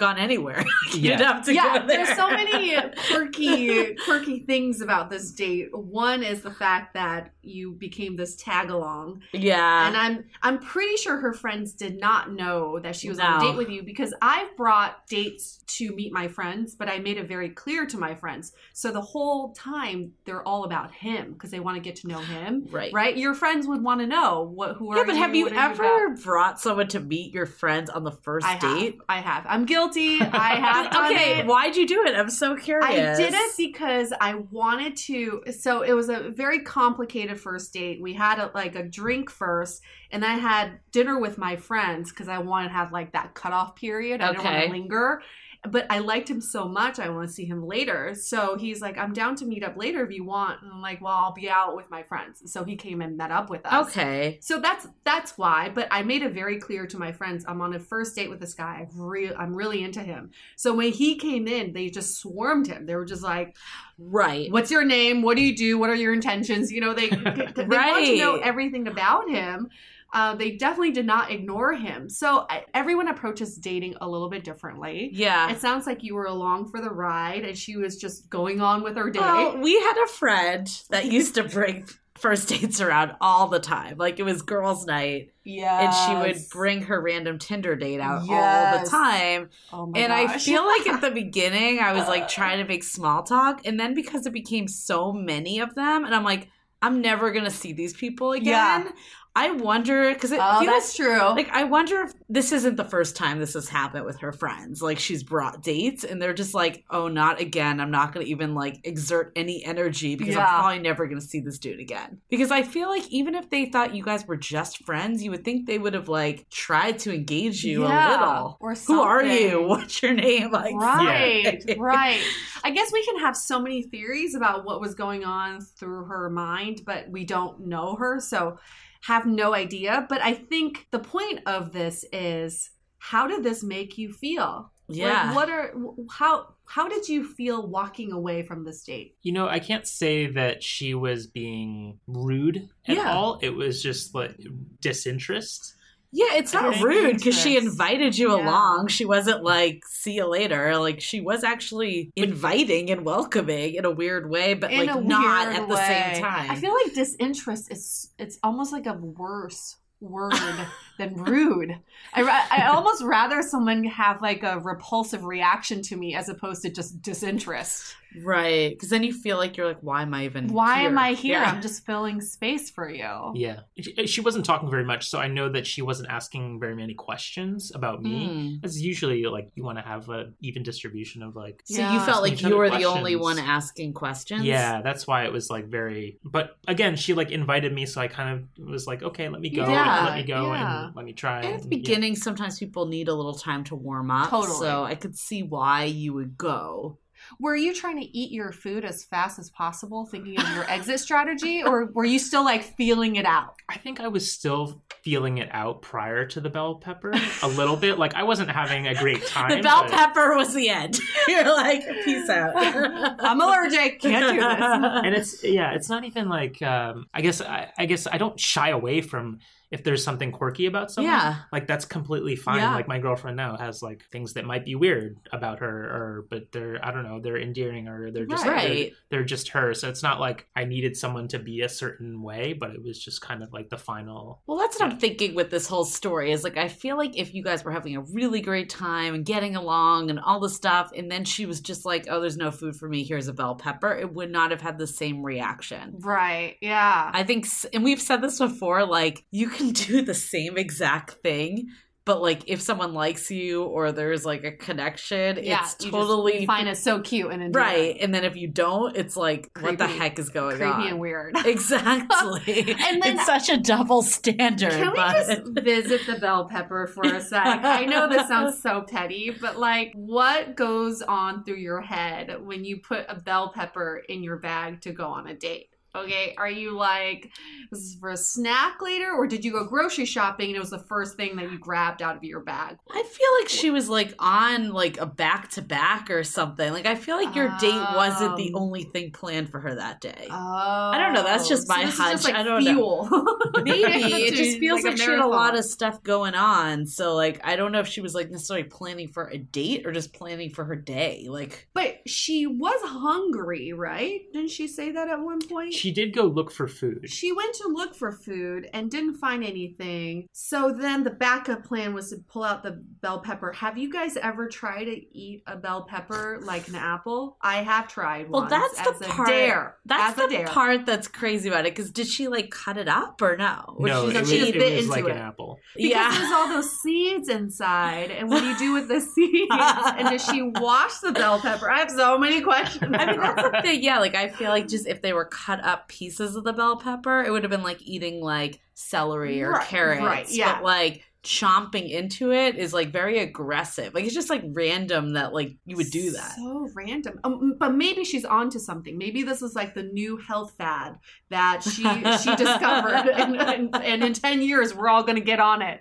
gone 0.00 0.18
anywhere 0.18 0.64
you'd 0.94 1.04
Yeah. 1.04 1.22
have 1.22 1.44
to 1.46 1.54
yeah, 1.54 1.78
go 1.80 1.86
there. 1.86 2.04
there's 2.04 2.16
so 2.16 2.28
many 2.30 2.74
quirky, 3.08 3.94
quirky 4.04 4.40
things 4.40 4.80
about 4.80 5.10
this 5.10 5.30
date. 5.32 5.68
One 5.76 6.22
is 6.22 6.42
the 6.42 6.50
fact 6.50 6.94
that 6.94 7.32
you 7.42 7.72
became 7.72 8.16
this 8.16 8.36
tag 8.36 8.70
along, 8.70 9.22
yeah 9.32 9.86
and 9.86 9.96
I'm 9.96 10.24
I'm 10.42 10.58
pretty 10.58 10.96
sure 10.96 11.16
her 11.18 11.32
friends 11.32 11.72
did 11.72 11.98
not 12.00 12.32
know 12.32 12.78
that 12.80 12.94
she 12.96 13.08
was 13.08 13.18
on 13.18 13.40
a 13.40 13.40
date 13.46 13.56
with 13.56 13.68
you 13.68 13.82
because 13.82 14.12
I've 14.22 14.56
brought 14.56 15.06
dates 15.08 15.60
to 15.78 15.92
meet 15.94 16.12
my 16.12 16.28
friends, 16.28 16.74
but 16.74 16.88
I 16.88 16.98
made 16.98 17.16
it 17.16 17.26
very 17.28 17.48
clear 17.48 17.86
to 17.86 17.98
my 17.98 18.14
friends. 18.14 18.52
So 18.72 18.90
the 18.90 19.00
whole 19.00 19.52
time 19.52 20.12
they're 20.24 20.46
all 20.46 20.64
about 20.64 20.92
him 20.92 21.32
because 21.32 21.50
they 21.50 21.60
want 21.60 21.76
to 21.76 21.80
get 21.80 21.96
to 21.96 22.08
know 22.08 22.18
him. 22.20 22.66
right 22.70 22.92
Right, 22.92 23.16
your 23.16 23.34
friends 23.34 23.66
would 23.66 23.82
want 23.82 24.00
to 24.00 24.06
know 24.06 24.50
what 24.54 24.76
who 24.76 24.92
are 24.92 24.98
yeah 24.98 25.04
but 25.06 25.16
have 25.16 25.34
you 25.34 25.48
ever 25.48 26.06
about? 26.06 26.22
brought 26.22 26.60
someone 26.60 26.88
to 26.88 27.00
meet 27.00 27.32
your 27.34 27.46
friends 27.46 27.88
on 27.90 28.02
the 28.04 28.12
first 28.12 28.46
I 28.46 28.58
date 28.58 28.94
have. 28.94 29.04
I 29.08 29.18
have. 29.20 29.44
I'm 29.48 29.64
guilty. 29.66 29.89
I 30.20 30.54
have. 30.56 30.90
done 30.92 31.12
okay 31.12 31.40
it. 31.40 31.46
why'd 31.46 31.76
you 31.76 31.86
do 31.86 32.04
it 32.04 32.14
i'm 32.14 32.30
so 32.30 32.56
curious 32.56 33.18
I 33.18 33.22
did 33.22 33.34
it 33.34 33.56
because 33.56 34.12
I 34.20 34.34
wanted 34.50 34.96
to. 34.96 35.42
So 35.58 35.82
it 35.82 35.92
was 35.92 36.08
a 36.08 36.30
very 36.30 36.60
complicated 36.60 37.38
first 37.40 37.72
date. 37.72 38.00
We 38.00 38.14
had 38.14 38.38
a, 38.38 38.50
like 38.54 38.74
a 38.74 38.82
drink 38.82 39.30
first, 39.30 39.82
and 40.10 40.24
I 40.24 40.34
had 40.34 40.80
dinner 40.92 41.18
with 41.18 41.38
my 41.38 41.56
friends 41.56 42.10
because 42.10 42.28
I 42.28 42.38
wanted 42.38 42.68
to 42.68 42.74
have 42.74 42.92
like 42.92 43.12
that 43.12 43.34
cutoff 43.34 43.76
period. 43.76 44.20
I 44.20 44.32
didn't 44.32 44.44
want 44.44 44.64
to 44.64 44.70
linger. 44.70 45.22
But 45.68 45.86
I 45.90 45.98
liked 45.98 46.30
him 46.30 46.40
so 46.40 46.66
much, 46.66 46.98
I 46.98 47.10
want 47.10 47.28
to 47.28 47.34
see 47.34 47.44
him 47.44 47.66
later. 47.66 48.14
So 48.14 48.56
he's 48.56 48.80
like, 48.80 48.96
I'm 48.96 49.12
down 49.12 49.36
to 49.36 49.44
meet 49.44 49.62
up 49.62 49.76
later 49.76 50.02
if 50.02 50.10
you 50.10 50.24
want. 50.24 50.62
And 50.62 50.72
I'm 50.72 50.80
like, 50.80 51.02
well, 51.02 51.14
I'll 51.14 51.34
be 51.34 51.50
out 51.50 51.76
with 51.76 51.90
my 51.90 52.02
friends. 52.02 52.50
So 52.50 52.64
he 52.64 52.76
came 52.76 53.02
and 53.02 53.16
met 53.16 53.30
up 53.30 53.50
with 53.50 53.66
us. 53.66 53.88
okay 53.88 54.38
So 54.40 54.58
that's 54.58 54.86
that's 55.04 55.36
why. 55.36 55.68
But 55.68 55.88
I 55.90 56.02
made 56.02 56.22
it 56.22 56.32
very 56.32 56.58
clear 56.58 56.86
to 56.86 56.98
my 56.98 57.12
friends, 57.12 57.44
I'm 57.46 57.60
on 57.60 57.74
a 57.74 57.78
first 57.78 58.16
date 58.16 58.30
with 58.30 58.40
this 58.40 58.54
guy. 58.54 58.80
I've 58.80 58.98
re- 58.98 59.34
I'm 59.34 59.54
really 59.54 59.82
into 59.84 60.00
him. 60.00 60.30
So 60.56 60.74
when 60.74 60.92
he 60.92 61.16
came 61.16 61.46
in, 61.46 61.72
they 61.72 61.90
just 61.90 62.18
swarmed 62.18 62.66
him. 62.66 62.86
They 62.86 62.96
were 62.96 63.04
just 63.04 63.22
like, 63.22 63.56
right 63.98 64.50
"What's 64.50 64.70
your 64.70 64.84
name? 64.84 65.20
What 65.22 65.36
do 65.36 65.42
you 65.42 65.54
do? 65.54 65.78
What 65.78 65.90
are 65.90 65.94
your 65.94 66.14
intentions?" 66.14 66.72
You 66.72 66.80
know, 66.80 66.94
they 66.94 67.10
they 67.10 67.66
want 67.66 68.06
to 68.06 68.16
know 68.18 68.36
everything 68.36 68.88
about 68.88 69.28
him. 69.28 69.68
Uh, 70.12 70.34
they 70.34 70.52
definitely 70.52 70.90
did 70.90 71.06
not 71.06 71.30
ignore 71.30 71.72
him. 71.74 72.08
So 72.08 72.46
everyone 72.74 73.08
approaches 73.08 73.56
dating 73.56 73.94
a 74.00 74.08
little 74.08 74.28
bit 74.28 74.44
differently. 74.44 75.10
yeah 75.12 75.50
It 75.50 75.60
sounds 75.60 75.86
like 75.86 76.02
you 76.02 76.14
were 76.14 76.26
along 76.26 76.70
for 76.70 76.80
the 76.80 76.90
ride, 76.90 77.44
and 77.44 77.56
she 77.56 77.76
was 77.76 77.96
just 77.96 78.28
going 78.28 78.60
on 78.60 78.82
with 78.82 78.96
her 78.96 79.10
day. 79.10 79.20
Well, 79.20 79.58
we 79.58 79.74
had 79.74 80.02
a 80.04 80.08
friend 80.08 80.68
that 80.90 81.06
used 81.06 81.34
to 81.36 81.44
bring 81.44 81.86
first 82.18 82.48
dates 82.48 82.80
around 82.80 83.12
all 83.20 83.48
the 83.48 83.60
time. 83.60 83.96
Like 83.96 84.18
it 84.18 84.24
was 84.24 84.42
girls' 84.42 84.84
night, 84.84 85.32
yeah, 85.44 85.80
and 85.80 85.94
she 85.94 86.14
would 86.32 86.48
bring 86.50 86.82
her 86.82 87.00
random 87.00 87.38
Tinder 87.38 87.76
date 87.76 88.00
out 88.00 88.28
all 88.28 88.78
the 88.78 88.90
time. 88.90 89.48
Oh 89.72 89.86
my 89.86 89.98
and 89.98 90.12
I 90.12 90.38
feel 90.38 90.66
like 90.66 90.86
at 90.86 91.00
the 91.00 91.10
beginning, 91.22 91.78
I 91.78 91.92
was 91.92 92.08
like 92.08 92.28
trying 92.28 92.58
to 92.58 92.64
make 92.66 92.84
small 92.84 93.22
talk, 93.22 93.62
and 93.64 93.78
then 93.78 93.94
because 93.94 94.26
it 94.26 94.32
became 94.32 94.68
so 94.68 95.12
many 95.12 95.60
of 95.60 95.74
them, 95.74 96.04
and 96.04 96.14
I'm 96.14 96.24
like. 96.24 96.48
I'm 96.82 97.02
never 97.02 97.30
gonna 97.30 97.50
see 97.50 97.74
these 97.74 97.92
people 97.92 98.32
again. 98.32 98.84
Yeah. 98.86 98.92
I 99.36 99.52
wonder 99.52 100.12
because 100.12 100.32
it 100.32 100.40
Oh, 100.42 100.58
feels 100.60 100.72
that's 100.72 100.96
true. 100.96 101.20
like 101.20 101.48
I 101.50 101.62
wonder 101.64 102.02
if 102.02 102.12
this 102.28 102.50
isn't 102.50 102.74
the 102.76 102.84
first 102.84 103.14
time 103.16 103.38
this 103.38 103.54
has 103.54 103.68
happened 103.68 104.04
with 104.04 104.18
her 104.20 104.32
friends. 104.32 104.82
Like 104.82 104.98
she's 104.98 105.22
brought 105.22 105.62
dates 105.62 106.02
and 106.02 106.20
they're 106.20 106.34
just 106.34 106.52
like, 106.52 106.84
"Oh, 106.90 107.06
not 107.06 107.40
again. 107.40 107.80
I'm 107.80 107.92
not 107.92 108.12
going 108.12 108.26
to 108.26 108.30
even 108.30 108.56
like 108.56 108.80
exert 108.82 109.32
any 109.36 109.64
energy 109.64 110.16
because 110.16 110.34
Yeah. 110.34 110.42
I'm 110.46 110.60
probably 110.60 110.78
never 110.80 111.06
going 111.06 111.20
to 111.20 111.24
see 111.26 111.38
this 111.40 111.60
dude 111.60 111.78
again." 111.78 112.20
Because 112.28 112.50
I 112.50 112.62
feel 112.64 112.88
like 112.88 113.06
even 113.08 113.36
if 113.36 113.48
they 113.50 113.66
thought 113.66 113.94
you 113.94 114.02
guys 114.02 114.26
were 114.26 114.36
just 114.36 114.84
friends, 114.84 115.22
you 115.22 115.30
would 115.30 115.44
think 115.44 115.66
they 115.66 115.78
would 115.78 115.94
have 115.94 116.08
like 116.08 116.48
tried 116.50 116.98
to 117.00 117.14
engage 117.14 117.62
you 117.62 117.84
Yeah, 117.84 118.08
a 118.08 118.10
little. 118.10 118.56
or 118.60 118.74
something. 118.74 118.96
Who 118.96 119.02
are 119.02 119.24
you? 119.24 119.62
What's 119.68 120.02
your 120.02 120.12
name? 120.12 120.50
Like 120.50 120.74
Right, 120.74 121.62
Yeah. 121.68 121.74
right. 121.78 122.20
I 122.64 122.72
guess 122.72 122.92
we 122.92 123.04
can 123.04 123.20
have 123.20 123.36
so 123.36 123.60
many 123.60 123.84
theories 123.84 124.34
about 124.34 124.64
what 124.64 124.80
was 124.80 124.94
going 124.96 125.24
on 125.24 125.60
through 125.60 126.04
her 126.06 126.28
mind, 126.30 126.82
but 126.84 127.08
we 127.08 127.24
don't 127.24 127.66
know 127.68 127.94
her, 127.94 128.18
so 128.20 128.58
have 129.02 129.26
no 129.26 129.54
idea. 129.54 130.06
But 130.08 130.20
I 130.22 130.34
think 130.34 130.86
the 130.90 130.98
point 130.98 131.40
of 131.46 131.72
this 131.72 132.04
is 132.12 132.70
how 132.98 133.26
did 133.26 133.42
this 133.42 133.62
make 133.62 133.96
you 133.98 134.12
feel? 134.12 134.72
Yeah. 134.88 135.26
Like, 135.26 135.36
what 135.36 135.50
are 135.50 135.74
how 136.10 136.54
how 136.64 136.88
did 136.88 137.08
you 137.08 137.24
feel 137.24 137.66
walking 137.66 138.12
away 138.12 138.42
from 138.42 138.64
this 138.64 138.82
date? 138.84 139.16
You 139.22 139.32
know, 139.32 139.48
I 139.48 139.58
can't 139.58 139.86
say 139.86 140.26
that 140.32 140.62
she 140.62 140.94
was 140.94 141.26
being 141.26 141.98
rude 142.06 142.68
at 142.86 142.96
Yeah. 142.96 143.12
all. 143.12 143.38
It 143.40 143.54
was 143.54 143.82
just 143.82 144.14
like 144.14 144.36
disinterest. 144.80 145.74
Yeah, 146.12 146.34
it's 146.34 146.52
not 146.52 146.72
Getting 146.72 146.82
rude 146.86 147.16
because 147.18 147.38
she 147.38 147.56
invited 147.56 148.18
you 148.18 148.36
Yeah. 148.36 148.44
along. 148.44 148.88
She 148.88 149.04
wasn't 149.04 149.44
like, 149.44 149.82
see 149.88 150.14
you 150.14 150.26
later. 150.26 150.76
Like, 150.76 151.00
she 151.00 151.20
was 151.20 151.44
actually 151.44 152.10
inviting 152.16 152.90
and 152.90 153.04
welcoming 153.04 153.74
in 153.74 153.84
a 153.84 153.90
weird 153.92 154.28
way, 154.28 154.54
but 154.54 154.72
In 154.72 154.86
like 154.86 155.04
not 155.04 155.46
weird 155.46 155.56
at 155.62 155.68
the 155.68 155.74
way. 155.74 156.10
same 156.14 156.22
time. 156.22 156.50
I 156.50 156.56
feel 156.56 156.72
like 156.74 156.94
disinterest 156.94 157.70
is 157.70 158.10
it's 158.18 158.38
almost 158.42 158.72
like 158.72 158.86
a 158.86 158.94
worse 158.94 159.76
word 160.00 160.32
than 161.00 161.14
rude. 161.14 161.76
I, 162.14 162.46
I 162.50 162.66
almost 162.68 163.02
rather 163.02 163.42
someone 163.42 163.84
have 163.84 164.22
like 164.22 164.42
a 164.42 164.58
repulsive 164.60 165.24
reaction 165.24 165.82
to 165.82 165.96
me 165.96 166.14
as 166.14 166.28
opposed 166.28 166.62
to 166.62 166.70
just 166.70 167.02
disinterest. 167.02 167.96
right. 168.24 168.70
Because 168.70 168.90
then 168.90 169.02
you 169.04 169.12
feel 169.12 169.36
like 169.36 169.56
you're 169.56 169.66
like, 169.66 169.78
why 169.82 170.02
am 170.02 170.12
I 170.14 170.24
even 170.24 170.48
Why 170.48 170.80
am 170.82 170.98
I 170.98 171.12
here? 171.12 171.34
Yeah. 171.40 171.50
I'm 171.50 171.62
just 171.62 171.86
filling 171.86 172.20
space 172.20 172.68
for 172.70 172.88
you. 172.90 173.32
Yeah. 173.34 173.60
She, 173.78 174.06
she 174.06 174.20
wasn't 174.20 174.44
talking 174.44 174.68
very 174.70 174.84
much, 174.84 175.08
so 175.08 175.18
I 175.18 175.28
know 175.28 175.48
that 175.50 175.66
she 175.66 175.80
wasn't 175.82 176.08
asking 176.08 176.58
very 176.60 176.74
many 176.74 176.94
questions 176.94 177.70
about 177.74 178.02
me. 178.02 178.28
Mm. 178.28 178.64
It's 178.64 178.78
usually 178.80 179.24
like 179.26 179.50
you 179.54 179.62
want 179.64 179.78
to 179.78 179.84
have 179.84 180.08
a 180.08 180.32
even 180.40 180.62
distribution 180.62 181.22
of 181.22 181.36
like 181.36 181.62
So 181.64 181.78
Yeah. 181.80 181.94
you 181.94 182.00
felt 182.00 182.22
like 182.22 182.40
you 182.40 182.48
other 182.48 182.56
were 182.56 182.70
the 182.70 182.84
only 182.84 183.16
one 183.16 183.38
asking 183.38 183.94
questions? 183.94 184.44
Yeah, 184.44 184.82
that's 184.82 185.06
why 185.06 185.24
it 185.24 185.32
was 185.32 185.48
like 185.48 185.66
very. 185.68 186.18
But 186.24 186.56
again, 186.66 186.96
she 186.96 187.14
like 187.14 187.30
invited 187.30 187.72
me, 187.72 187.86
so 187.86 188.00
I 188.00 188.08
kind 188.08 188.48
of 188.58 188.66
was 188.66 188.86
like, 188.86 189.02
okay, 189.04 189.28
let 189.28 189.40
me 189.40 189.50
go, 189.50 189.62
Yeah, 189.68 189.98
and 189.98 190.06
let 190.08 190.16
me 190.16 190.24
go, 190.24 190.52
yeah. 190.52 190.89
And 190.90 190.96
let 190.96 191.04
me 191.04 191.12
try. 191.12 191.38
And 191.38 191.46
at 191.46 191.50
the 191.50 191.54
and, 191.54 191.72
yeah. 191.72 191.78
beginning, 191.78 192.16
sometimes 192.16 192.58
people 192.58 192.86
need 192.86 193.08
a 193.08 193.14
little 193.14 193.34
time 193.34 193.64
to 193.64 193.76
warm 193.76 194.10
up. 194.10 194.30
Totally. 194.30 194.58
So 194.58 194.84
I 194.84 194.94
could 194.94 195.16
see 195.16 195.42
why 195.42 195.84
you 195.84 196.12
would 196.12 196.36
go. 196.36 196.98
Were 197.38 197.56
you 197.56 197.74
trying 197.74 197.98
to 198.00 198.16
eat 198.16 198.32
your 198.32 198.52
food 198.52 198.84
as 198.84 199.04
fast 199.04 199.38
as 199.38 199.50
possible, 199.50 200.06
thinking 200.06 200.38
of 200.40 200.48
your 200.54 200.68
exit 200.70 201.00
strategy, 201.00 201.62
or 201.62 201.86
were 201.92 202.04
you 202.04 202.18
still 202.18 202.44
like 202.44 202.76
feeling 202.76 203.16
it 203.16 203.26
out? 203.26 203.54
I 203.68 203.78
think 203.78 204.00
I 204.00 204.08
was 204.08 204.30
still 204.32 204.82
feeling 205.02 205.38
it 205.38 205.48
out 205.52 205.80
prior 205.82 206.26
to 206.26 206.40
the 206.40 206.50
bell 206.50 206.76
pepper 206.76 207.12
a 207.42 207.48
little 207.48 207.76
bit. 207.76 207.98
Like 207.98 208.14
I 208.14 208.22
wasn't 208.22 208.50
having 208.50 208.86
a 208.86 208.94
great 208.94 209.26
time. 209.26 209.50
the 209.50 209.62
bell 209.62 209.82
but- 209.82 209.92
pepper 209.92 210.36
was 210.36 210.54
the 210.54 210.68
end. 210.70 210.98
You're 211.28 211.44
like, 211.44 211.82
peace 212.04 212.28
out. 212.28 212.52
I'm 212.56 213.40
allergic. 213.40 214.00
Can't 214.00 214.34
do 214.34 214.40
this. 214.40 215.04
and 215.04 215.14
it's 215.14 215.44
yeah, 215.44 215.74
it's 215.74 215.88
not 215.88 216.04
even 216.04 216.28
like 216.28 216.60
um, 216.62 217.06
I 217.14 217.20
guess 217.20 217.40
I, 217.40 217.70
I 217.78 217.86
guess 217.86 218.06
I 218.06 218.18
don't 218.18 218.38
shy 218.38 218.70
away 218.70 219.00
from 219.02 219.38
if 219.70 219.84
there's 219.84 220.02
something 220.02 220.32
quirky 220.32 220.66
about 220.66 220.90
someone. 220.90 221.12
Yeah. 221.12 221.36
like 221.52 221.66
that's 221.66 221.84
completely 221.84 222.36
fine. 222.36 222.56
Yeah. 222.58 222.74
Like 222.74 222.88
my 222.88 222.98
girlfriend 222.98 223.36
now 223.36 223.56
has 223.56 223.82
like 223.82 224.04
things 224.10 224.34
that 224.34 224.44
might 224.44 224.64
be 224.64 224.74
weird 224.74 225.16
about 225.32 225.60
her, 225.60 225.68
or 225.68 226.26
but 226.28 226.50
they're 226.52 226.78
I 226.84 226.90
don't 226.90 227.04
know, 227.04 227.20
they're 227.20 227.38
endearing 227.38 227.86
or 227.88 228.10
they're 228.10 228.26
just 228.26 228.44
Right. 228.46 228.92
they're, 229.10 229.18
they're 229.20 229.24
just 229.24 229.48
her. 229.50 229.74
So 229.74 229.88
it's 229.88 230.02
not 230.02 230.18
like 230.20 230.46
I 230.56 230.64
needed 230.64 230.96
someone 230.96 231.28
to 231.28 231.38
be 231.38 231.60
a 231.60 231.68
certain 231.68 232.22
way, 232.22 232.52
but 232.52 232.70
it 232.70 232.82
was 232.82 232.98
just 232.98 233.20
kind 233.20 233.42
of 233.42 233.52
like 233.52 233.68
the 233.70 233.78
final. 233.78 234.42
Well, 234.46 234.58
that's 234.58 234.78
what 234.78 234.90
I'm 234.90 234.98
thinking 234.98 235.34
with 235.34 235.50
this 235.50 235.66
whole 235.68 235.84
story 235.84 236.32
is 236.32 236.42
like 236.42 236.56
I 236.56 236.68
feel 236.68 236.96
like 236.96 237.16
if 237.16 237.32
you 237.34 237.42
guys 237.44 237.64
were 237.64 237.70
having 237.72 237.96
a 237.96 238.00
really 238.02 238.40
great 238.40 238.70
time 238.70 239.14
and 239.14 239.24
getting 239.24 239.54
along 239.56 240.10
and 240.10 240.18
all 240.18 240.40
the 240.40 240.48
stuff, 240.50 240.90
and 240.96 241.10
then 241.10 241.24
she 241.24 241.46
was 241.46 241.60
just 241.60 241.84
like, 241.84 242.06
"Oh, 242.10 242.20
there's 242.20 242.36
no 242.36 242.50
food 242.50 242.74
for 242.76 242.88
me. 242.88 243.04
Here's 243.04 243.28
a 243.28 243.32
bell 243.32 243.54
pepper," 243.54 243.96
it 243.96 244.12
would 244.12 244.30
not 244.30 244.50
have 244.50 244.60
had 244.60 244.78
the 244.78 244.86
same 244.86 245.22
reaction. 245.24 245.94
Right. 246.00 246.56
Yeah. 246.60 247.10
I 247.12 247.22
think, 247.24 247.46
and 247.72 247.84
we've 247.84 248.00
said 248.00 248.20
this 248.22 248.38
before, 248.38 248.84
like 248.84 249.24
you 249.30 249.48
can 249.48 249.59
do 249.72 250.02
the 250.02 250.14
same 250.14 250.56
exact 250.56 251.22
thing. 251.22 251.68
But 252.06 252.22
like, 252.22 252.48
if 252.48 252.62
someone 252.62 252.94
likes 252.94 253.30
you 253.30 253.62
or 253.62 253.92
there's 253.92 254.24
like 254.24 254.42
a 254.42 254.52
connection, 254.52 255.38
yeah. 255.44 255.60
it's 255.60 255.74
just- 255.74 255.90
totally 255.90 256.40
you 256.40 256.46
find 256.46 256.66
it 256.66 256.76
so 256.76 257.00
cute 257.00 257.30
and 257.30 257.42
endearing. 257.42 257.68
right. 257.68 257.96
And 258.00 258.12
then 258.12 258.24
if 258.24 258.36
you 258.36 258.48
don't, 258.48 258.96
it's 258.96 259.16
like, 259.16 259.50
what 259.60 259.76
the 259.76 259.86
heck 259.86 260.18
is 260.18 260.30
going 260.30 260.60
on? 260.60 260.72
creepy 260.72 260.88
and 260.88 260.98
weird. 260.98 261.36
Exactly. 261.44 262.74
And 262.80 263.02
then- 263.02 263.16
it's 263.16 263.26
such 263.26 263.48
a 263.50 263.58
double 263.58 264.02
standard. 264.02 264.72
Can 264.72 264.90
we 264.90 264.96
but... 264.96 265.12
just 265.12 265.64
visit 265.64 266.06
the 266.06 266.18
bell 266.18 266.46
pepper 266.46 266.86
for 266.86 267.04
a 267.04 267.20
sec? 267.20 267.44
I 267.44 267.84
know 267.84 268.08
this 268.08 268.26
sounds 268.26 268.60
so 268.60 268.82
petty, 268.82 269.30
but 269.30 269.58
like, 269.58 269.92
what 269.94 270.56
goes 270.56 271.02
on 271.02 271.44
through 271.44 271.58
your 271.58 271.82
head 271.82 272.44
when 272.44 272.64
you 272.64 272.78
put 272.78 273.04
a 273.08 273.14
bell 273.14 273.52
pepper 273.54 274.02
in 274.08 274.22
your 274.22 274.38
bag 274.38 274.80
to 274.80 274.92
go 274.92 275.06
on 275.06 275.28
a 275.28 275.34
date? 275.34 275.69
Okay, 275.94 276.34
are 276.38 276.48
you 276.50 276.76
like, 276.76 277.30
this 277.72 277.80
is 277.80 277.96
for 277.98 278.10
a 278.10 278.16
snack 278.16 278.80
later, 278.80 279.10
or 279.12 279.26
did 279.26 279.44
you 279.44 279.50
go 279.52 279.64
grocery 279.64 280.04
shopping 280.04 280.46
and 280.48 280.56
it 280.56 280.60
was 280.60 280.70
the 280.70 280.78
first 280.88 281.16
thing 281.16 281.34
that 281.36 281.50
you 281.50 281.58
grabbed 281.58 282.00
out 282.00 282.16
of 282.16 282.22
your 282.22 282.40
bag? 282.40 282.76
I 282.90 283.02
feel 283.02 283.28
like 283.40 283.48
she 283.48 283.70
was 283.70 283.88
like 283.88 284.14
on 284.20 284.70
like 284.72 284.98
a 285.00 285.06
back 285.06 285.50
to 285.52 285.62
back 285.62 286.08
or 286.10 286.22
something. 286.22 286.72
Like 286.72 286.86
I 286.86 286.94
feel 286.94 287.16
like 287.16 287.34
your 287.34 287.48
date 287.60 287.74
wasn't 287.96 288.36
the 288.36 288.50
Um, 288.54 288.62
only 288.62 288.84
thing 288.84 289.10
planned 289.10 289.50
for 289.50 289.58
her 289.60 289.74
that 289.74 290.00
day. 290.00 290.28
Oh, 290.30 290.34
I 290.34 290.98
don't 290.98 291.12
know, 291.12 291.24
that's 291.24 291.48
just 291.48 291.68
my 291.68 291.82
is 291.82 291.98
hunch. 291.98 292.12
just 292.12 292.24
like 292.24 292.34
I 292.34 292.42
don't 292.44 292.62
know. 292.62 292.72
fuel. 292.72 293.08
Maybe 293.62 293.82
it 293.82 294.34
just 294.34 294.58
feels 294.58 294.84
like, 294.84 294.94
a 294.94 294.96
she 294.96 295.04
had 295.10 295.18
a 295.18 295.26
lot 295.26 295.58
of 295.58 295.64
stuff 295.64 296.02
going 296.04 296.34
on. 296.34 296.86
So 296.86 297.14
like 297.16 297.40
I 297.42 297.56
don't 297.56 297.72
know 297.72 297.80
if 297.80 297.88
she 297.88 298.00
was 298.00 298.14
like 298.14 298.30
necessarily 298.30 298.64
planning 298.68 299.08
for 299.08 299.28
a 299.28 299.38
date 299.38 299.86
or 299.86 299.92
just 299.92 300.12
planning 300.12 300.50
for 300.50 300.64
her 300.64 300.76
day. 300.76 301.26
Like 301.28 301.68
But 301.74 301.98
she 302.06 302.46
was 302.46 302.80
hungry, 302.84 303.72
right? 303.72 304.20
Didn't 304.32 304.50
she 304.50 304.68
say 304.68 304.92
that 304.92 305.08
at 305.08 305.20
one 305.20 305.40
point? 305.40 305.74
She 305.80 305.92
did 305.92 306.14
go 306.14 306.24
look 306.24 306.50
for 306.50 306.68
food. 306.68 307.08
She 307.08 307.32
went 307.32 307.54
to 307.56 307.68
look 307.68 307.94
for 307.94 308.12
food 308.12 308.68
and 308.74 308.90
didn't 308.90 309.14
find 309.14 309.42
anything. 309.42 310.26
So 310.32 310.72
then 310.78 311.04
the 311.04 311.10
backup 311.10 311.64
plan 311.64 311.94
was 311.94 312.10
to 312.10 312.18
pull 312.28 312.44
out 312.44 312.62
the 312.62 312.72
bell 313.00 313.20
pepper. 313.20 313.52
Have 313.52 313.78
you 313.78 313.90
guys 313.90 314.16
ever 314.16 314.46
tried 314.48 314.84
to 314.84 315.16
eat 315.16 315.42
a 315.46 315.56
bell 315.56 315.86
pepper 315.88 316.40
like 316.42 316.68
an 316.68 316.74
apple? 316.74 317.38
I 317.42 317.62
have 317.62 317.88
tried 317.88 318.28
Well, 318.28 318.42
once 318.42 318.50
that's 318.76 318.98
the 318.98 319.06
a 319.06 319.08
part- 319.08 319.28
dare. 319.28 319.76
that's 319.86 320.18
as 320.18 320.24
the 320.28 320.30
dare. 320.36 320.46
part 320.48 320.84
that's 320.84 321.08
crazy 321.08 321.48
about 321.48 321.64
it. 321.66 321.74
Because 321.74 321.90
did 321.90 322.06
she 322.06 322.28
like 322.28 322.50
cut 322.50 322.76
it 322.76 322.88
up 322.88 323.22
or 323.22 323.36
no? 323.38 323.76
Or 323.78 323.86
no, 323.86 324.04
she 324.04 324.10
it 324.10 324.14
no, 324.14 324.20
was, 324.20 324.30
she 324.30 324.38
just 324.38 324.50
it 324.50 324.58
bit 324.58 324.72
was 324.76 324.84
into 324.84 324.90
like 324.90 325.04
it. 325.06 325.10
an 325.12 325.16
apple. 325.18 325.58
Because 325.74 325.90
yeah. 325.90 326.10
there's 326.18 326.32
all 326.32 326.48
those 326.48 326.70
seeds 326.82 327.28
inside, 327.30 328.10
and 328.10 328.28
what 328.28 328.40
do 328.40 328.48
you 328.48 328.58
do 328.58 328.72
with 328.74 328.88
the 328.88 329.00
seeds? 329.14 329.48
and 329.50 330.08
does 330.08 330.24
she 330.26 330.42
wash 330.42 330.98
the 330.98 331.12
bell 331.12 331.40
pepper? 331.40 331.70
I 331.70 331.78
have 331.78 331.90
so 331.90 332.18
many 332.18 332.40
questions. 332.42 332.94
I 332.98 333.06
mean, 333.06 333.20
that's 333.20 333.42
the 333.42 333.62
thing. 333.62 333.82
Yeah, 333.82 333.98
like 333.98 334.14
I 334.14 334.28
feel 334.28 334.50
like 334.50 334.68
just 334.68 334.86
if 334.86 335.00
they 335.00 335.12
were 335.12 335.24
cut 335.26 335.62
up 335.64 335.69
pieces 335.76 336.36
of 336.36 336.44
the 336.44 336.52
bell 336.52 336.76
pepper, 336.76 337.22
it 337.22 337.30
would 337.30 337.42
have 337.42 337.50
been 337.50 337.62
like 337.62 337.80
eating 337.82 338.20
like 338.22 338.60
celery 338.74 339.42
or 339.42 339.52
Right, 339.52 339.66
carrots. 339.68 340.02
right, 340.02 340.30
yeah. 340.30 340.54
But 340.56 340.64
like 340.64 341.04
chomping 341.22 341.90
into 341.90 342.32
it 342.32 342.56
is 342.56 342.72
like 342.72 342.90
very 342.92 343.18
aggressive. 343.18 343.92
Like 343.92 344.04
it's 344.04 344.14
just 344.14 344.30
like 344.30 344.42
random 344.52 345.12
that 345.12 345.34
like 345.34 345.54
you 345.66 345.76
would 345.76 345.90
do 345.90 346.12
that. 346.12 346.34
So 346.36 346.66
random. 346.74 347.20
Um, 347.24 347.56
but 347.58 347.74
maybe 347.74 348.04
she's 348.04 348.24
onto 348.24 348.58
something. 348.58 348.96
Maybe 348.96 349.22
this 349.22 349.42
is 349.42 349.54
like 349.54 349.74
the 349.74 349.82
new 349.82 350.16
health 350.16 350.54
fad 350.56 350.96
that 351.28 351.62
she 351.62 351.82
she 351.82 352.34
discovered, 352.36 353.10
and, 353.14 353.36
and, 353.36 353.76
and 353.76 354.02
in 354.04 354.12
ten 354.14 354.40
years 354.40 354.74
we're 354.74 354.88
all 354.88 355.02
going 355.02 355.16
to 355.18 355.24
get 355.24 355.40
on 355.40 355.60
it. 355.60 355.80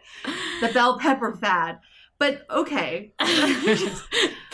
The 0.59 0.69
bell 0.73 0.99
pepper 0.99 1.33
fad. 1.39 1.79
But 2.17 2.41
okay, 2.49 3.13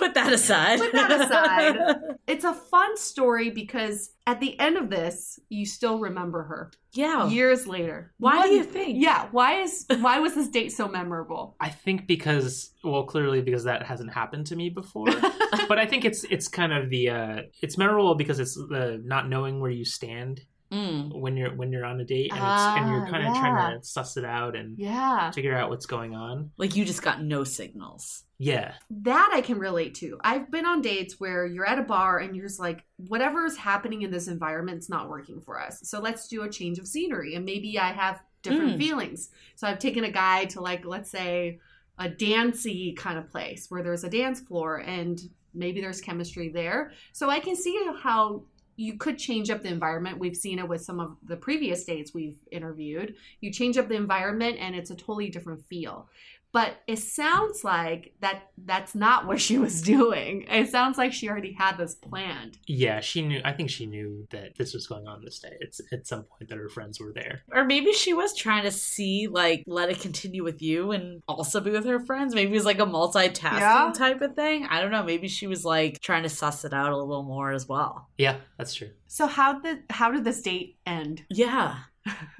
Put 0.05 0.13
that 0.13 0.31
aside. 0.33 0.79
Put 0.79 0.91
that 0.93 1.11
aside. 1.21 1.97
it's 2.27 2.43
a 2.43 2.53
fun 2.53 2.95
story 2.97 3.49
because 3.49 4.11
at 4.27 4.39
the 4.39 4.59
end 4.59 4.77
of 4.77 4.89
this, 4.89 5.39
you 5.49 5.65
still 5.65 5.99
remember 5.99 6.43
her 6.43 6.71
yeah. 6.93 7.27
years 7.27 7.67
later. 7.67 8.13
Why 8.17 8.37
What- 8.37 8.45
do 8.47 8.51
you 8.53 8.63
think? 8.63 9.01
Yeah. 9.01 9.27
Why 9.31 9.61
is 9.61 9.85
why 9.99 10.19
was 10.19 10.35
this 10.35 10.47
date 10.47 10.71
so 10.71 10.87
memorable? 10.87 11.55
I 11.59 11.69
think 11.69 12.07
because 12.07 12.71
well, 12.83 13.03
clearly 13.03 13.41
because 13.41 13.63
that 13.65 13.83
hasn't 13.83 14.13
happened 14.13 14.45
to 14.47 14.55
me 14.55 14.69
before. 14.69 15.07
but 15.67 15.79
I 15.79 15.85
think 15.85 16.05
it's 16.05 16.23
it's 16.25 16.47
kind 16.47 16.71
of 16.73 16.89
the 16.89 17.09
uh 17.09 17.41
it's 17.61 17.77
memorable 17.77 18.15
because 18.15 18.39
it's 18.39 18.55
the 18.55 19.01
not 19.03 19.27
knowing 19.29 19.59
where 19.59 19.71
you 19.71 19.85
stand 19.85 20.41
Mm. 20.71 21.13
when 21.13 21.37
you're 21.37 21.55
when 21.55 21.71
you're 21.71 21.85
on 21.85 22.01
a 22.01 22.03
date 22.03 22.31
and 22.33 22.39
it's 22.39 22.63
and 22.79 22.89
you're 22.89 23.05
Ah, 23.07 23.11
kind 23.11 23.27
of 23.27 23.35
yeah. 23.35 23.39
trying 23.39 23.79
to 23.79 23.85
suss 23.85 24.17
it 24.17 24.25
out 24.25 24.55
and 24.55 24.79
yeah. 24.79 25.29
figure 25.29 25.55
out 25.55 25.69
what's 25.69 25.85
going 25.85 26.15
on. 26.15 26.49
Like 26.57 26.75
you 26.75 26.83
just 26.85 27.03
got 27.03 27.23
no 27.23 27.43
signals. 27.43 28.23
Yeah. 28.37 28.73
That 28.89 29.31
I 29.33 29.41
can 29.41 29.59
relate 29.59 29.95
to. 29.95 30.19
I've 30.23 30.51
been 30.51 30.65
on 30.65 30.81
dates 30.81 31.19
where 31.19 31.45
you're 31.45 31.65
at 31.65 31.79
a 31.79 31.83
bar 31.83 32.19
and 32.19 32.35
you're 32.35 32.47
just 32.47 32.59
like, 32.59 32.83
whatever 32.97 33.45
is 33.45 33.57
happening 33.57 34.01
in 34.01 34.11
this 34.11 34.27
environment's 34.27 34.89
not 34.89 35.09
working 35.09 35.39
for 35.39 35.59
us. 35.61 35.79
So 35.83 35.99
let's 35.99 36.27
do 36.27 36.43
a 36.43 36.49
change 36.49 36.77
of 36.77 36.87
scenery. 36.87 37.35
And 37.35 37.45
maybe 37.45 37.79
I 37.79 37.91
have 37.93 38.21
different 38.41 38.75
Mm. 38.75 38.77
feelings. 38.77 39.29
So 39.55 39.67
I've 39.67 39.79
taken 39.79 40.03
a 40.03 40.11
guy 40.11 40.45
to 40.45 40.61
like 40.61 40.85
let's 40.85 41.09
say 41.09 41.59
a 41.97 42.09
dancey 42.09 42.93
kind 42.93 43.17
of 43.17 43.29
place 43.29 43.71
where 43.71 43.81
there's 43.81 44.03
a 44.03 44.09
dance 44.09 44.41
floor 44.41 44.77
and 44.77 45.19
maybe 45.53 45.79
there's 45.79 46.01
chemistry 46.01 46.49
there. 46.49 46.91
So 47.13 47.29
I 47.29 47.39
can 47.39 47.55
see 47.55 47.79
how 48.03 48.43
you 48.77 48.97
could 48.97 49.17
change 49.17 49.49
up 49.49 49.61
the 49.61 49.69
environment. 49.69 50.19
We've 50.19 50.35
seen 50.35 50.59
it 50.59 50.67
with 50.67 50.81
some 50.81 50.99
of 50.99 51.15
the 51.23 51.37
previous 51.37 51.85
dates 51.85 52.13
we've 52.13 52.37
interviewed. 52.51 53.15
You 53.39 53.49
change 53.53 53.77
up 53.77 53.87
the 53.87 53.95
environment 53.95 54.57
and 54.59 54.75
it's 54.75 54.91
a 54.91 54.95
totally 54.95 55.29
different 55.29 55.63
feel. 55.65 56.09
But 56.55 56.77
it 56.87 56.99
sounds 56.99 57.65
like 57.65 58.13
that 58.21 58.43
that's 58.57 58.95
not 58.95 59.27
what 59.27 59.41
she 59.41 59.57
was 59.57 59.81
doing. 59.95 60.45
It 60.49 60.69
sounds 60.69 60.97
like 60.97 61.11
she 61.11 61.27
already 61.29 61.51
had 61.51 61.77
this 61.77 61.95
planned. 61.95 62.57
Yeah, 62.65 63.01
she 63.01 63.21
knew. 63.21 63.41
I 63.43 63.51
think 63.51 63.69
she 63.69 63.85
knew 63.85 64.25
that 64.31 64.55
this 64.57 64.73
was 64.73 64.87
going 64.87 65.05
on 65.05 65.21
this 65.21 65.39
day. 65.39 65.57
It's 65.59 65.81
at 65.91 66.07
some 66.07 66.23
point 66.23 66.47
that 66.47 66.57
her 66.57 66.69
friends 66.69 66.97
were 66.97 67.11
there. 67.13 67.41
Or 67.51 67.65
maybe 67.65 67.91
she 67.91 68.13
was 68.13 68.33
trying 68.33 68.63
to 68.63 68.71
see, 68.71 69.27
like, 69.29 69.65
let 69.67 69.89
it 69.89 69.99
continue 69.99 70.45
with 70.45 70.61
you 70.61 70.91
and 70.91 71.21
also 71.27 71.59
be 71.59 71.71
with 71.71 71.83
her 71.85 71.99
friends. 71.99 72.33
Maybe 72.33 72.51
it 72.51 72.55
was 72.55 72.63
like 72.65 72.79
a 72.79 72.85
multitasking 72.85 73.59
Yeah. 73.59 73.91
type 73.93 74.21
of 74.21 74.35
thing. 74.35 74.65
I 74.69 74.79
don't 74.81 74.91
know. 74.91 75.03
Maybe 75.03 75.27
she 75.27 75.47
was 75.47 75.65
like 75.65 75.99
trying 75.99 76.23
to 76.23 76.29
suss 76.29 76.63
it 76.63 76.73
out 76.73 76.93
a 76.93 76.97
little 76.97 77.23
more 77.23 77.51
as 77.51 77.67
well. 77.67 78.07
Yeah, 78.17 78.37
that's 78.57 78.73
true. 78.73 78.91
So 79.07 79.27
how 79.27 79.59
did 79.59 79.79
how 79.89 80.09
did 80.11 80.23
this 80.23 80.41
date 80.41 80.77
end? 80.85 81.23
Yeah. 81.29 81.75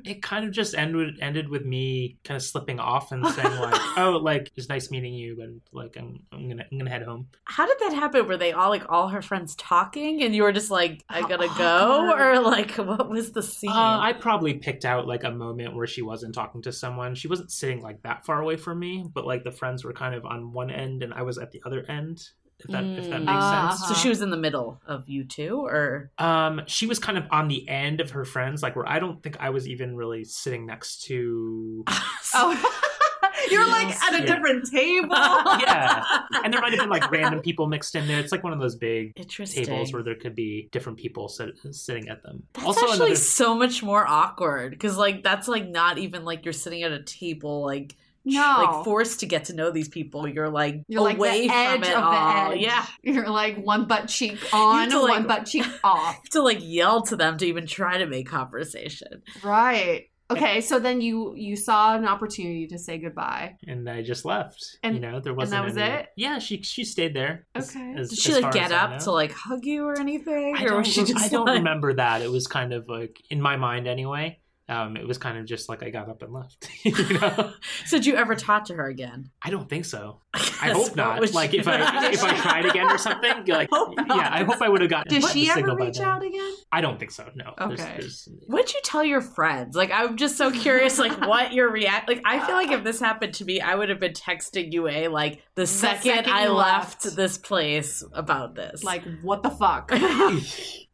It 0.04 0.22
kind 0.22 0.46
of 0.46 0.52
just 0.52 0.76
ended 0.76 1.18
ended 1.20 1.50
with 1.50 1.66
me 1.66 2.18
kind 2.24 2.36
of 2.36 2.44
slipping 2.44 2.80
off 2.80 3.12
and 3.12 3.26
saying 3.26 3.56
like, 3.60 3.82
"Oh, 3.98 4.20
like 4.22 4.52
it's 4.56 4.70
nice 4.70 4.92
meeting 4.92 5.14
you, 5.14 5.36
but 5.38 5.50
like 5.78 5.96
I'm 5.98 6.20
I'm 6.32 6.48
gonna 6.48 6.66
I'm 6.72 6.78
gonna 6.78 6.92
head 6.92 7.02
home." 7.02 7.28
How 7.46 7.66
did 7.66 7.78
that 7.80 7.94
happen? 7.94 8.28
Were 8.28 8.38
they 8.38 8.52
all 8.52 8.70
like 8.70 8.84
all 8.90 9.08
her 9.08 9.24
friends 9.24 9.56
talking 9.56 10.22
and 10.22 10.36
you 10.36 10.44
were 10.44 10.52
just 10.52 10.70
like, 10.70 11.04
I 11.10 11.22
gotta 11.22 11.50
go? 11.58 12.14
Or 12.16 12.40
like, 12.40 12.76
what 12.76 13.10
was 13.10 13.32
the 13.32 13.42
scene? 13.42 13.72
Uh, 13.72 14.00
I 14.00 14.14
probably 14.14 14.54
picked 14.56 14.86
out 14.86 15.08
like 15.08 15.24
a 15.24 15.32
moment 15.32 15.76
where 15.76 15.88
she 15.88 16.04
wasn't 16.04 16.36
talking 16.36 16.62
to 16.64 16.72
someone. 16.72 17.16
She 17.16 17.28
wasn't 17.28 17.52
sitting 17.52 17.82
like 17.82 18.04
that 18.04 18.26
far 18.26 18.42
away 18.42 18.58
from 18.58 18.80
me, 18.80 19.06
but 19.12 19.26
like 19.26 19.44
the 19.44 19.52
friends 19.52 19.84
were 19.84 19.94
kind 19.94 20.14
of 20.14 20.26
on 20.26 20.54
one 20.54 20.70
end 20.70 21.02
and 21.02 21.14
I 21.14 21.24
was 21.24 21.38
at 21.38 21.52
the 21.52 21.62
other 21.66 21.84
end. 21.90 22.30
If 22.66 22.72
that 22.72 22.84
if 22.98 23.10
that 23.10 23.22
Mm. 23.22 23.26
makes 23.26 23.46
Uh, 23.46 23.70
sense. 23.70 23.88
so 23.88 23.94
she 23.94 24.10
was 24.10 24.22
in 24.22 24.30
the 24.32 24.38
middle 24.38 24.82
of 24.88 25.08
you 25.08 25.24
two, 25.24 25.60
or 25.66 26.12
Um, 26.18 26.62
she 26.68 26.88
was 26.88 27.00
kind 27.00 27.18
of 27.18 27.26
on 27.32 27.48
the 27.48 27.68
end 27.70 28.02
of 28.02 28.12
her 28.12 28.26
friends, 28.26 28.62
like 28.64 28.76
where 28.76 28.88
I 28.90 29.00
don't 29.00 29.22
think 29.24 29.38
I 29.40 29.52
was 29.52 29.68
even 29.68 29.96
really 29.96 30.24
sitting 30.24 30.66
next 30.66 31.04
to. 31.06 31.84
Oh, 32.38 32.52
you're 33.52 33.68
like 33.68 33.96
at 34.04 34.14
a 34.16 34.20
Yeah. 34.20 34.26
different 34.36 34.70
table. 34.70 35.16
Yeah. 35.16 36.04
And 36.44 36.54
there 36.54 36.60
might 36.60 36.72
have 36.74 36.80
been 36.82 36.90
like 36.90 37.10
random 37.12 37.40
people 37.42 37.68
mixed 37.68 37.96
in 37.96 38.08
there. 38.08 38.20
It's 38.20 38.32
like 38.32 38.44
one 38.44 38.52
of 38.52 38.60
those 38.60 38.76
big 38.76 39.14
tables 39.16 39.94
where 39.94 40.04
there 40.04 40.16
could 40.16 40.36
be 40.36 40.68
different 40.72 40.98
people 40.98 41.30
sit, 41.30 41.52
sitting 41.72 42.10
at 42.10 42.24
them. 42.24 42.44
That's 42.54 42.66
also, 42.66 42.82
actually 42.88 42.96
another 43.12 43.16
so 43.16 43.56
much 43.56 43.84
more 43.84 44.06
awkward 44.08 44.72
because, 44.72 44.98
like, 44.98 45.24
that's 45.24 45.48
like 45.48 45.68
not 45.70 45.98
even 45.98 46.26
like 46.26 46.44
you're 46.46 46.54
sitting 46.54 46.84
at 46.84 46.92
a 46.92 47.04
table, 47.04 47.64
like, 47.64 47.96
no, 48.26 48.40
like 48.76 48.84
forced 48.86 49.20
to 49.22 49.26
get 49.26 49.46
to 49.46 49.54
know 49.54 49.72
these 49.72 49.88
people. 49.88 50.28
You're 50.28 50.50
like 50.50 50.82
You're 50.88 51.02
like 51.04 51.18
away 51.18 51.48
the 51.48 51.54
edge 51.54 51.74
from 51.82 51.84
it 51.84 51.96
of 51.96 52.04
all. 52.04 52.50
the 52.50 52.56
edge. 52.56 52.62
Yeah, 52.62 52.86
You're 53.04 53.30
like 53.30 53.58
one 53.64 53.86
butt 53.88 54.08
cheek 54.08 54.40
on, 54.54 54.90
to, 54.90 55.00
like- 55.00 55.10
one 55.12 55.28
butt 55.28 55.46
cheek 55.46 55.66
off. 55.84 56.22
to 56.32 56.42
like 56.42 56.60
yell 56.62 57.02
to 57.04 57.16
them 57.16 57.38
to 57.38 57.46
even 57.46 57.68
try 57.68 57.98
to 58.00 58.06
make 58.08 58.28
conversation. 58.28 59.22
Right. 59.44 60.06
Okay, 60.32 60.62
so 60.62 60.80
then 60.80 61.02
you 61.02 61.36
you 61.36 61.56
saw 61.56 61.96
an 61.96 62.08
opportunity 62.08 62.66
to 62.70 62.80
say 62.80 62.98
goodbye. 62.98 63.58
and 63.68 63.88
I 63.88 64.02
just 64.02 64.26
left. 64.26 64.58
And- 64.82 64.96
you 64.96 65.00
know, 65.02 65.20
there 65.20 65.36
wasn't. 65.36 65.62
that 65.62 65.66
was 65.68 65.78
any- 65.78 65.94
it? 65.98 66.08
Yeah, 66.18 66.40
she 66.40 66.64
she 66.64 66.84
stayed 66.84 67.14
there. 67.14 67.46
Okay. 67.56 67.94
as- 67.96 68.10
Did 68.10 68.18
she 68.18 68.32
as 68.34 68.42
like 68.42 68.52
get 68.52 68.72
up 68.72 68.98
to 69.02 69.12
like 69.12 69.32
hug 69.32 69.64
you 69.66 69.86
or 69.86 70.00
anything, 70.00 70.56
I 70.58 70.64
or 70.64 70.70
don't, 70.70 70.78
was 70.80 70.88
she 70.88 71.04
just 71.04 71.24
I 71.24 71.28
don't 71.28 71.46
like- 71.46 71.60
remember 71.60 71.94
that. 71.94 72.24
It 72.24 72.32
was 72.32 72.48
kind 72.48 72.74
of 72.74 72.90
like 72.90 73.22
in 73.30 73.40
my 73.40 73.56
mind 73.58 73.88
anyway. 73.88 74.40
Um, 74.68 74.98
it 74.98 75.08
was 75.08 75.20
kind 75.20 75.38
of 75.38 75.46
just 75.46 75.70
like 75.70 75.84
I 75.84 75.92
got 75.92 76.10
up 76.10 76.24
and 76.24 76.34
left. 76.34 76.68
you 76.84 76.92
know, 77.20 77.54
So 77.86 77.98
did 77.98 78.06
you 78.08 78.16
ever 78.16 78.34
talk 78.36 78.66
to 78.66 78.74
her 78.74 78.88
again? 78.88 79.30
I 79.44 79.52
don't 79.52 79.70
think 79.70 79.86
so. 79.86 80.22
I 80.34 80.72
hope 80.72 80.96
not. 80.96 81.34
Like 81.34 81.54
if 81.54 81.68
I 81.68 82.12
if 82.12 82.24
I 82.24 82.36
tried 82.36 82.66
again 82.66 82.88
or 82.92 82.98
something, 82.98 83.46
like 83.46 83.70
Hope 83.72 83.96
not. 83.96 84.08
yeah, 84.10 84.30
I 84.32 84.44
hope 84.44 84.62
I 84.62 84.70
would 84.70 84.82
have 84.82 84.90
gotten. 84.90 85.14
Did 85.14 85.24
she 85.30 85.50
ever 85.50 85.60
signal 85.60 85.76
reach 85.76 86.00
out 86.00 86.24
again? 86.24 86.54
I 86.72 86.82
don't 86.82 86.98
think 87.00 87.12
so. 87.12 87.30
No. 87.36 87.54
Okay. 87.60 87.76
there's- 87.76 88.28
What'd 88.48 88.74
you 88.74 88.80
tell 88.84 89.04
your 89.04 89.22
friends? 89.22 89.76
Like, 89.76 89.92
I'm 89.94 90.18
just 90.18 90.36
so 90.38 90.50
curious, 90.52 90.98
like, 90.98 91.20
what 91.22 91.54
your 91.54 91.70
react. 91.70 92.08
Like, 92.10 92.22
I 92.26 92.46
feel 92.46 92.56
like 92.56 92.72
if 92.72 92.84
this 92.84 93.00
happened 93.00 93.34
to 93.36 93.46
me, 93.46 93.62
I 93.62 93.76
would 93.76 93.90
have 93.90 94.00
been 94.00 94.14
texting 94.14 94.74
you 94.74 94.88
a 94.88 95.08
like 95.10 95.42
the 95.56 95.68
second, 95.68 96.12
second 96.16 96.34
I 96.34 96.48
left. 96.48 97.06
left. 97.06 97.16
this 97.16 97.38
place 97.38 98.04
about 98.14 98.56
this. 98.56 98.84
Like 98.84 99.04
what 99.22 99.44
the 99.44 99.52
fuck? 99.52 99.92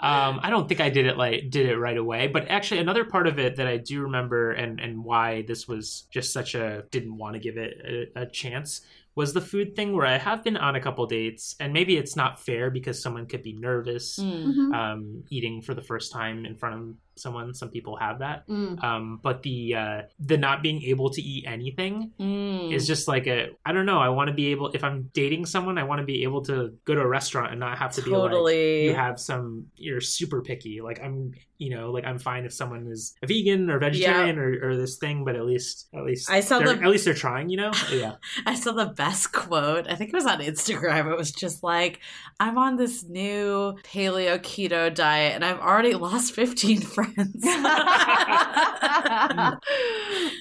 Um, 0.02 0.40
I 0.42 0.50
don't 0.50 0.68
think 0.68 0.82
I 0.82 0.90
did 0.90 1.06
it 1.06 1.16
like 1.18 1.50
did 1.50 1.68
it 1.70 1.78
right 1.78 1.98
away, 1.98 2.28
but 2.28 2.48
actually 2.50 2.80
another 2.80 3.06
part 3.06 3.28
of 3.28 3.38
it 3.40 3.56
that 3.58 3.68
I 3.68 3.78
do 3.78 4.02
remember 4.02 4.52
and 4.52 4.80
and 4.80 5.04
why 5.04 5.44
this 5.44 5.68
was 5.68 6.08
just 6.12 6.34
such 6.34 6.56
a 6.56 6.84
didn't 6.92 7.18
want 7.18 7.34
to 7.36 7.40
give 7.40 7.58
it 7.58 8.10
a, 8.16 8.22
a 8.22 8.26
chance 8.26 8.82
was 9.14 9.34
the 9.34 9.42
food 9.42 9.76
thing 9.76 9.94
where 9.94 10.06
I 10.08 10.18
have 10.18 10.42
been 10.42 10.56
on 10.56 10.76
a 10.78 10.80
couple 10.82 11.06
dates 11.06 11.56
and 11.60 11.74
maybe 11.74 11.98
it's 11.98 12.16
not 12.16 12.40
fair 12.40 12.70
because 12.72 13.02
someone 13.04 13.26
could 13.26 13.44
be 13.44 13.52
nervous 13.54 14.18
Mm. 14.18 14.46
Mhm. 14.56 14.74
um, 14.74 15.24
eating 15.30 15.62
for 15.62 15.74
the 15.74 15.82
first 15.82 16.12
time 16.14 16.46
in 16.46 16.56
front 16.56 16.76
of 16.76 16.96
someone. 17.16 17.54
Some 17.54 17.70
people 17.70 17.96
have 17.98 18.20
that. 18.20 18.48
Mm. 18.48 18.84
Um, 18.84 19.20
but 19.22 19.44
the 19.44 19.76
uh, 19.76 20.02
the 20.20 20.38
not 20.38 20.62
being 20.64 20.82
able 20.84 21.10
to 21.12 21.22
eat 21.22 21.46
anything 21.48 22.12
Mm. 22.20 22.74
is 22.74 22.88
just 22.88 23.08
like 23.08 23.28
a 23.28 23.50
I 23.66 23.74
don't 23.74 23.86
know. 23.86 24.00
I 24.00 24.10
want 24.10 24.30
to 24.30 24.34
be 24.34 24.48
able 24.52 24.70
if 24.74 24.84
I'm 24.84 25.10
dating 25.14 25.46
someone, 25.46 25.78
I 25.78 25.84
want 25.84 26.00
to 26.00 26.06
be 26.06 26.24
able 26.24 26.42
to 26.46 26.74
go 26.86 26.96
to 26.96 27.02
a 27.02 27.08
restaurant 27.08 27.52
and 27.52 27.60
not 27.60 27.78
have 27.78 27.92
to 27.94 28.02
be 28.02 28.10
like 28.12 28.32
totally. 28.32 28.86
you 28.86 28.96
have 28.96 29.20
some 29.20 29.68
you're 29.76 30.02
super 30.02 30.42
picky 30.42 30.82
like 30.82 31.00
i'm 31.04 31.32
you 31.58 31.70
know 31.76 31.92
like 31.92 32.06
i'm 32.06 32.18
fine 32.20 32.46
if 32.46 32.54
someone 32.54 32.88
is 32.88 33.14
a 33.24 33.28
vegan 33.28 33.70
or 33.70 33.78
vegetarian 33.80 34.38
or, 34.40 34.70
or 34.70 34.78
this 34.78 34.98
thing 34.98 35.24
but 35.26 35.36
at 35.36 35.46
least 35.46 35.88
at 35.94 36.04
least 36.04 36.30
I 36.30 36.40
saw 36.40 36.60
the- 36.60 36.72
at 36.72 36.90
least 36.90 37.06
they're 37.06 37.14
trying 37.14 37.50
you 37.50 37.58
know 37.58 37.72
yeah 37.92 38.14
I 38.46 38.56
saw 38.56 38.72
the 38.72 38.86
best 38.88 39.32
quote. 39.32 39.88
I 39.88 39.96
think 39.96 40.10
it 40.10 40.16
was 40.16 40.26
on 40.26 40.40
Instagram. 40.40 41.12
It 41.12 41.18
was 41.18 41.32
just 41.32 41.64
like, 41.64 42.00
I'm 42.40 42.58
on 42.58 42.76
this 42.78 43.04
new 43.04 43.76
paleo 43.84 44.40
keto 44.40 44.94
diet 44.94 45.36
and 45.36 45.44
I've 45.46 45.60
already 45.60 45.94
lost 45.94 46.34
15 46.34 46.82
friends. 47.04 47.44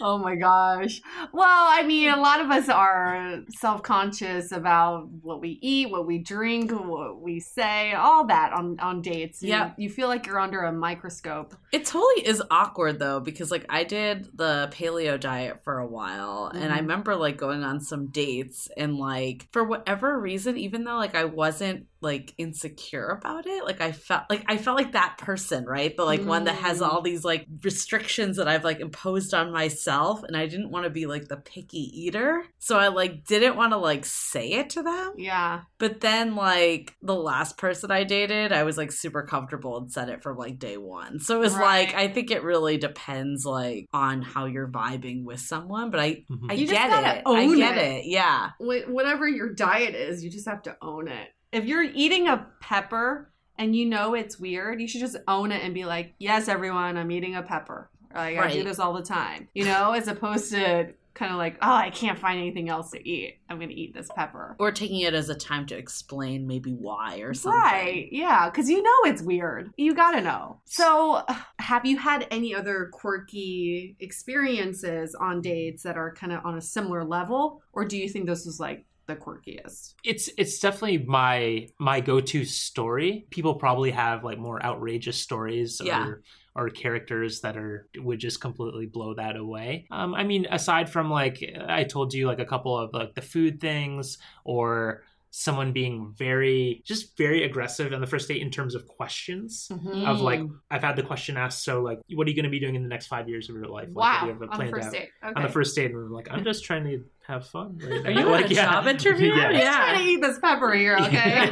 oh 0.03 0.18
my 0.23 0.35
gosh. 0.37 1.01
Well, 1.33 1.66
I 1.68 1.83
mean, 1.85 2.11
a 2.11 2.20
lot 2.20 2.40
of 2.40 2.51
us 2.51 2.68
are 2.68 3.40
self 3.51 3.83
conscious 3.83 4.53
about 4.53 5.09
what 5.23 5.40
we 5.40 5.59
eat, 5.62 5.90
what 5.90 6.07
we 6.07 6.18
drink, 6.18 6.70
what 6.73 7.20
we 7.20 7.40
say, 7.40 7.92
all 7.92 8.27
that 8.27 8.53
on, 8.53 8.79
on 8.81 9.03
dates. 9.03 9.42
Yeah. 9.42 9.73
You 9.77 9.88
feel 9.90 10.09
like 10.09 10.27
you're 10.27 10.40
under 10.40 10.62
a 10.62 10.73
microscope. 10.73 11.55
It 11.73 11.85
totally 11.85 12.27
is 12.27 12.42
awkward 12.51 12.99
though 12.99 13.20
because 13.20 13.51
like 13.51 13.66
I 13.68 13.85
did 13.85 14.29
the 14.35 14.68
paleo 14.73 15.18
diet 15.18 15.62
for 15.64 15.79
a 15.79 15.87
while 15.87 16.51
and 16.55 16.73
I 16.73 16.79
Mhm. 16.79 16.90
remember 16.90 17.16
like 17.16 17.37
going 17.37 17.62
on 17.62 17.81
some 17.81 18.09
dates 18.09 18.68
and 18.77 18.96
like 18.96 19.46
for 19.53 19.62
whatever 19.64 20.18
reason 20.18 20.57
even 20.57 20.85
though 20.85 20.96
like 20.96 21.14
I 21.14 21.25
wasn't 21.25 21.87
like 22.03 22.35
insecure 22.39 23.09
about 23.09 23.47
it 23.47 23.65
like 23.65 23.81
I 23.81 23.93
felt 23.93 24.23
like 24.31 24.45
I 24.49 24.57
felt 24.57 24.77
like 24.77 24.93
that 24.93 25.17
person 25.19 25.65
right 25.67 25.97
the 25.97 26.05
like 26.05 26.25
one 26.25 26.45
that 26.45 26.57
has 26.57 26.81
Mm. 26.81 26.89
all 26.89 27.03
these 27.03 27.25
like 27.25 27.47
restrictions 27.63 28.37
that 28.39 28.49
I've 28.49 28.65
like 28.65 28.81
imposed 28.81 29.35
on 29.35 29.53
myself 29.53 30.23
and 30.23 30.37
I 30.37 30.47
didn't 30.47 30.71
want 30.71 30.85
to 30.85 30.91
be 30.91 31.07
like 31.07 31.29
the 31.29 31.37
picky 31.37 31.79
eater 32.01 32.43
so 32.59 32.79
I 32.79 32.89
like 32.89 33.25
didn't 33.27 33.57
want 33.57 33.73
to 33.73 33.77
like 33.77 34.05
say 34.05 34.51
it 34.53 34.71
to 34.71 34.83
them 34.83 35.13
Yeah. 35.17 35.63
but 35.79 36.01
then, 36.01 36.37
like, 36.37 36.95
the 37.03 37.15
last 37.15 37.57
person 37.59 37.91
I 37.91 38.05
dated, 38.05 38.53
I 38.53 38.63
was 38.65 38.77
like 38.79 38.93
super 38.93 39.23
comfortable 39.23 39.77
and 39.79 39.91
said 39.93 40.09
it 40.09 40.23
from 40.23 40.37
like 40.37 40.59
day 40.59 40.77
one. 40.77 41.19
So 41.21 41.37
it 41.37 41.41
was 41.41 41.55
like, 41.57 41.95
I 41.95 42.09
think 42.09 42.31
it 42.31 42.43
really 42.43 42.77
depends, 42.79 43.45
like, 43.45 43.87
on 43.93 44.23
how 44.23 44.47
you're 44.47 44.69
vibing 44.69 45.25
with 45.25 45.41
someone. 45.41 45.91
But 45.91 46.01
I, 46.01 46.25
Mhm. 46.31 46.51
I 46.51 46.55
You 46.55 46.67
just 46.67 46.73
get 46.73 46.91
gotta 46.91 47.19
it. 47.19 47.23
I 47.27 47.57
get 47.57 47.79
it. 47.79 47.83
it. 47.83 48.05
Yeah. 48.07 48.51
Wh- 48.59 48.89
Whatever 48.89 49.29
your 49.29 49.53
diet 49.53 49.95
is, 49.95 50.23
you 50.25 50.31
just 50.31 50.49
have 50.49 50.63
to 50.63 50.77
own 50.83 51.09
it. 51.09 51.29
If 51.53 51.65
you're 51.65 51.83
eating 51.83 52.29
a 52.29 52.47
pepper 52.61 53.31
and 53.59 53.75
you 53.75 53.87
know 53.87 54.15
it's 54.15 54.39
weird, 54.39 54.81
you 54.81 54.89
should 54.89 55.01
just 55.01 55.17
own 55.27 55.53
it 55.53 55.63
and 55.63 55.75
be 55.75 55.85
like, 55.85 56.15
yes, 56.19 56.49
everyone, 56.49 56.97
I'm 56.97 57.11
eating 57.11 57.35
a 57.37 57.43
pepper. 57.43 57.91
Like, 58.15 58.39
I 58.39 58.53
do 58.53 58.65
this 58.65 58.79
all 58.79 58.93
the 58.93 59.03
time, 59.03 59.49
you 59.55 59.65
know, 59.65 59.93
as 59.93 60.09
opposed 60.09 60.51
to 60.51 60.93
kind 61.15 61.33
of 61.33 61.39
like, 61.39 61.57
oh, 61.61 61.73
I 61.73 61.91
can't 61.91 62.19
find 62.19 62.41
anything 62.41 62.69
else 62.69 62.91
to 62.93 63.09
eat. 63.09 63.41
I'm 63.49 63.59
going 63.59 63.69
to 63.69 63.75
eat 63.75 63.95
this 63.95 64.09
pepper. 64.15 64.57
Or 64.59 64.73
taking 64.73 65.01
it 65.01 65.13
as 65.13 65.29
a 65.29 65.35
time 65.35 65.67
to 65.67 65.77
explain 65.77 66.47
maybe 66.47 66.73
why 66.73 67.19
or 67.19 67.35
something. 67.35 67.61
Right. 67.61 68.09
Yeah. 68.11 68.49
Because 68.49 68.71
you 68.71 68.83
know 68.83 68.91
it's 69.05 69.23
weird. 69.23 69.73
You 69.77 69.95
got 69.95 70.13
to 70.13 70.21
know. 70.21 70.61
So, 70.65 71.25
have 71.59 71.85
you 71.85 71.99
had 71.99 72.27
any 72.31 72.55
other 72.55 72.91
quirky 72.93 73.97
experiences 74.01 75.15
on 75.15 75.41
dates 75.41 75.83
that 75.83 75.97
are 75.97 76.15
kind 76.15 76.33
of 76.33 76.45
on 76.45 76.57
a 76.57 76.63
similar 76.63 77.05
level? 77.05 77.63
Or 77.73 77.85
do 77.85 77.97
you 77.97 78.09
think 78.09 78.27
this 78.27 78.47
was 78.47 78.59
like 78.59 78.87
the 79.11 79.16
quirkiest? 79.16 79.94
it's 80.05 80.29
it's 80.38 80.59
definitely 80.61 80.99
my 80.99 81.66
my 81.79 82.01
go-to 82.01 82.44
story 82.44 83.27
people 83.31 83.55
probably 83.55 83.90
have 83.90 84.25
like 84.25 84.38
more 84.38 84.64
outrageous 84.64 85.18
stories 85.18 85.81
Yeah. 85.85 86.07
or 86.07 86.23
or 86.57 86.68
characters 86.68 87.40
that 87.42 87.57
are 87.57 87.88
would 87.96 88.18
just 88.18 88.40
completely 88.40 88.87
blow 88.87 89.14
that 89.14 89.37
away 89.37 89.87
um 89.90 90.14
i 90.14 90.25
mean 90.25 90.46
aside 90.51 90.90
from 90.90 91.11
like 91.11 91.37
i 91.68 91.85
told 91.85 92.12
you 92.14 92.27
like 92.27 92.40
a 92.40 92.44
couple 92.44 92.77
of 92.77 92.92
like 92.92 93.14
the 93.14 93.23
food 93.23 93.61
things 93.61 94.18
or 94.44 95.03
someone 95.33 95.73
being 95.73 96.12
very 96.19 96.83
just 96.85 97.16
very 97.16 97.45
aggressive 97.45 97.93
on 97.93 98.01
the 98.01 98.07
first 98.07 98.27
date 98.29 98.43
in 98.43 98.51
terms 98.51 98.75
of 98.75 98.87
questions 98.88 99.69
Mhm. 99.71 100.07
of 100.07 100.21
like. 100.21 100.40
I've 100.71 100.83
had 100.83 100.97
the 100.97 101.03
question 101.05 101.37
asked 101.37 101.62
so 101.64 101.83
like 101.83 101.99
what 102.14 102.27
are 102.27 102.31
you 102.31 102.37
going 102.37 102.45
to 102.45 102.51
be 102.51 102.59
doing 102.61 102.75
in 102.75 102.83
the 102.83 102.88
next 102.88 103.07
five 103.07 103.29
years 103.29 103.49
of 103.49 103.55
your 103.55 103.66
life 103.66 103.88
like, 103.93 103.97
Wow. 103.97 104.21
do 104.23 104.27
you 104.27 104.33
have 104.33 104.43
it 104.43 104.49
On 104.51 104.59
the 104.66 104.71
first 104.71 104.90
date. 104.93 105.09
Okay. 105.25 105.33
on 105.37 105.43
the 105.43 105.49
first 105.49 105.77
date 105.77 105.90
and 105.93 105.97
I'm 106.07 106.12
like 106.12 106.29
I'm 106.33 106.43
just 106.45 106.64
trying 106.64 106.85
to 106.85 107.05
have 107.27 107.47
fun 107.47 107.79
right 107.79 108.07
Are 108.07 108.12
now." 108.12 108.21
you 108.21 108.27
like 108.31 108.51
a 108.51 108.55
job 108.55 108.87
interview? 108.88 109.29
yeah. 109.35 109.53
He's 109.53 109.62
trying 109.64 109.99
to 109.99 110.05
eat 110.05 110.21
this 110.21 110.38
pepper 110.40 110.73
here, 110.73 110.97
okay? 111.01 111.51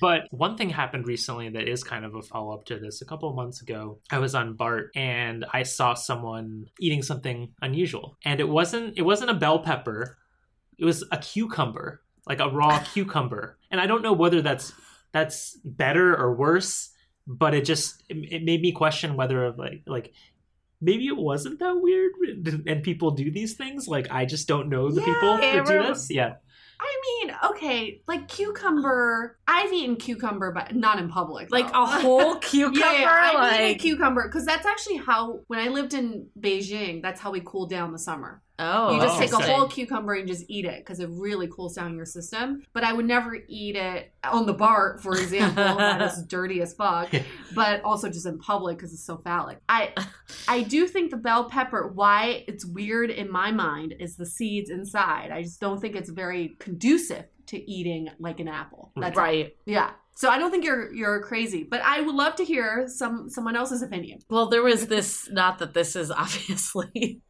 But 0.00 0.28
one 0.30 0.56
thing 0.56 0.70
happened 0.70 1.06
recently 1.08 1.48
that 1.48 1.66
is 1.68 1.82
kind 1.82 2.04
of 2.04 2.14
a 2.14 2.22
follow 2.22 2.54
up 2.54 2.64
to 2.66 2.78
this. 2.78 3.02
A 3.02 3.04
couple 3.04 3.28
of 3.28 3.34
months 3.34 3.62
ago, 3.62 3.98
I 4.10 4.18
was 4.18 4.34
on 4.34 4.54
BART 4.54 4.90
and 4.94 5.44
I 5.52 5.64
saw 5.64 5.94
someone 5.94 6.66
eating 6.78 7.02
something 7.02 7.48
unusual, 7.62 8.16
and 8.24 8.38
it 8.40 8.48
wasn't 8.48 8.96
it 8.96 9.02
wasn't 9.02 9.30
a 9.30 9.34
bell 9.34 9.58
pepper, 9.60 10.16
it 10.78 10.84
was 10.84 11.04
a 11.10 11.18
cucumber, 11.18 12.02
like 12.26 12.40
a 12.40 12.48
raw 12.48 12.78
cucumber. 12.92 13.58
And 13.70 13.80
I 13.80 13.86
don't 13.86 14.02
know 14.02 14.12
whether 14.12 14.40
that's 14.42 14.72
that's 15.12 15.58
better 15.64 16.16
or 16.16 16.34
worse, 16.34 16.90
but 17.26 17.54
it 17.54 17.64
just 17.64 18.02
it, 18.08 18.16
it 18.32 18.44
made 18.44 18.60
me 18.62 18.72
question 18.72 19.16
whether 19.16 19.50
like 19.52 19.82
like. 19.86 20.12
Maybe 20.80 21.08
it 21.08 21.16
wasn't 21.16 21.58
that 21.58 21.74
weird, 21.80 22.12
and 22.68 22.84
people 22.84 23.10
do 23.10 23.32
these 23.32 23.54
things. 23.54 23.88
Like 23.88 24.12
I 24.12 24.24
just 24.24 24.46
don't 24.46 24.68
know 24.68 24.92
the 24.92 25.00
Yeah, 25.00 25.06
people 25.06 25.30
that 25.38 25.40
do 25.52 25.58
everyone- 25.58 25.86
this. 25.88 26.06
Yeah, 26.08 26.34
I 26.80 27.00
mean, 27.26 27.34
okay, 27.50 28.00
like 28.06 28.28
cucumber. 28.28 29.36
I've 29.48 29.72
eaten 29.72 29.96
cucumber, 29.96 30.52
but 30.52 30.76
not 30.76 31.00
in 31.00 31.08
public. 31.08 31.50
like 31.50 31.72
though. 31.72 31.82
a 31.82 31.86
whole 31.86 32.36
cucumber. 32.36 32.78
Yeah, 32.86 33.00
yeah, 33.00 33.38
I've 33.38 33.54
eaten 33.60 33.70
a 33.74 33.74
cucumber 33.74 34.28
because 34.28 34.46
that's 34.46 34.66
actually 34.66 34.98
how 34.98 35.40
when 35.48 35.58
I 35.58 35.66
lived 35.66 35.94
in 35.94 36.28
Beijing, 36.38 37.02
that's 37.02 37.20
how 37.20 37.32
we 37.32 37.40
cool 37.44 37.66
down 37.66 37.90
the 37.90 37.98
summer. 37.98 38.40
Oh, 38.58 38.94
you 38.94 39.00
just 39.00 39.16
Oh, 39.16 39.20
take 39.20 39.32
a 39.32 39.52
whole 39.52 39.68
cucumber 39.68 40.14
and 40.14 40.26
just 40.28 40.44
eat 40.48 40.64
it 40.64 40.78
because 40.84 41.00
it 41.00 41.08
really 41.10 41.46
cools 41.48 41.74
down 41.74 41.96
your 41.96 42.04
system. 42.06 42.62
But 42.72 42.84
I 42.84 42.92
would 42.92 43.06
never 43.06 43.36
eat 43.48 43.76
it 43.76 44.12
on 44.24 44.46
the 44.46 44.52
BART, 44.54 45.02
for 45.02 45.12
example. 45.12 45.76
that 45.76 46.00
is 46.12 46.22
dirty 46.28 46.60
as 46.62 46.74
fuck. 46.74 47.10
But 47.54 47.82
also 47.82 48.08
just 48.08 48.26
in 48.26 48.38
public 48.38 48.78
because 48.78 48.92
it's 48.92 49.04
so 49.04 49.16
phallic. 49.18 49.58
I 49.68 49.92
I 50.48 50.62
do 50.62 50.86
think 50.86 51.10
the 51.10 51.16
bell 51.16 51.48
pepper. 51.48 51.88
Why 51.94 52.44
it's 52.48 52.64
weird 52.64 53.10
in 53.10 53.30
my 53.30 53.50
mind 53.52 53.94
is 53.98 54.16
the 54.16 54.26
seeds 54.26 54.70
inside. 54.70 55.30
I 55.30 55.42
just 55.42 55.60
don't 55.60 55.80
think 55.80 55.96
it's 55.96 56.10
very 56.10 56.56
conducive 56.58 57.24
to 57.46 57.70
eating 57.70 58.08
like 58.18 58.40
an 58.40 58.48
apple. 58.48 58.92
That's 58.96 59.16
all. 59.16 59.24
right. 59.24 59.56
Yeah. 59.64 59.90
So 60.18 60.28
I 60.28 60.36
don't 60.36 60.50
think 60.50 60.64
you're 60.64 60.92
you're 60.92 61.22
crazy, 61.22 61.62
but 61.62 61.80
I 61.80 62.00
would 62.00 62.12
love 62.16 62.34
to 62.36 62.44
hear 62.44 62.88
some 62.88 63.30
someone 63.30 63.54
else's 63.54 63.82
opinion. 63.82 64.18
Well, 64.28 64.48
there 64.48 64.64
was 64.64 64.88
this. 64.88 65.28
Not 65.30 65.60
that 65.60 65.74
this 65.74 65.94
is 65.94 66.10
obviously 66.24 67.20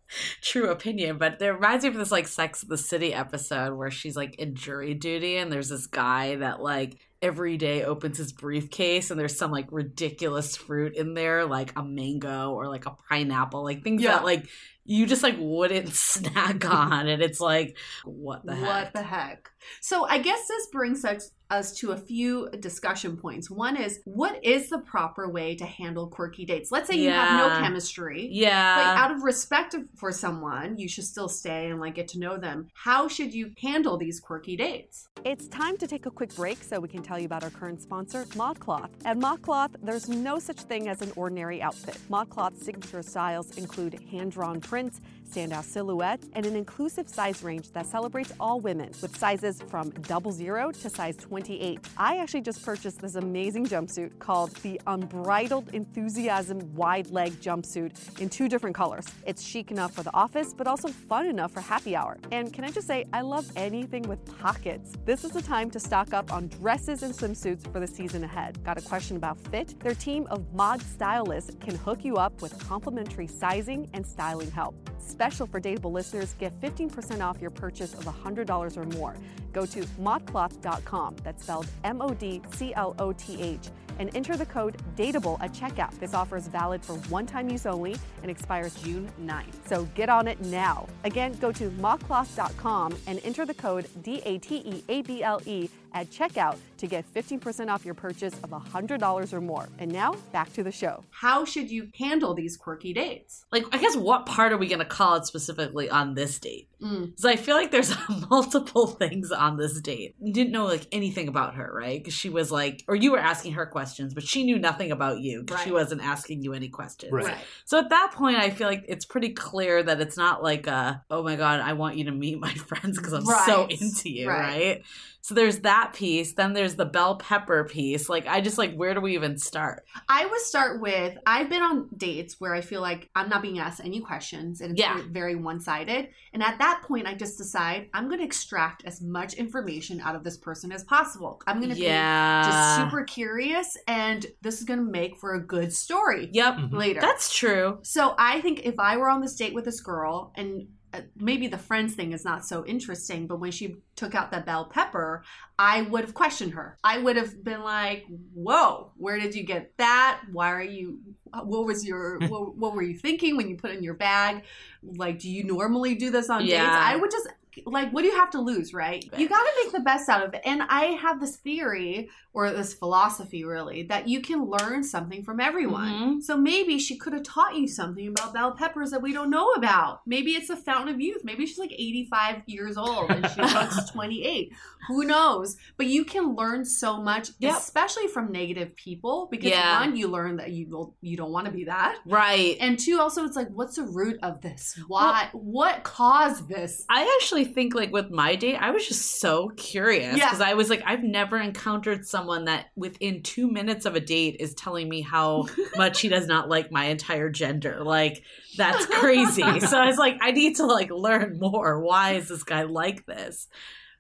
true 0.41 0.71
opinion, 0.71 1.19
but 1.19 1.39
there 1.39 1.53
reminds 1.53 1.85
me 1.85 1.91
of 1.91 1.97
this 1.97 2.11
like 2.11 2.27
Sex 2.27 2.63
and 2.63 2.71
the 2.71 2.79
City 2.79 3.13
episode 3.13 3.75
where 3.77 3.91
she's 3.91 4.17
like 4.17 4.37
in 4.37 4.55
jury 4.55 4.95
duty, 4.95 5.37
and 5.37 5.53
there's 5.53 5.69
this 5.69 5.87
guy 5.87 6.37
that 6.37 6.63
like 6.63 6.99
every 7.21 7.59
day 7.59 7.85
opens 7.85 8.17
his 8.17 8.33
briefcase, 8.33 9.11
and 9.11 9.21
there's 9.21 9.37
some 9.37 9.51
like 9.51 9.67
ridiculous 9.71 10.57
fruit 10.57 10.97
in 10.97 11.13
there, 11.13 11.45
like 11.45 11.75
a 11.77 11.85
mango 11.85 12.53
or 12.53 12.69
like 12.69 12.87
a 12.87 12.97
pineapple, 13.11 13.65
like 13.65 13.85
things 13.85 14.01
Yeah. 14.01 14.13
that 14.13 14.25
like 14.25 14.49
you 14.87 15.05
just 15.05 15.23
like 15.23 15.37
wouldn't 15.39 15.89
snack 15.93 16.65
on, 16.65 17.07
and 17.07 17.21
it's 17.21 17.39
like 17.39 17.77
what 18.07 18.47
the 18.47 18.55
heck? 18.55 18.67
What 18.67 18.93
the 18.95 19.03
heck? 19.03 19.51
So 19.81 20.05
I 20.07 20.19
guess 20.19 20.47
this 20.49 20.67
brings 20.73 21.05
us 21.05 21.31
us 21.51 21.73
to 21.73 21.93
a 21.93 21.97
few 21.97 22.47
discussion 22.61 23.17
points. 23.17 23.51
One 23.51 23.75
is 23.75 24.01
what 24.05 24.45
is 24.45 24.69
the 24.69 24.81
proper 24.81 25.31
way 25.31 25.57
to 25.57 25.65
handle 25.65 26.07
quirky 26.07 26.45
dates? 26.45 26.71
Let's 26.71 26.89
say 26.91 26.97
you 26.97 27.09
have 27.09 27.31
no 27.33 27.47
Yeah. 27.47 27.61
chemistry. 27.63 28.25
But 28.29 28.35
Yeah. 28.35 28.95
out 28.99 29.11
of 29.11 29.23
respect 29.23 29.75
for 29.97 30.13
someone, 30.13 30.77
you 30.77 30.89
should 30.91 31.05
still 31.05 31.27
stay 31.31 31.71
and 31.71 31.81
like 31.81 31.95
get 31.95 32.07
to 32.09 32.19
know 32.19 32.37
them. 32.37 32.69
How 32.75 33.09
should 33.09 33.33
you 33.33 33.53
handle 33.63 33.97
these 33.97 34.21
quirky 34.21 34.59
dates? 34.59 35.09
It's 35.25 35.49
time 35.49 35.79
to 35.79 35.87
take 35.87 36.05
a 36.05 36.11
quick 36.11 36.35
break 36.37 36.63
so 36.63 36.81
we 36.81 36.89
can 36.89 37.03
tell 37.03 37.19
you 37.19 37.25
about 37.25 37.43
our 37.43 37.51
current 37.51 37.81
sponsor, 37.81 38.25
ModCloth. 38.37 38.91
At 39.07 39.17
ModCloth, 39.17 39.75
there's 39.83 40.07
no 40.11 40.39
such 40.39 40.61
thing 40.61 40.87
as 40.91 41.01
an 41.01 41.13
ordinary 41.17 41.63
outfit. 41.63 41.97
ModCloth's 42.11 42.63
signature 42.63 43.03
styles 43.03 43.57
include 43.57 43.99
hand-drawn 44.11 44.61
prints, 44.61 45.01
standout 45.29 45.65
silhouette, 45.65 46.23
and 46.33 46.47
an 46.47 46.57
inclusive 46.57 47.09
size 47.09 47.43
range 47.43 47.71
that 47.73 47.87
celebrates 47.87 48.33
all 48.41 48.61
women 48.61 48.91
with 49.03 49.17
sizes 49.17 49.61
from 49.63 49.91
double 50.09 50.33
zero 50.33 50.71
to 50.71 50.91
size 50.91 51.17
28. 51.17 51.81
I 51.97 52.19
actually 52.19 52.43
just 52.43 52.65
purchased 52.65 53.01
this 53.01 53.15
amazing 53.15 53.67
jumpsuit 53.67 54.19
called 54.19 54.55
the 54.57 54.81
Unbridled 54.87 55.75
Enthusiasm 55.75 56.75
Wide 56.75 57.11
Leg 57.11 57.33
Jumpsuit 57.41 58.21
in 58.21 58.29
two 58.29 58.49
different 58.49 58.75
colors. 58.75 59.07
It's 59.27 59.43
chic 59.43 59.71
enough 59.71 59.93
for 59.93 60.03
the 60.03 60.15
office, 60.15 60.55
but 60.55 60.67
also 60.67 60.89
fun 60.89 61.27
enough 61.27 61.53
for 61.53 61.61
happy 61.61 61.95
hour. 61.95 62.19
And 62.33 62.53
can 62.53 62.65
I 62.65 62.71
just 62.71 62.87
say, 62.87 63.05
I 63.13 63.21
love 63.21 63.51
anything 63.57 64.03
with 64.03 64.25
pockets. 64.39 64.93
This 65.05 65.25
is 65.25 65.33
the 65.33 65.43
time 65.43 65.71
to 65.71 65.81
stock 65.81 66.13
up 66.13 66.33
on 66.33 66.49
dresses 66.49 67.03
and 67.03 67.15
swimsuits 67.15 67.71
for 67.73 67.81
the 67.81 67.87
season 67.87 68.25
ahead. 68.25 68.63
Got 68.65 68.79
a 68.79 68.83
question 68.83 69.17
about 69.17 69.39
fit? 69.51 69.79
Their 69.81 69.95
team 69.95 70.27
of 70.31 70.53
mod 70.55 70.81
stylists 70.83 71.57
can 71.61 71.77
hook 71.77 72.05
you 72.05 72.17
up 72.17 72.41
with 72.41 72.59
complimentary 72.59 73.27
sizing 73.27 73.89
and 73.93 74.07
styling 74.07 74.51
help. 74.51 74.75
Special 75.19 75.49
for 75.49 75.61
Dateable 75.61 75.91
listeners, 75.91 76.37
get 76.39 76.53
15% 76.61 77.23
off 77.23 77.41
your 77.41 77.51
purchase 77.51 77.93
of 77.93 78.05
$100 78.05 78.77
or 78.77 78.85
more. 78.97 79.17
Go 79.53 79.67
to 79.67 79.81
modcloth.com, 80.01 81.17
that's 81.25 81.43
spelled 81.43 81.67
M 81.83 82.01
O 82.01 82.11
D 82.11 82.41
C 82.53 82.73
L 82.75 82.95
O 83.01 83.13
T 83.13 83.43
H, 83.43 83.67
and 83.99 84.11
enter 84.15 84.37
the 84.37 84.47
code 84.47 84.77
DATEABLE 84.97 85.39
at 85.41 85.53
checkout. 85.53 85.99
This 85.99 86.15
offer 86.15 86.37
is 86.37 86.49
valid 86.49 86.85
for 86.85 86.95
one 87.11 87.27
time 87.27 87.49
use 87.49 87.67
only 87.67 87.97
and 88.23 88.31
expires 88.31 88.75
June 88.83 89.11
9th. 89.21 89.67
So 89.67 89.85
get 89.95 90.09
on 90.09 90.29
it 90.29 90.41
now. 90.41 90.87
Again, 91.05 91.37
go 91.41 91.53
to 91.53 91.71
modcloth.com 91.71 92.97
and 93.07 93.21
enter 93.25 93.45
the 93.47 93.55
code 93.55 93.87
D 94.03 94.23
A 94.25 94.39
T 94.39 94.57
E 94.57 94.85
A 94.89 95.03
B 95.03 95.23
L 95.23 95.41
E 95.47 95.69
at 95.95 96.11
checkout 96.11 96.59
to 96.77 96.87
get 96.87 97.05
15% 97.15 97.69
off 97.69 97.85
your 97.85 97.95
purchase 97.95 98.35
of 98.45 98.51
$100 98.51 99.33
or 99.33 99.41
more. 99.41 99.69
And 99.79 99.91
now, 99.91 100.13
back 100.33 100.53
to 100.53 100.63
the 100.63 100.71
show. 100.71 101.03
How 101.11 101.45
should 101.45 101.71
you 101.71 101.89
handle 101.99 102.35
these 102.35 102.57
quirky 102.57 102.93
dates? 102.93 103.45
like 103.51 103.65
I 103.73 103.79
guess 103.79 103.97
what 103.97 104.27
part 104.27 104.53
are 104.53 104.59
we 104.59 104.69
gonna 104.69 104.85
call 104.85 105.17
it 105.17 105.27
specifically 105.27 105.89
on 105.89 106.15
this 106.15 106.39
date? 106.39 106.68
Mm. 106.83 107.07
Because 107.07 107.25
I 107.25 107.37
feel 107.37 107.57
like 107.57 107.71
there's 107.71 107.95
multiple 108.31 108.87
things 108.87 109.33
on 109.33 109.57
this 109.57 109.81
date. 109.81 110.15
You 110.21 110.33
didn't 110.33 110.53
know 110.53 110.67
like 110.67 110.87
anything 110.93 111.29
about 111.29 111.55
her, 111.55 111.71
right? 111.73 111.99
Because 111.99 112.15
she 112.15 112.29
was 112.29 112.51
like, 112.53 112.85
or 112.89 112.95
you 112.95 113.13
were 113.13 113.19
asking 113.19 113.53
her 113.53 113.67
questions, 113.67 114.15
but 114.15 114.23
she 114.23 114.45
knew 114.45 114.59
nothing 114.59 114.93
about 114.93 115.21
you 115.21 115.43
because 115.43 115.63
she 115.63 115.73
wasn't 115.73 116.03
asking 116.03 116.43
you 116.43 116.53
any 116.53 116.69
questions. 116.69 117.13
Right. 117.13 117.37
So 117.65 117.79
at 117.79 117.91
that 117.91 118.13
point, 118.15 118.37
I 118.37 118.51
feel 118.51 118.69
like 118.69 118.85
it's 118.89 119.05
pretty 119.05 119.31
clear 119.31 119.83
that 119.83 120.01
it's 120.01 120.17
not 120.17 120.43
like 120.43 120.67
a, 120.67 121.05
oh 121.11 121.23
my 121.23 121.37
god, 121.37 121.61
I 121.61 121.73
want 121.73 121.97
you 121.97 122.05
to 122.05 122.13
meet 122.13 122.39
my 122.39 122.53
friends 122.69 122.99
because 122.99 123.13
I'm 123.13 123.25
so 123.25 123.67
into 123.67 124.11
you, 124.11 124.29
Right. 124.29 124.83
So 125.21 125.35
there's 125.35 125.61
that 125.61 125.93
piece. 125.95 126.33
Then 126.35 126.53
there's 126.55 126.77
the 126.77 126.85
bell 126.87 127.17
pepper 127.17 127.65
piece. 127.65 128.09
Like 128.09 128.27
I 128.27 128.41
just 128.41 128.57
like, 128.59 128.75
where 128.75 128.95
do 128.95 129.01
we 129.01 129.15
even 129.15 129.37
start? 129.37 129.85
I 130.09 130.25
would 130.27 130.41
start 130.41 130.81
with 130.81 131.17
I've 131.27 131.51
been 131.51 131.63
on 131.63 131.89
dates 131.97 132.37
where 132.39 132.55
I 132.55 132.61
feel 132.61 132.81
like 132.81 133.11
I'm 133.15 133.29
not 133.29 133.43
being 133.43 133.59
asked 133.59 133.81
any 133.85 134.01
questions 134.01 134.61
and 134.61 134.73
it's 134.73 134.81
Yeah. 134.81 135.01
very- 135.11 135.35
one 135.39 135.61
sided. 135.61 136.09
And 136.33 136.43
at 136.43 136.59
that 136.59 136.83
point, 136.87 137.07
I 137.07 137.15
just 137.15 137.37
decide 137.39 137.89
I'm 137.95 138.09
going 138.09 138.19
to 138.21 138.25
extract 138.25 138.85
as 138.87 139.01
much 139.03 139.35
information 139.35 140.01
out 140.01 140.17
of 140.17 140.25
this 140.25 140.37
person 140.37 140.73
as 140.73 140.83
possible. 140.85 141.41
I'm 141.47 141.59
going 141.59 141.69
to 141.71 141.75
be 141.77 141.83
just 141.83 142.77
super 142.77 143.05
curious 143.05 143.77
and 143.87 144.25
this 144.43 144.59
is 144.59 144.65
going 144.65 144.81
to 144.81 144.91
make 144.91 145.17
for 145.19 145.35
a 145.35 145.41
good 145.41 145.73
story 145.73 146.31
Yep. 146.33 146.73
Later. 146.73 147.01
That's 147.01 147.35
true. 147.37 147.79
So 147.83 148.15
I 148.19 148.41
think 148.41 148.61
if 148.65 148.79
I 148.79 148.97
were 148.97 149.09
on 149.11 149.21
this 149.21 149.35
date 149.37 149.55
with 149.55 149.65
this 149.65 149.81
girl 149.81 150.33
and 150.37 150.69
Uh, 150.95 151.01
maybe 151.17 151.49
the 151.49 151.59
friends 151.59 151.95
thing 151.95 152.13
is 152.13 152.25
not 152.25 152.47
so 152.47 152.65
interesting, 152.65 153.27
but 153.27 153.39
when 153.41 153.51
she 153.51 153.77
took 153.95 154.15
out 154.15 154.31
that 154.31 154.47
bell 154.47 154.65
pepper, 154.65 155.23
I 155.59 155.83
would 155.83 156.01
have 156.03 156.15
questioned 156.15 156.55
her. 156.55 156.79
I 156.83 156.99
would 156.99 157.17
have 157.17 157.45
been 157.45 157.63
like, 157.63 158.07
"Whoa, 158.33 158.93
where 158.97 159.19
did 159.19 159.35
you 159.35 159.43
get 159.45 159.77
that? 159.77 160.23
Why 160.33 160.51
are 160.51 160.63
you? 160.63 161.01
What 161.43 161.67
was 161.67 161.85
your? 161.87 162.19
what, 162.29 162.57
what 162.57 162.75
were 162.75 162.83
you 162.83 162.97
thinking 162.97 163.37
when 163.37 163.49
you 163.49 163.57
put 163.57 163.71
it 163.71 163.77
in 163.79 163.83
your 163.85 163.95
bag? 163.95 164.45
Like, 164.83 165.19
do 165.19 165.29
you 165.31 165.45
normally 165.45 165.95
do 165.95 166.11
this 166.11 166.31
on 166.31 166.47
Yeah. 166.47 166.63
dates? 166.65 166.77
I 166.77 166.97
would 166.97 167.11
just." 167.11 167.29
Like, 167.67 167.91
what 167.93 168.03
do 168.03 168.09
you 168.09 168.17
have 168.17 168.31
to 168.31 168.41
lose, 168.41 168.73
right? 168.75 169.05
You 169.17 169.29
got 169.29 169.43
to 169.43 169.53
make 169.63 169.73
the 169.73 169.81
best 169.81 170.09
out 170.09 170.25
of 170.27 170.35
it. 170.35 170.43
And 170.45 170.63
I 170.69 170.87
have 171.01 171.21
this 171.21 171.37
theory 171.37 172.11
or 172.33 172.51
this 172.51 172.75
philosophy, 172.75 173.45
really, 173.45 173.83
that 173.85 174.07
you 174.09 174.21
can 174.21 174.45
learn 174.45 174.85
something 174.85 175.23
from 175.25 175.41
everyone. 175.41 175.93
Mhm. 176.19 176.23
So 176.23 176.37
maybe 176.37 176.79
she 176.79 176.97
could 176.97 177.13
have 177.13 177.23
taught 177.25 177.57
you 177.57 177.67
something 177.67 178.07
about 178.09 178.33
bell 178.35 178.53
peppers 178.53 178.91
that 178.93 179.03
we 179.03 179.13
don't 179.13 179.31
know 179.31 179.51
about. 179.53 180.03
Maybe 180.07 180.33
it's 180.33 180.51
a 180.51 180.57
fountain 180.57 180.95
of 180.95 181.01
youth. 181.01 181.23
Maybe 181.25 181.47
she's 181.47 181.59
like 181.59 181.73
85 181.73 182.43
years 182.47 182.77
old 182.77 183.11
and 183.11 183.29
she 183.31 183.41
looks 183.43 183.91
28. 183.91 184.53
Who 184.89 185.05
knows? 185.05 185.57
But 185.77 185.87
you 185.87 186.05
can 186.05 186.35
learn 186.37 186.65
so 186.65 187.01
much, 187.03 187.31
Yep. 187.41 187.57
especially 187.59 188.07
from 188.09 188.31
negative 188.31 188.77
people, 188.77 189.29
because 189.31 189.51
Yeah. 189.51 189.81
one, 189.81 189.97
you 189.97 190.09
learn 190.09 190.37
that 190.37 190.53
you 190.53 190.69
will, 190.69 190.95
you 191.01 191.17
don't 191.17 191.33
want 191.33 191.47
to 191.47 191.53
be 191.53 191.65
that, 191.65 191.97
Right. 192.07 192.57
and 192.61 192.79
two, 192.79 193.01
also 193.01 193.25
it's 193.25 193.37
like, 193.37 193.49
what's 193.51 193.77
the 193.77 193.83
root 193.83 194.19
of 194.23 194.41
this? 194.41 194.79
Why? 194.87 195.29
what 195.33 195.83
caused 195.83 196.49
this? 196.49 196.85
I 196.89 197.03
actually 197.21 197.45
think 197.49 197.75
like 197.75 197.93
with 197.93 198.11
my 198.11 198.37
date, 198.37 198.57
I 198.57 198.71
was 198.71 198.87
just 198.87 199.21
so 199.21 199.49
curious 199.57 200.17
Yeah. 200.17 200.27
because 200.27 200.41
I 200.41 200.55
was 200.55 200.71
like, 200.71 200.83
I've 200.87 201.03
never 201.03 201.37
encountered 201.39 202.07
someone 202.07 202.45
that 202.45 202.67
within 202.77 203.23
two 203.23 203.51
minutes 203.51 203.85
of 203.87 203.97
a 203.97 204.01
date 204.01 204.37
is 204.41 204.55
telling 204.55 204.89
me 204.89 205.01
how 205.01 205.47
much 205.77 206.01
he 206.01 206.09
does 206.09 206.27
not 206.27 206.49
like 206.49 206.71
my 206.71 206.85
entire 206.87 207.29
gender. 207.31 207.83
Like 207.83 208.23
that's 208.57 208.87
crazy. 208.87 209.43
so 209.61 209.79
I 209.79 209.87
was 209.87 209.99
like, 209.99 210.19
I 210.21 210.31
need 210.31 210.57
to 210.57 210.67
like 210.67 210.91
learn 210.91 211.39
more. 211.41 211.81
Why 211.83 212.13
is 212.13 212.29
this 212.29 212.45
guy 212.45 212.63
like 212.63 213.05
this? 213.07 213.49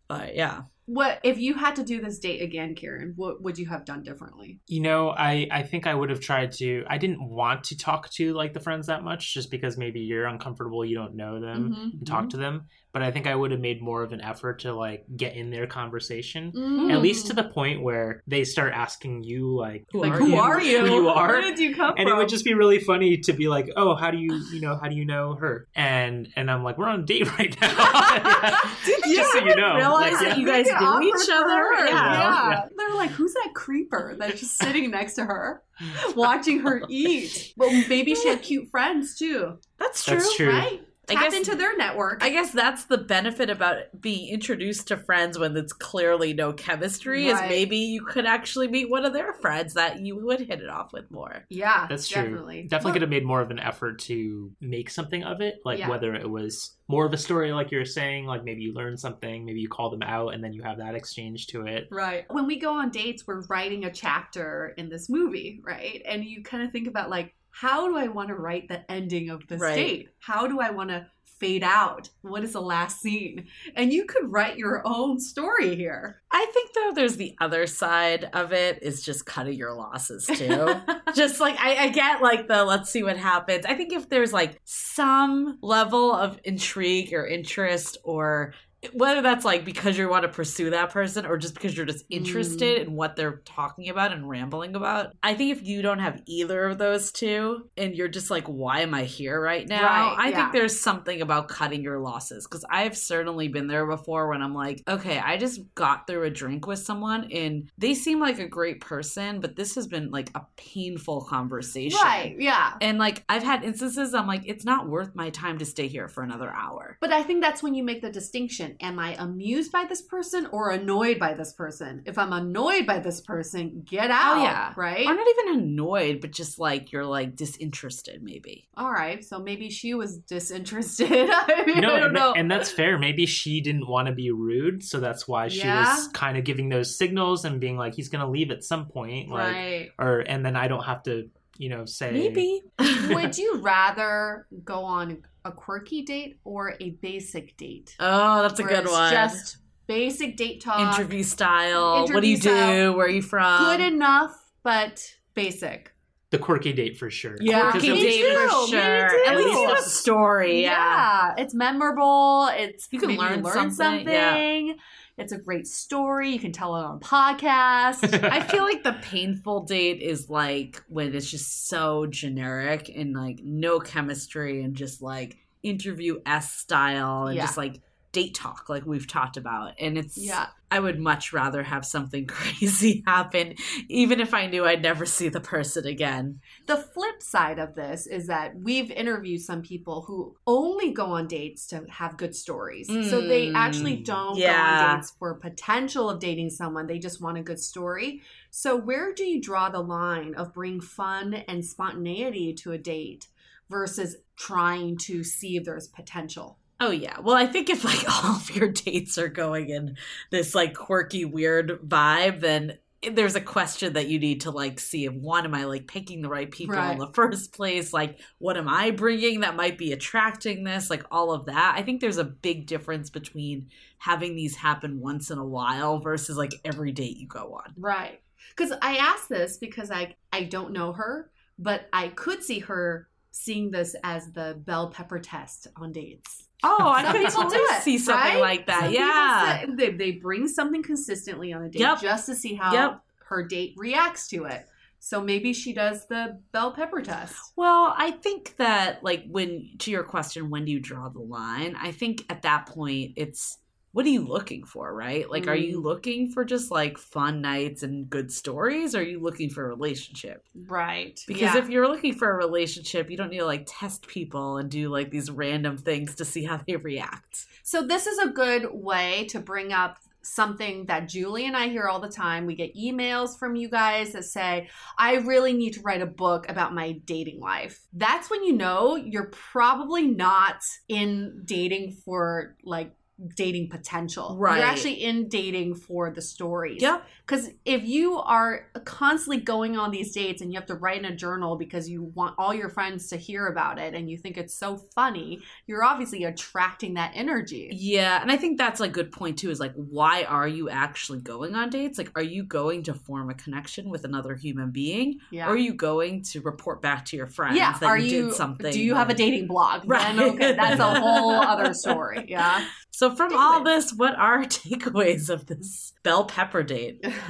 But 0.06 0.36
yeah. 0.36 0.62
What 0.86 1.20
if 1.22 1.36
you 1.36 1.52
had 1.52 1.76
to 1.76 1.84
do 1.84 2.00
this 2.00 2.18
date 2.18 2.40
again, 2.40 2.74
Karen? 2.74 3.12
What 3.14 3.42
would 3.42 3.58
you 3.58 3.66
have 3.66 3.84
done 3.84 4.02
differently? 4.02 4.60
You 4.68 4.80
know, 4.80 5.10
I 5.10 5.46
I 5.50 5.62
think 5.62 5.86
I 5.86 5.94
would 5.94 6.08
have 6.08 6.20
tried 6.20 6.52
to. 6.52 6.82
I 6.88 6.96
didn't 6.96 7.22
want 7.28 7.64
to 7.64 7.76
talk 7.76 8.08
to 8.12 8.32
like 8.32 8.54
the 8.54 8.60
friends 8.60 8.86
that 8.86 9.04
much, 9.04 9.34
just 9.34 9.50
because 9.50 9.76
maybe 9.76 10.00
you're 10.00 10.24
uncomfortable, 10.24 10.86
you 10.86 10.94
don't 10.96 11.14
know 11.14 11.40
them, 11.40 11.74
Mhm. 11.74 11.98
and 11.98 12.06
talk 12.06 12.30
to 12.30 12.38
them. 12.38 12.68
But 12.92 13.02
I 13.02 13.10
think 13.10 13.26
I 13.26 13.34
would 13.34 13.50
have 13.50 13.60
made 13.60 13.82
more 13.82 14.02
of 14.02 14.12
an 14.12 14.20
effort 14.22 14.60
to 14.60 14.72
like 14.72 15.04
get 15.16 15.36
in 15.36 15.50
their 15.50 15.66
conversation, 15.66 16.52
Mm. 16.52 16.92
at 16.92 17.00
least 17.02 17.26
to 17.28 17.32
the 17.34 17.44
point 17.44 17.82
where 17.82 18.22
they 18.26 18.44
start 18.44 18.72
asking 18.72 19.24
you 19.24 19.54
like, 19.54 19.84
Who 19.92 20.00
like 20.00 20.12
are 20.12 20.16
who 20.18 20.28
you? 20.28 20.36
are 20.36 20.60
you? 20.60 20.80
Who 20.86 20.94
you 20.94 21.08
are? 21.08 21.28
Where 21.28 21.42
did 21.42 21.58
you 21.58 21.74
come 21.74 21.90
and 21.90 21.96
from? 21.96 22.00
And 22.00 22.08
it 22.08 22.16
would 22.16 22.28
just 22.28 22.44
be 22.44 22.54
really 22.54 22.78
funny 22.80 23.18
to 23.18 23.32
be 23.32 23.48
like, 23.48 23.68
oh, 23.76 23.94
how 23.94 24.10
do 24.10 24.16
you 24.18 24.34
you 24.52 24.60
know 24.60 24.76
how 24.80 24.88
do 24.88 24.96
you 24.96 25.04
know 25.04 25.34
her? 25.34 25.66
And 25.74 26.28
and 26.34 26.50
I'm 26.50 26.64
like, 26.64 26.78
we're 26.78 26.88
on 26.88 27.00
a 27.00 27.04
date 27.04 27.30
right 27.38 27.54
now. 27.60 27.68
just 28.84 29.32
so 29.32 29.38
you 29.44 29.54
know, 29.56 29.76
realize 29.76 30.12
Like, 30.14 30.20
that 30.20 30.38
you 30.38 30.46
guys 30.46 30.66
Make 30.66 30.74
it 30.74 30.80
knew 31.00 31.08
each 31.08 31.26
for 31.26 31.32
other? 31.32 31.50
her. 31.50 31.86
Yeah. 31.88 32.50
Yeah. 32.50 32.64
They're 32.76 32.94
like, 32.94 33.10
who's 33.10 33.34
that 33.34 33.50
creeper 33.54 34.16
that's 34.18 34.40
just 34.40 34.56
sitting 34.58 34.90
next 34.90 35.14
to 35.14 35.24
her, 35.24 35.62
watching 36.16 36.60
her 36.60 36.82
eat? 36.88 37.52
Well, 37.56 37.70
maybe 37.88 38.14
she 38.14 38.28
had 38.28 38.42
cute 38.42 38.70
friends 38.70 39.16
too, 39.18 39.58
That's 39.78 40.04
true. 40.04 40.14
That's 40.16 40.36
true. 40.36 40.48
right? 40.48 40.80
I 41.10 41.14
Tap 41.14 41.24
guess- 41.24 41.34
into 41.34 41.56
their 41.56 41.76
network. 41.76 42.22
I 42.22 42.30
guess 42.30 42.52
that's 42.52 42.84
the 42.84 42.98
benefit 42.98 43.50
about 43.50 43.76
being 44.00 44.28
introduced 44.32 44.88
to 44.88 44.96
friends 44.96 45.38
when 45.38 45.56
it's 45.56 45.72
clearly 45.72 46.34
no 46.34 46.52
chemistry 46.52 47.30
Right. 47.30 47.44
is 47.44 47.48
maybe 47.48 47.76
you 47.78 48.02
could 48.04 48.26
actually 48.26 48.68
meet 48.68 48.90
one 48.90 49.04
of 49.04 49.12
their 49.12 49.32
friends 49.34 49.74
that 49.74 50.00
you 50.00 50.16
would 50.24 50.40
hit 50.40 50.60
it 50.60 50.68
off 50.68 50.92
with 50.92 51.10
more. 51.10 51.44
yeah, 51.48 51.86
That's 51.88 52.08
true. 52.08 52.22
definitely. 52.22 52.62
Definitely 52.64 52.84
Well, 52.84 52.92
could 52.94 53.02
have 53.02 53.10
made 53.10 53.24
more 53.24 53.40
of 53.40 53.50
an 53.50 53.58
effort 53.58 53.98
to 54.00 54.50
make 54.60 54.90
something 54.90 55.22
of 55.24 55.40
it, 55.40 55.60
like 55.64 55.78
Yeah. 55.78 55.88
whether 55.88 56.14
it 56.14 56.28
was 56.28 56.74
more 56.90 57.04
of 57.04 57.12
a 57.12 57.18
story, 57.18 57.52
like 57.52 57.70
you're 57.70 57.84
saying, 57.84 58.24
like 58.26 58.44
maybe 58.44 58.62
you 58.62 58.72
learn 58.72 58.96
something, 58.96 59.44
maybe 59.44 59.60
you 59.60 59.68
call 59.68 59.90
them 59.90 60.02
out, 60.02 60.32
and 60.34 60.42
then 60.42 60.52
you 60.54 60.62
have 60.62 60.78
that 60.78 60.94
exchange 60.94 61.46
to 61.48 61.66
it. 61.66 61.86
Right. 61.90 62.24
When 62.30 62.46
we 62.46 62.58
go 62.58 62.72
on 62.72 62.90
dates, 62.90 63.26
we're 63.26 63.42
writing 63.46 63.84
a 63.84 63.92
chapter 63.92 64.74
in 64.78 64.88
this 64.88 65.08
movie, 65.10 65.60
right? 65.64 66.00
And 66.06 66.24
you 66.24 66.42
kind 66.42 66.62
of 66.62 66.72
think 66.72 66.88
about 66.88 67.10
like, 67.10 67.34
how 67.60 67.88
do 67.88 67.96
I 67.96 68.06
want 68.06 68.28
to 68.28 68.36
write 68.36 68.68
the 68.68 68.88
ending 68.88 69.30
of 69.30 69.44
this 69.48 69.60
Right. 69.60 69.74
date? 69.74 70.08
How 70.20 70.46
do 70.46 70.60
I 70.60 70.70
want 70.70 70.90
to 70.90 71.06
fade 71.40 71.64
out? 71.64 72.08
What 72.22 72.44
is 72.44 72.52
the 72.52 72.60
last 72.62 73.00
scene? 73.00 73.48
And 73.74 73.92
you 73.92 74.04
could 74.04 74.30
write 74.30 74.58
your 74.58 74.80
own 74.84 75.18
story 75.18 75.74
here. 75.74 76.22
I 76.30 76.46
think 76.54 76.72
though 76.72 76.92
there's 76.94 77.16
the 77.16 77.34
other 77.40 77.66
side 77.66 78.30
of 78.32 78.52
it 78.52 78.80
is 78.82 79.02
just 79.02 79.26
cutting 79.26 79.58
your 79.58 79.74
losses 79.74 80.26
too. 80.26 80.72
just 81.16 81.40
like 81.40 81.58
I, 81.58 81.86
I 81.86 81.88
get 81.88 82.22
like 82.22 82.46
the 82.46 82.64
let's 82.64 82.90
see 82.90 83.02
what 83.02 83.16
happens. 83.16 83.66
I 83.66 83.74
think 83.74 83.92
if 83.92 84.08
there's 84.08 84.32
like 84.32 84.60
some 84.64 85.58
level 85.60 86.12
of 86.14 86.38
intrigue 86.44 87.12
or 87.12 87.26
interest 87.26 87.98
or 88.04 88.54
whether 88.92 89.22
that's 89.22 89.44
like 89.44 89.64
because 89.64 89.98
you 89.98 90.08
want 90.08 90.22
to 90.22 90.28
pursue 90.28 90.70
that 90.70 90.90
person 90.90 91.26
or 91.26 91.36
just 91.36 91.54
because 91.54 91.76
you're 91.76 91.86
just 91.86 92.04
interested 92.10 92.78
mm. 92.78 92.86
in 92.86 92.92
what 92.94 93.16
they're 93.16 93.42
talking 93.44 93.88
about 93.88 94.12
and 94.12 94.28
rambling 94.28 94.76
about. 94.76 95.14
I 95.22 95.34
think 95.34 95.56
if 95.56 95.66
you 95.66 95.82
don't 95.82 95.98
have 95.98 96.22
either 96.26 96.64
of 96.64 96.78
those 96.78 97.10
two 97.10 97.68
and 97.76 97.96
you're 97.96 98.08
just 98.08 98.30
like, 98.30 98.46
why 98.46 98.80
am 98.80 98.94
I 98.94 99.04
here 99.04 99.40
right 99.40 99.66
now? 99.66 99.82
Right, 99.82 100.16
I 100.18 100.28
yeah. 100.28 100.36
think 100.36 100.52
there's 100.52 100.78
something 100.78 101.20
about 101.20 101.48
cutting 101.48 101.82
your 101.82 101.98
losses 101.98 102.46
because 102.46 102.64
I've 102.70 102.96
certainly 102.96 103.48
been 103.48 103.66
there 103.66 103.86
before 103.86 104.28
when 104.28 104.42
I'm 104.42 104.54
like, 104.54 104.82
okay, 104.86 105.18
I 105.18 105.36
just 105.36 105.60
got 105.74 106.06
through 106.06 106.24
a 106.24 106.30
drink 106.30 106.66
with 106.66 106.78
someone 106.78 107.30
and 107.32 107.68
they 107.78 107.94
seem 107.94 108.20
like 108.20 108.38
a 108.38 108.46
great 108.46 108.80
person, 108.80 109.40
but 109.40 109.56
this 109.56 109.74
has 109.74 109.88
been 109.88 110.10
like 110.10 110.30
a 110.36 110.46
painful 110.56 111.22
conversation. 111.22 111.98
Right. 112.00 112.36
Yeah. 112.38 112.74
And 112.80 112.98
like 112.98 113.24
I've 113.28 113.42
had 113.42 113.64
instances 113.64 114.14
I'm 114.14 114.26
like, 114.26 114.42
it's 114.46 114.64
not 114.64 114.88
worth 114.88 115.14
my 115.14 115.30
time 115.30 115.58
to 115.58 115.64
stay 115.64 115.88
here 115.88 116.08
for 116.08 116.22
another 116.22 116.50
hour. 116.50 116.96
But 117.00 117.12
I 117.12 117.22
think 117.24 117.42
that's 117.42 117.62
when 117.62 117.74
you 117.74 117.82
make 117.82 118.02
the 118.02 118.10
distinction. 118.10 118.67
Am 118.80 118.98
I 118.98 119.14
amused 119.14 119.72
by 119.72 119.84
this 119.84 120.02
person 120.02 120.46
or 120.46 120.70
annoyed 120.70 121.18
by 121.18 121.34
this 121.34 121.52
person? 121.52 122.02
If 122.06 122.18
I'm 122.18 122.32
annoyed 122.32 122.86
by 122.86 122.98
this 122.98 123.20
person, 123.20 123.82
get 123.84 124.10
oh, 124.10 124.14
out. 124.14 124.38
Oh, 124.38 124.42
yeah. 124.42 124.72
Right? 124.76 125.06
Or 125.06 125.14
not 125.14 125.26
even 125.28 125.60
annoyed, 125.60 126.20
but 126.20 126.32
just 126.32 126.58
like 126.58 126.92
you're 126.92 127.04
like 127.06 127.36
disinterested, 127.36 128.22
maybe. 128.22 128.68
All 128.76 128.90
right. 128.90 129.24
So 129.24 129.38
maybe 129.38 129.70
she 129.70 129.94
was 129.94 130.18
disinterested. 130.18 131.10
I 131.12 131.64
mean, 131.66 131.76
You 131.76 131.82
know, 131.82 131.94
I 131.94 132.00
don't 132.00 132.04
and, 132.06 132.14
know. 132.14 132.32
and 132.34 132.50
that's 132.50 132.70
fair. 132.70 132.98
Maybe 132.98 133.26
she 133.26 133.60
didn't 133.60 133.88
want 133.88 134.08
to 134.08 134.14
be 134.14 134.30
rude, 134.30 134.82
so 134.82 135.00
that's 135.00 135.26
why 135.28 135.48
she 135.48 135.58
Yeah. 135.60 135.94
was 135.96 136.08
kind 136.08 136.36
of 136.38 136.44
giving 136.44 136.68
those 136.68 136.96
signals 136.96 137.44
and 137.44 137.60
being 137.60 137.76
like, 137.76 137.94
"He's 137.94 138.08
gonna 138.08 138.30
leave 138.30 138.50
at 138.50 138.64
some 138.64 138.86
point," 138.86 139.28
like, 139.30 139.54
right. 139.54 139.90
or 139.98 140.20
and 140.20 140.44
then 140.44 140.56
I 140.56 140.68
don't 140.68 140.84
have 140.84 141.02
to, 141.04 141.28
you 141.56 141.68
know, 141.68 141.84
say 141.84 142.10
Maybe. 142.12 142.62
Would 143.10 143.36
you 143.38 143.58
rather 143.58 144.46
go 144.64 144.84
on 144.84 145.22
a 145.48 145.52
quirky 145.52 146.02
date 146.02 146.38
or 146.44 146.74
a 146.80 146.90
basic 146.90 147.56
date? 147.56 147.96
Oh, 147.98 148.42
that's 148.42 148.60
a 148.60 148.62
good 148.62 148.84
it's 148.84 148.92
one. 148.92 149.12
Just 149.12 149.58
basic 149.86 150.36
date 150.36 150.60
talk. 150.60 150.96
interview 150.96 151.22
style. 151.22 152.06
what 152.12 152.22
do 152.22 152.28
interview 152.28 152.30
you 152.30 152.38
do? 152.38 152.92
Where 152.92 153.06
are 153.06 153.10
you 153.10 153.22
from? 153.22 153.64
Good 153.64 153.80
enough, 153.80 154.52
but 154.62 155.14
basic. 155.34 155.92
The 156.30 156.38
quirky 156.38 156.72
date 156.72 156.98
for 156.98 157.08
sure. 157.10 157.36
yeah, 157.40 157.66
Because 157.66 157.82
at 157.84 157.86
quirky 157.88 158.02
least- 158.02 158.18
date 158.18 158.32
too, 158.32 158.48
for 158.48 158.66
sure. 158.68 159.26
At 159.26 159.36
least 159.38 159.48
you 159.60 159.68
have 159.68 159.78
a 159.78 159.82
story. 159.82 160.62
Yeah. 160.62 161.34
it's 161.38 161.54
memorable. 161.54 162.48
It's 162.52 162.88
You 162.90 163.00
can 163.00 163.16
learn 163.16 163.42
learn 163.42 163.70
something, 163.70 164.06
yeah. 164.08 164.72
It's 165.16 165.32
a 165.32 165.38
great 165.38 165.66
story. 165.66 166.30
You 166.30 166.38
can 166.38 166.52
tell 166.52 166.76
it 166.76 166.84
on 166.84 167.00
podcast. 167.00 168.22
I 168.30 168.40
feel 168.40 168.62
like 168.62 168.84
the 168.84 168.92
painful 169.02 169.64
date 169.64 170.00
is 170.00 170.30
like 170.30 170.80
when 170.88 171.12
it's 171.14 171.28
just 171.30 171.66
so 171.68 172.06
generic 172.06 172.88
and 172.94 173.14
like 173.14 173.40
no 173.42 173.80
chemistry 173.80 174.62
and 174.62 174.74
just 174.76 175.02
like 175.02 175.38
interview 175.64 176.20
S 176.24 176.52
style 176.52 177.26
and 177.26 177.36
Yeah. 177.36 177.46
just 177.46 177.56
like 177.56 177.80
date 178.18 178.34
talk 178.34 178.68
like 178.68 178.84
we've 178.84 179.06
talked 179.06 179.36
about. 179.36 179.74
And 179.78 179.96
it's 179.96 180.16
yeah. 180.16 180.46
I 180.70 180.80
would 180.80 180.98
much 181.00 181.32
rather 181.32 181.62
have 181.62 181.84
something 181.86 182.26
crazy 182.36 183.02
happen, 183.06 183.54
even 183.88 184.20
if 184.20 184.34
I 184.34 184.46
knew 184.46 184.66
I'd 184.66 184.82
never 184.82 185.06
see 185.06 185.28
the 185.28 185.40
person 185.40 185.86
again. 185.86 186.40
The 186.66 186.76
flip 186.76 187.22
side 187.22 187.58
of 187.58 187.74
this 187.74 188.06
is 188.06 188.26
that 188.26 188.54
we've 188.56 188.90
interviewed 188.90 189.40
some 189.40 189.62
people 189.62 190.02
who 190.06 190.36
only 190.46 190.92
go 190.92 191.06
on 191.06 191.26
dates 191.26 191.66
to 191.68 191.84
have 191.88 192.16
good 192.18 192.34
stories. 192.34 192.86
So 193.08 193.20
they 193.20 193.46
Mm, 193.48 193.52
actually 193.54 193.96
don't 193.96 194.34
go 194.34 194.40
yeah. 194.40 194.88
on 194.90 194.96
dates 194.96 195.12
for 195.18 195.34
potential 195.34 196.10
of 196.10 196.20
dating 196.20 196.50
someone. 196.50 196.86
They 196.86 196.98
just 196.98 197.22
want 197.22 197.38
a 197.38 197.42
good 197.42 197.60
story. 197.60 198.20
So 198.50 198.76
where 198.76 199.14
do 199.14 199.24
you 199.24 199.40
draw 199.40 199.70
the 199.70 199.80
line 199.80 200.34
of 200.34 200.52
bringing 200.52 200.80
fun 200.80 201.34
and 201.34 201.64
spontaneity 201.64 202.52
to 202.54 202.72
a 202.72 202.78
date 202.78 203.28
versus 203.70 204.16
trying 204.36 204.96
to 204.98 205.22
see 205.24 205.56
if 205.56 205.64
there's 205.64 205.88
potential? 205.88 206.58
Oh 206.80 206.90
yeah. 206.90 207.18
Well, 207.20 207.36
I 207.36 207.46
think 207.46 207.70
if 207.70 207.84
like 207.84 208.04
all 208.24 208.36
of 208.36 208.54
your 208.54 208.68
dates 208.68 209.18
are 209.18 209.28
going 209.28 209.70
in 209.70 209.96
this 210.30 210.54
like 210.54 210.74
quirky, 210.74 211.24
weird 211.24 211.80
vibe, 211.86 212.40
then 212.40 212.78
there's 213.12 213.36
a 213.36 213.40
question 213.40 213.92
that 213.92 214.08
you 214.08 214.18
need 214.18 214.40
to 214.40 214.50
like 214.50 214.80
see 214.80 215.04
if 215.04 215.12
one 215.14 215.44
am 215.44 215.54
I 215.54 215.64
like 215.64 215.86
picking 215.86 216.20
the 216.20 216.28
right 216.28 216.50
people 216.50 216.74
Right. 216.74 216.92
in 216.92 216.98
the 216.98 217.12
first 217.12 217.52
place? 217.52 217.92
Like, 217.92 218.18
what 218.38 218.56
am 218.56 218.68
I 218.68 218.90
bringing 218.90 219.40
that 219.40 219.54
might 219.56 219.78
be 219.78 219.92
attracting 219.92 220.64
this? 220.64 220.90
Like 220.90 221.04
all 221.10 221.32
of 221.32 221.46
that. 221.46 221.74
I 221.76 221.82
think 221.82 222.00
there's 222.00 222.18
a 222.18 222.24
big 222.24 222.66
difference 222.66 223.08
between 223.08 223.68
having 223.98 224.34
these 224.34 224.56
happen 224.56 225.00
once 225.00 225.30
in 225.30 225.38
a 225.38 225.44
while 225.46 226.00
versus 226.00 226.36
like 226.36 226.52
every 226.64 226.90
date 226.92 227.18
you 227.18 227.28
go 227.28 227.54
on. 227.54 227.72
Right. 227.76 228.20
Because 228.56 228.72
I 228.82 228.96
asked 228.96 229.28
this 229.28 229.58
because 229.58 229.90
I 229.90 230.16
I 230.32 230.44
don't 230.44 230.72
know 230.72 230.92
her, 230.92 231.30
but 231.58 231.88
I 231.92 232.08
could 232.08 232.42
see 232.42 232.60
her 232.60 233.08
seeing 233.30 233.70
this 233.70 233.94
as 234.02 234.32
the 234.32 234.60
bell 234.64 234.90
pepper 234.90 235.20
test 235.20 235.68
on 235.76 235.92
dates. 235.92 236.47
Oh, 236.64 236.88
I 236.88 237.02
Some 237.02 237.12
could 237.12 237.26
people 237.26 237.42
totally 237.44 237.58
do 237.58 237.66
it, 237.74 237.82
see 237.82 237.98
something 237.98 238.32
right? 238.34 238.40
like 238.40 238.66
that. 238.66 238.84
Some 238.84 238.92
yeah. 238.92 239.60
say- 239.60 239.74
they, 239.76 239.90
they 239.90 240.10
bring 240.12 240.48
something 240.48 240.82
consistently 240.82 241.52
on 241.52 241.62
a 241.62 241.68
date 241.68 241.80
Yep. 241.80 242.00
just 242.00 242.26
to 242.26 242.34
see 242.34 242.54
how 242.54 242.72
Yep. 242.72 243.00
her 243.26 243.42
date 243.46 243.74
reacts 243.76 244.28
to 244.28 244.44
it. 244.44 244.66
So 245.00 245.20
maybe 245.22 245.52
she 245.52 245.72
does 245.72 246.06
the 246.08 246.40
bell 246.50 246.72
pepper 246.72 247.00
test. 247.02 247.36
Well, 247.54 247.94
I 247.96 248.10
think 248.10 248.56
that 248.56 249.04
like 249.04 249.24
when 249.28 249.70
to 249.78 249.92
your 249.92 250.02
question, 250.02 250.50
when 250.50 250.64
do 250.64 250.72
you 250.72 250.80
draw 250.80 251.08
the 251.08 251.20
line? 251.20 251.76
I 251.80 251.92
think 251.92 252.24
at 252.28 252.42
that 252.42 252.66
point 252.66 253.12
it's 253.16 253.58
what 253.92 254.06
are 254.06 254.10
you 254.10 254.26
looking 254.26 254.64
for, 254.64 254.94
right? 254.94 255.28
Like 255.30 255.46
are 255.46 255.56
you 255.56 255.78
mm-hmm. 255.78 255.86
looking 255.86 256.30
for 256.30 256.44
just 256.44 256.70
like 256.70 256.98
fun 256.98 257.40
nights 257.40 257.82
and 257.82 258.08
good 258.08 258.30
stories? 258.30 258.94
Or 258.94 259.00
are 259.00 259.02
you 259.02 259.20
looking 259.20 259.50
for 259.50 259.64
a 259.64 259.68
relationship? 259.68 260.44
Right. 260.54 261.18
Because 261.26 261.54
if 261.54 261.68
you're 261.68 261.88
looking 261.88 262.14
for 262.14 262.30
a 262.30 262.36
relationship, 262.36 263.10
you 263.10 263.16
don't 263.16 263.30
need 263.30 263.38
to 263.38 263.46
like 263.46 263.64
test 263.66 264.06
people 264.06 264.58
and 264.58 264.70
do 264.70 264.88
like 264.88 265.10
these 265.10 265.30
random 265.30 265.78
things 265.78 266.14
to 266.16 266.24
see 266.24 266.44
how 266.44 266.60
they 266.66 266.76
react. 266.76 267.46
So 267.62 267.82
this 267.82 268.06
is 268.06 268.18
a 268.18 268.28
good 268.28 268.68
way 268.72 269.26
to 269.30 269.40
bring 269.40 269.72
up 269.72 269.98
something 270.22 270.86
that 270.86 271.08
Julie 271.08 271.46
and 271.46 271.56
I 271.56 271.68
hear 271.68 271.88
all 271.88 272.00
the 272.00 272.08
time. 272.08 272.46
We 272.46 272.54
get 272.54 272.76
emails 272.76 273.38
from 273.38 273.56
you 273.56 273.68
guys 273.68 274.12
that 274.12 274.24
say, 274.24 274.68
I 274.98 275.16
really 275.16 275.52
need 275.52 275.74
to 275.74 275.82
write 275.82 276.02
a 276.02 276.06
book 276.06 276.48
about 276.48 276.74
my 276.74 276.92
dating 277.04 277.40
life. 277.40 277.80
That's 277.92 278.30
when 278.30 278.44
you 278.44 278.52
know 278.52 278.96
you're 278.96 279.30
probably 279.30 280.06
not 280.06 280.60
in 280.88 281.42
dating 281.44 281.92
for 282.04 282.56
like 282.62 282.92
dating 283.34 283.68
potential. 283.68 284.36
Right. 284.38 284.58
You're 284.58 284.66
actually 284.66 285.04
in 285.04 285.28
dating 285.28 285.74
for 285.74 286.10
the 286.10 286.22
stories. 286.22 286.80
Yep. 286.82 287.04
Because 287.26 287.50
if 287.64 287.84
you 287.84 288.18
are 288.18 288.66
constantly 288.84 289.42
going 289.42 289.76
on 289.76 289.90
these 289.90 290.12
dates 290.12 290.40
and 290.40 290.52
you 290.52 290.58
have 290.58 290.66
to 290.68 290.74
write 290.74 290.98
in 290.98 291.04
a 291.04 291.14
journal 291.14 291.56
because 291.56 291.88
you 291.88 292.04
want 292.14 292.34
all 292.38 292.54
your 292.54 292.68
friends 292.70 293.08
to 293.08 293.16
hear 293.16 293.48
about 293.48 293.78
it 293.78 293.94
and 293.94 294.08
you 294.08 294.16
think 294.16 294.36
it's 294.38 294.54
so 294.54 294.76
funny, 294.94 295.40
you're 295.66 295.84
obviously 295.84 296.24
attracting 296.24 296.94
that 296.94 297.12
energy. 297.14 297.68
Yeah, 297.72 298.22
and 298.22 298.30
I 298.30 298.36
think 298.36 298.56
that's 298.56 298.80
a 298.80 298.88
good 298.88 299.12
point 299.12 299.38
too. 299.38 299.50
Is 299.50 299.60
like, 299.60 299.74
why 299.74 300.22
are 300.24 300.48
you 300.48 300.70
actually 300.70 301.20
going 301.20 301.54
on 301.54 301.70
dates? 301.70 301.98
Like, 301.98 302.10
are 302.16 302.22
you 302.22 302.44
going 302.44 302.84
to 302.84 302.94
form 302.94 303.30
a 303.30 303.34
connection 303.34 303.90
with 303.90 304.04
another 304.04 304.34
human 304.34 304.70
being, 304.70 305.18
Yeah. 305.30 305.48
or 305.48 305.50
are 305.50 305.56
you 305.56 305.74
going 305.74 306.22
to 306.32 306.40
report 306.40 306.80
back 306.80 307.04
to 307.06 307.16
your 307.16 307.26
friends 307.26 307.56
yeah. 307.56 307.76
that 307.78 307.86
Are 307.86 307.98
you, 307.98 308.16
you? 308.16 308.26
did 308.26 308.34
something? 308.34 308.72
Do 308.72 308.80
you 308.80 308.94
have 308.94 309.10
a 309.10 309.14
dating 309.14 309.48
blog? 309.48 309.82
Right. 309.86 309.98
Then 310.08 310.20
okay, 310.20 310.52
that's 310.54 310.80
a 310.80 311.00
whole 311.00 311.32
other 311.32 311.74
story. 311.74 312.24
Yeah. 312.28 312.64
So 312.90 313.07
from 313.16 313.34
all 313.36 313.60
Takeaways. 313.60 313.64
this, 313.64 313.92
what 313.94 314.14
are 314.16 314.44
takeaways 314.44 315.30
of 315.30 315.46
this 315.46 315.92
bell 316.02 316.24
pepper 316.24 316.62
date? 316.62 317.04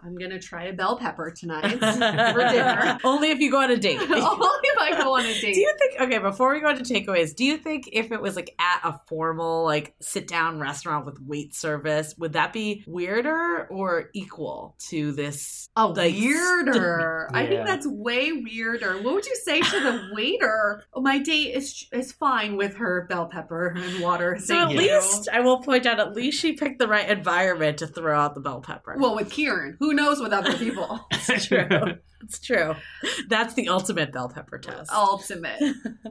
I'm 0.00 0.16
gonna 0.16 0.38
try 0.40 0.64
a 0.64 0.72
bell 0.72 0.96
pepper 0.96 1.30
tonight 1.30 1.78
for 1.80 2.38
dinner. 2.48 2.98
Only 3.04 3.30
if 3.30 3.40
you 3.40 3.50
go 3.50 3.62
on 3.62 3.70
a 3.70 3.76
date. 3.76 3.98
Only 4.00 4.10
if 4.14 4.78
I 4.78 4.96
go 5.02 5.14
on 5.16 5.24
a 5.24 5.40
date. 5.40 5.54
Do 5.54 5.60
you 5.60 5.72
think 5.78 6.00
okay, 6.00 6.18
before 6.18 6.52
we 6.54 6.60
go 6.60 6.70
into 6.70 6.82
takeaways, 6.84 7.34
do 7.34 7.44
you 7.44 7.56
think 7.56 7.88
if 7.92 8.12
it 8.12 8.20
was 8.22 8.36
like 8.36 8.54
at 8.60 8.80
a 8.84 9.00
formal 9.08 9.64
like 9.64 9.94
sit 10.00 10.28
down 10.28 10.60
restaurant 10.60 11.04
with 11.06 11.20
wait 11.20 11.54
service, 11.54 12.14
would 12.18 12.34
that 12.34 12.52
be 12.52 12.84
weirder 12.86 13.66
or 13.70 14.10
equal 14.14 14.76
to 14.88 15.12
this 15.12 15.68
Oh, 15.76 15.88
like, 15.88 16.14
weirder. 16.14 17.28
I 17.32 17.42
Yeah. 17.42 17.48
think 17.48 17.66
that's 17.66 17.86
way 17.86 18.32
weirder. 18.32 19.02
What 19.02 19.14
would 19.14 19.26
you 19.26 19.36
say 19.44 19.60
to 19.60 19.80
the 19.80 20.10
waiter? 20.12 20.82
Oh, 20.94 21.00
my 21.00 21.18
date 21.18 21.54
is 21.54 21.86
is 21.92 22.12
fine 22.12 22.56
with 22.56 22.76
her 22.76 23.06
bell 23.08 23.26
pepper 23.26 23.68
and 23.76 24.00
water. 24.00 24.36
So 24.40 24.54
at 24.64 24.70
you. 24.70 24.78
least 24.78 25.07
I 25.32 25.40
will 25.40 25.60
point 25.62 25.86
out 25.86 26.00
at 26.00 26.14
least 26.14 26.40
she 26.40 26.52
picked 26.52 26.78
the 26.78 26.88
right 26.88 27.08
environment 27.08 27.78
to 27.78 27.86
throw 27.86 28.18
out 28.18 28.34
the 28.34 28.40
bell 28.40 28.60
pepper. 28.60 28.96
well, 28.98 29.14
with 29.14 29.30
Kieran, 29.30 29.76
who 29.78 29.92
knows 29.94 30.20
with 30.20 30.32
other 30.32 30.56
people? 30.56 31.06
it's 31.10 31.46
true. 31.46 31.66
it's 32.22 32.38
true. 32.38 32.74
That's 33.28 33.54
the 33.54 33.68
ultimate 33.68 34.12
bell 34.12 34.28
pepper 34.28 34.58
test. 34.58 34.92
Ultimate. 34.92 35.60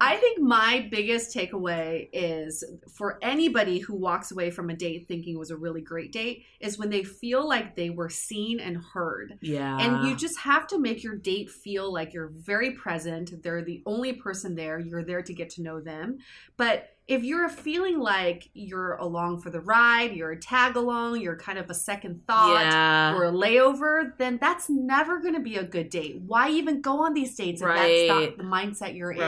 I 0.02 0.16
think 0.18 0.40
my 0.40 0.88
biggest 0.90 1.36
takeaway 1.36 2.10
is 2.14 2.64
for 2.94 3.20
anybody 3.22 3.80
who 3.80 3.96
walks 3.96 4.32
away 4.32 4.50
from 4.52 4.70
a 4.70 4.76
date 4.76 5.08
thinking 5.08 5.36
it 5.36 5.40
was 5.40 5.52
a 5.52 5.58
really 5.58 5.82
great 5.82 6.12
date 6.12 6.44
is 6.60 6.78
when 6.78 6.90
they 6.90 7.04
feel 7.04 7.48
like 7.48 7.76
they 7.76 7.90
were 7.90 8.10
seen 8.10 8.60
and 8.60 8.78
heard. 8.78 9.38
yeah. 9.42 9.78
And 9.78 10.08
you 10.08 10.16
just 10.16 10.40
have 10.40 10.68
to 10.68 10.80
make 10.80 11.04
your 11.04 11.16
date 11.16 11.50
feel 11.50 11.92
like 11.92 12.14
you're 12.14 12.30
very 12.30 12.72
present. 12.72 13.44
They're 13.44 13.64
the 13.64 13.84
only 13.86 14.14
person 14.14 14.56
there. 14.56 14.80
You're 14.80 15.04
there 15.04 15.22
to 15.22 15.34
get 15.34 15.50
to 15.52 15.62
know 15.62 15.80
them. 15.82 16.20
But 16.56 16.97
if 17.08 17.24
you're 17.24 17.48
feeling 17.48 18.00
like 18.00 18.50
you're 18.54 18.96
along 18.96 19.40
for 19.40 19.50
the 19.50 19.62
ride, 19.62 20.14
you're 20.14 20.32
a 20.32 20.40
tag 20.40 20.76
along, 20.76 21.22
you're 21.22 21.38
kind 21.38 21.58
of 21.58 21.70
a 21.70 21.74
second 21.74 22.26
thought 22.28 22.66
yeah. 22.66 23.16
or 23.16 23.26
a 23.26 23.32
layover, 23.32 24.18
then 24.18 24.38
that's 24.42 24.70
never 24.70 25.20
going 25.20 25.34
to 25.34 25.40
be 25.40 25.56
a 25.56 25.64
good 25.64 25.90
date. 25.90 26.22
Why 26.26 26.50
even 26.50 26.82
go 26.82 27.02
on 27.06 27.14
these 27.14 27.34
dates 27.36 27.62
if 27.62 27.68
Right. 27.68 28.08
that's 28.08 28.38
not 28.38 28.38
the 28.38 28.44
mindset 28.44 28.98
you're 28.98 29.12
in? 29.12 29.20